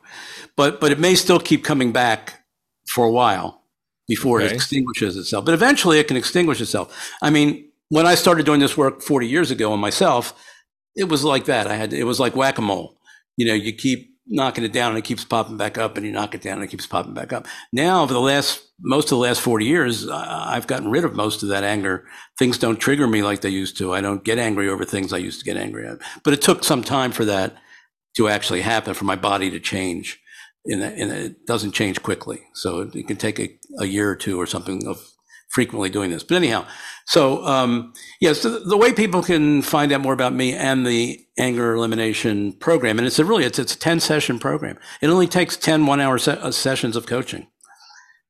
But 0.54 0.82
but 0.82 0.92
it 0.92 0.98
may 0.98 1.14
still 1.14 1.40
keep 1.40 1.64
coming 1.64 1.92
back 1.92 2.44
for 2.92 3.06
a 3.06 3.10
while 3.10 3.62
before 4.06 4.42
okay. 4.42 4.50
it 4.50 4.52
extinguishes 4.52 5.16
itself. 5.16 5.46
But 5.46 5.54
eventually, 5.54 5.98
it 5.98 6.08
can 6.08 6.18
extinguish 6.18 6.60
itself. 6.60 6.94
I 7.22 7.30
mean, 7.30 7.70
when 7.88 8.04
I 8.04 8.16
started 8.16 8.44
doing 8.44 8.60
this 8.60 8.76
work 8.76 9.00
40 9.00 9.26
years 9.26 9.50
ago 9.50 9.72
on 9.72 9.80
myself, 9.80 10.38
it 10.94 11.08
was 11.08 11.24
like 11.24 11.46
that. 11.46 11.66
I 11.66 11.76
had 11.76 11.94
it 11.94 12.04
was 12.04 12.20
like 12.20 12.36
whack 12.36 12.58
a 12.58 12.60
mole. 12.60 12.98
You 13.38 13.46
know, 13.46 13.54
you 13.54 13.72
keep 13.72 14.14
knocking 14.26 14.62
it 14.62 14.74
down 14.74 14.90
and 14.90 14.98
it 14.98 15.06
keeps 15.06 15.24
popping 15.24 15.56
back 15.56 15.78
up 15.78 15.96
and 15.96 16.04
you 16.04 16.12
knock 16.12 16.34
it 16.34 16.42
down 16.42 16.56
and 16.56 16.64
it 16.64 16.70
keeps 16.70 16.86
popping 16.86 17.14
back 17.14 17.32
up. 17.32 17.46
Now, 17.72 18.02
over 18.02 18.12
the 18.12 18.20
last, 18.20 18.62
most 18.78 19.04
of 19.04 19.10
the 19.10 19.22
last 19.22 19.40
40 19.40 19.64
years, 19.64 20.06
I've 20.06 20.66
gotten 20.66 20.90
rid 20.90 21.04
of 21.04 21.14
most 21.14 21.42
of 21.42 21.48
that 21.48 21.64
anger. 21.64 22.04
Things 22.38 22.58
don't 22.58 22.76
trigger 22.76 23.06
me 23.06 23.22
like 23.22 23.40
they 23.40 23.48
used 23.48 23.78
to. 23.78 23.94
I 23.94 24.02
don't 24.02 24.22
get 24.22 24.38
angry 24.38 24.68
over 24.68 24.84
things 24.84 25.14
I 25.14 25.18
used 25.18 25.38
to 25.38 25.46
get 25.46 25.56
angry 25.56 25.88
at. 25.88 25.98
But 26.24 26.34
it 26.34 26.42
took 26.42 26.62
some 26.62 26.84
time 26.84 27.10
for 27.10 27.24
that 27.24 27.56
to 28.16 28.29
actually 28.29 28.62
happen, 28.62 28.94
for 28.94 29.05
my 29.05 29.16
body 29.16 29.50
to 29.50 29.61
change. 29.61 30.20
And 30.64 30.83
it 30.83 31.46
doesn't 31.46 31.72
change 31.72 32.02
quickly. 32.02 32.40
So 32.55 32.90
it 32.92 33.07
can 33.07 33.16
take 33.16 33.38
a, 33.38 33.57
a 33.79 33.87
year 33.87 34.11
or 34.11 34.16
two 34.16 34.40
or 34.40 34.46
something 34.46 34.87
of 34.87 34.98
frequently 35.48 35.88
doing 35.88 36.11
this. 36.11 36.24
But 36.24 36.37
anyhow, 36.37 36.66
so 37.07 37.44
um, 37.44 37.92
yes, 38.20 38.38
yeah, 38.38 38.50
so 38.50 38.59
the 38.59 38.76
way 38.76 38.92
people 38.92 39.22
can 39.22 39.62
find 39.62 39.92
out 39.92 40.00
more 40.00 40.12
about 40.12 40.35
me 40.35 40.55
and 40.55 40.85
the 40.85 41.24
anger 41.38 41.74
elimination 41.74 42.52
program, 42.55 42.98
and 42.98 43.07
it's 43.07 43.18
a 43.18 43.24
really 43.24 43.44
it's 43.44 43.59
it's 43.59 43.74
a 43.74 43.79
ten 43.79 44.00
session 44.00 44.38
program. 44.38 44.76
It 45.00 45.09
only 45.09 45.26
takes 45.29 45.57
10 45.57 45.87
one 45.87 46.00
hour 46.00 46.18
se- 46.18 46.38
uh, 46.40 46.50
sessions 46.50 46.96
of 46.96 47.07
coaching 47.07 47.46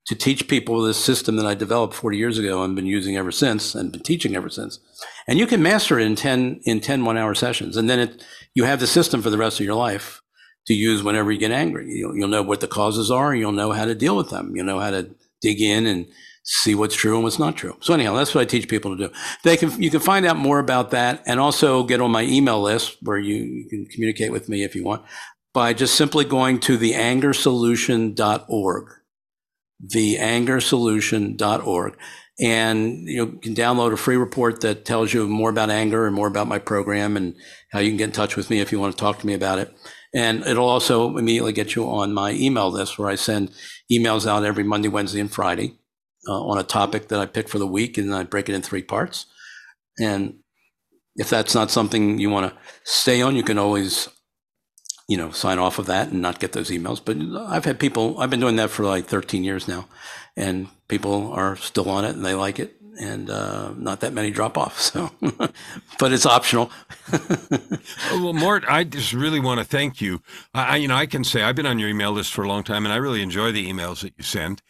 to 0.06 0.14
teach 0.14 0.48
people 0.48 0.82
this 0.82 1.02
system 1.02 1.36
that 1.36 1.46
I 1.46 1.54
developed 1.54 1.94
40 1.94 2.16
years 2.16 2.38
ago 2.38 2.62
and 2.62 2.76
been 2.76 2.86
using 2.86 3.16
ever 3.16 3.32
since 3.32 3.74
and 3.74 3.90
been 3.90 4.02
teaching 4.02 4.36
ever 4.36 4.48
since. 4.48 4.78
And 5.26 5.38
you 5.38 5.46
can 5.46 5.62
master 5.62 5.98
it 5.98 6.06
in 6.06 6.14
10 6.14 6.60
in 6.64 6.80
10 6.80 7.04
one 7.04 7.16
hour 7.16 7.34
sessions, 7.34 7.76
and 7.76 7.90
then 7.90 7.98
it 7.98 8.24
you 8.54 8.64
have 8.64 8.80
the 8.80 8.86
system 8.86 9.22
for 9.22 9.30
the 9.30 9.38
rest 9.38 9.60
of 9.60 9.66
your 9.66 9.74
life 9.74 10.22
to 10.66 10.74
use 10.74 11.02
whenever 11.02 11.32
you 11.32 11.38
get 11.38 11.52
angry. 11.52 11.86
You'll, 11.88 12.16
you'll 12.16 12.28
know 12.28 12.42
what 12.42 12.60
the 12.60 12.68
causes 12.68 13.10
are. 13.10 13.34
You'll 13.34 13.52
know 13.52 13.72
how 13.72 13.84
to 13.84 13.94
deal 13.94 14.16
with 14.16 14.30
them. 14.30 14.52
You'll 14.54 14.66
know 14.66 14.80
how 14.80 14.90
to 14.90 15.10
dig 15.40 15.60
in 15.60 15.86
and 15.86 16.06
see 16.42 16.74
what's 16.74 16.94
true 16.94 17.14
and 17.14 17.24
what's 17.24 17.38
not 17.38 17.56
true. 17.56 17.76
So 17.80 17.92
anyhow, 17.92 18.14
that's 18.14 18.34
what 18.34 18.42
I 18.42 18.44
teach 18.44 18.68
people 18.68 18.96
to 18.96 19.08
do. 19.08 19.14
They 19.42 19.56
can 19.56 19.82
you 19.82 19.90
can 19.90 20.00
find 20.00 20.24
out 20.24 20.36
more 20.36 20.60
about 20.60 20.92
that 20.92 21.22
and 21.26 21.40
also 21.40 21.82
get 21.82 22.00
on 22.00 22.12
my 22.12 22.22
email 22.22 22.62
list 22.62 22.96
where 23.02 23.18
you, 23.18 23.36
you 23.36 23.68
can 23.68 23.86
communicate 23.86 24.30
with 24.32 24.48
me 24.48 24.62
if 24.62 24.76
you 24.76 24.84
want 24.84 25.04
by 25.52 25.72
just 25.72 25.96
simply 25.96 26.24
going 26.24 26.60
to 26.60 26.78
theangersolution.org. 26.78 28.84
Theangersolution.org. 29.84 31.96
And 32.38 33.08
you 33.08 33.38
can 33.42 33.54
download 33.54 33.92
a 33.92 33.96
free 33.96 34.16
report 34.16 34.60
that 34.60 34.84
tells 34.84 35.14
you 35.14 35.26
more 35.26 35.48
about 35.48 35.70
anger 35.70 36.06
and 36.06 36.14
more 36.14 36.28
about 36.28 36.48
my 36.48 36.58
program 36.58 37.16
and 37.16 37.34
how 37.72 37.78
you 37.78 37.90
can 37.90 37.96
get 37.96 38.04
in 38.04 38.12
touch 38.12 38.36
with 38.36 38.50
me 38.50 38.60
if 38.60 38.72
you 38.72 38.78
want 38.78 38.94
to 38.94 39.00
talk 39.00 39.20
to 39.20 39.26
me 39.26 39.32
about 39.32 39.58
it. 39.58 39.74
And 40.14 40.46
it'll 40.46 40.68
also 40.68 41.16
immediately 41.16 41.52
get 41.52 41.74
you 41.74 41.88
on 41.88 42.12
my 42.12 42.32
email 42.32 42.70
list 42.70 42.98
where 42.98 43.08
I 43.08 43.14
send 43.14 43.52
emails 43.90 44.26
out 44.26 44.44
every 44.44 44.64
Monday, 44.64 44.88
Wednesday, 44.88 45.20
and 45.20 45.32
Friday 45.32 45.78
uh, 46.28 46.42
on 46.42 46.58
a 46.58 46.62
topic 46.62 47.08
that 47.08 47.20
I 47.20 47.26
pick 47.26 47.48
for 47.48 47.58
the 47.58 47.66
week, 47.66 47.98
and 47.98 48.14
I 48.14 48.24
break 48.24 48.48
it 48.48 48.54
in 48.54 48.62
three 48.62 48.82
parts. 48.82 49.26
And 49.98 50.38
if 51.16 51.30
that's 51.30 51.54
not 51.54 51.70
something 51.70 52.18
you 52.18 52.30
want 52.30 52.52
to 52.52 52.58
stay 52.84 53.22
on, 53.22 53.36
you 53.36 53.42
can 53.42 53.58
always, 53.58 54.08
you 55.08 55.16
know, 55.16 55.30
sign 55.30 55.58
off 55.58 55.78
of 55.78 55.86
that 55.86 56.08
and 56.08 56.20
not 56.20 56.40
get 56.40 56.52
those 56.52 56.70
emails. 56.70 57.00
But 57.04 57.18
I've 57.48 57.64
had 57.64 57.78
people, 57.78 58.18
I've 58.18 58.30
been 58.30 58.40
doing 58.40 58.56
that 58.56 58.70
for 58.70 58.84
like 58.84 59.06
13 59.06 59.44
years 59.44 59.68
now, 59.68 59.86
and 60.36 60.68
people 60.88 61.32
are 61.32 61.56
still 61.56 61.88
on 61.88 62.04
it 62.04 62.16
and 62.16 62.24
they 62.24 62.34
like 62.34 62.58
it. 62.58 62.74
And 62.98 63.28
uh, 63.28 63.72
not 63.76 64.00
that 64.00 64.14
many 64.14 64.30
drop 64.30 64.56
off, 64.56 64.80
so, 64.80 65.10
but 65.98 66.12
it's 66.12 66.24
optional. 66.24 66.70
well, 68.12 68.32
Mort, 68.32 68.64
I 68.66 68.84
just 68.84 69.12
really 69.12 69.38
want 69.38 69.60
to 69.60 69.64
thank 69.64 70.00
you. 70.00 70.22
I, 70.54 70.76
you 70.76 70.88
know, 70.88 70.96
I 70.96 71.04
can 71.04 71.22
say 71.22 71.42
I've 71.42 71.56
been 71.56 71.66
on 71.66 71.78
your 71.78 71.90
email 71.90 72.12
list 72.12 72.32
for 72.32 72.42
a 72.42 72.48
long 72.48 72.64
time, 72.64 72.86
and 72.86 72.92
I 72.94 72.96
really 72.96 73.20
enjoy 73.20 73.52
the 73.52 73.70
emails 73.70 74.00
that 74.00 74.14
you 74.16 74.24
send. 74.24 74.62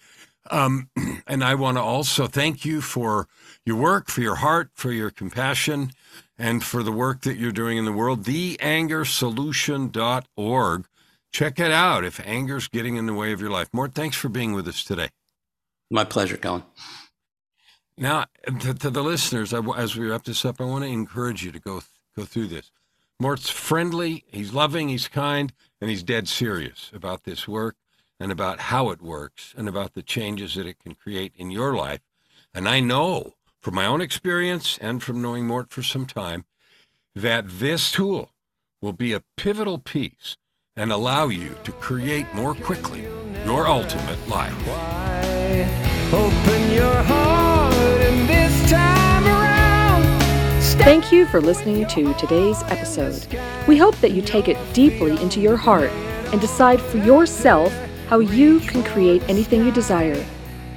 Um, 0.51 0.91
and 1.29 1.45
I 1.45 1.55
want 1.55 1.77
to 1.77 1.83
also 1.83 2.27
thank 2.27 2.65
you 2.65 2.81
for 2.81 3.29
your 3.65 3.77
work, 3.77 4.09
for 4.09 4.23
your 4.23 4.37
heart, 4.37 4.71
for 4.75 4.91
your 4.91 5.11
compassion, 5.11 5.93
and 6.39 6.63
for 6.63 6.83
the 6.83 6.93
work 6.93 7.23
that 7.23 7.37
you're 7.37 7.53
doing 7.53 7.79
in 7.79 7.85
the 7.85 7.93
world. 7.93 8.25
TheAngerSolution.org. 8.25 10.87
Check 11.33 11.59
it 11.59 11.73
out 11.73 12.05
if 12.05 12.25
anger's 12.27 12.69
getting 12.69 12.97
in 12.97 13.07
the 13.07 13.15
way 13.15 13.33
of 13.33 13.41
your 13.41 13.51
life. 13.51 13.69
Mort, 13.73 13.95
thanks 13.95 14.17
for 14.17 14.29
being 14.29 14.53
with 14.53 14.69
us 14.69 14.85
today. 14.85 15.09
My 15.91 16.05
pleasure, 16.05 16.37
Kellan. 16.37 16.65
Now, 17.99 18.27
to, 18.61 18.75
to 18.75 18.91
the 18.91 19.03
listeners, 19.03 19.55
I, 19.55 19.61
as 19.77 19.97
we 19.97 20.07
wrap 20.07 20.25
this 20.25 20.45
up, 20.45 20.61
I 20.61 20.65
want 20.65 20.85
to 20.85 20.91
encourage 20.91 21.43
you 21.45 21.53
to 21.53 21.59
go 21.59 21.81
go 22.15 22.25
through 22.25 22.49
this. 22.49 22.71
Mort's 23.19 23.49
friendly, 23.49 24.25
he's 24.29 24.53
loving, 24.53 24.89
he's 24.89 25.09
kind, 25.09 25.53
and 25.81 25.89
he's 25.89 26.03
dead 26.03 26.29
serious 26.29 26.91
about 26.95 27.25
this 27.25 27.49
work 27.49 27.77
and 28.21 28.33
about 28.33 28.61
how 28.61 28.91
it 28.91 29.01
works 29.01 29.55
and 29.57 29.69
about 29.69 29.95
the 29.95 30.03
changes 30.03 30.55
that 30.55 30.67
it 30.67 30.79
can 30.79 30.95
create 30.95 31.33
in 31.37 31.51
your 31.51 31.75
life. 31.75 32.01
And 32.55 32.69
I 32.69 32.81
know 32.81 33.35
from 33.67 33.75
my 33.75 33.85
own 33.85 34.01
experience 34.01 34.79
and 34.81 35.03
from 35.03 35.21
knowing 35.21 35.45
Mort 35.45 35.71
for 35.71 35.83
some 35.83 36.07
time 36.07 36.45
that 37.17 37.59
this 37.59 37.91
tool 37.91 38.31
will 38.81 38.93
be 38.93 39.13
a 39.13 39.25
pivotal 39.37 39.79
piece 39.79 40.37
and 40.77 40.93
allow 40.93 41.27
you 41.27 41.57
to 41.65 41.73
create 41.73 42.33
more 42.33 42.55
quickly 42.55 43.09
your 43.45 43.67
ultimate 43.67 44.29
life. 44.29 44.57
Thank 50.79 51.11
you 51.11 51.27
for 51.27 51.41
listening 51.41 51.89
to 51.89 52.15
today's 52.15 52.63
episode. 52.69 53.27
We 53.67 53.77
hope 53.77 53.97
that 53.97 54.13
you 54.13 54.23
take 54.23 54.47
it 54.47 54.59
deeply 54.75 55.21
into 55.21 55.41
your 55.41 55.57
heart 55.57 55.91
and 56.31 56.41
decide 56.41 56.81
for 56.81 56.99
yourself 56.99 57.77
how 58.07 58.21
you 58.21 58.61
can 58.61 58.85
create 58.85 59.29
anything 59.29 59.65
you 59.65 59.73
desire. 59.73 60.25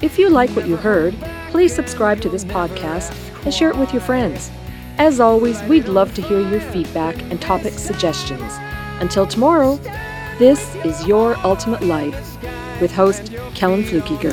If 0.02 0.18
you 0.18 0.28
like 0.28 0.50
what 0.56 0.66
you 0.66 0.74
heard, 0.74 1.14
please 1.50 1.74
subscribe 1.74 2.20
to 2.22 2.28
this 2.28 2.44
podcast 2.44 3.14
and 3.44 3.52
share 3.52 3.70
it 3.70 3.76
with 3.76 3.92
your 3.92 4.02
friends. 4.02 4.50
As 4.98 5.20
always, 5.20 5.62
we'd 5.64 5.88
love 5.88 6.14
to 6.14 6.22
hear 6.22 6.40
your 6.40 6.60
feedback 6.60 7.20
and 7.22 7.40
topic 7.40 7.72
suggestions. 7.74 8.52
Until 9.00 9.26
tomorrow, 9.26 9.76
this 10.38 10.74
is 10.84 11.06
Your 11.06 11.36
Ultimate 11.38 11.82
Life 11.82 12.38
with 12.80 12.92
host 12.92 13.32
Kellan 13.54 13.82
Fluckiger. 13.82 14.30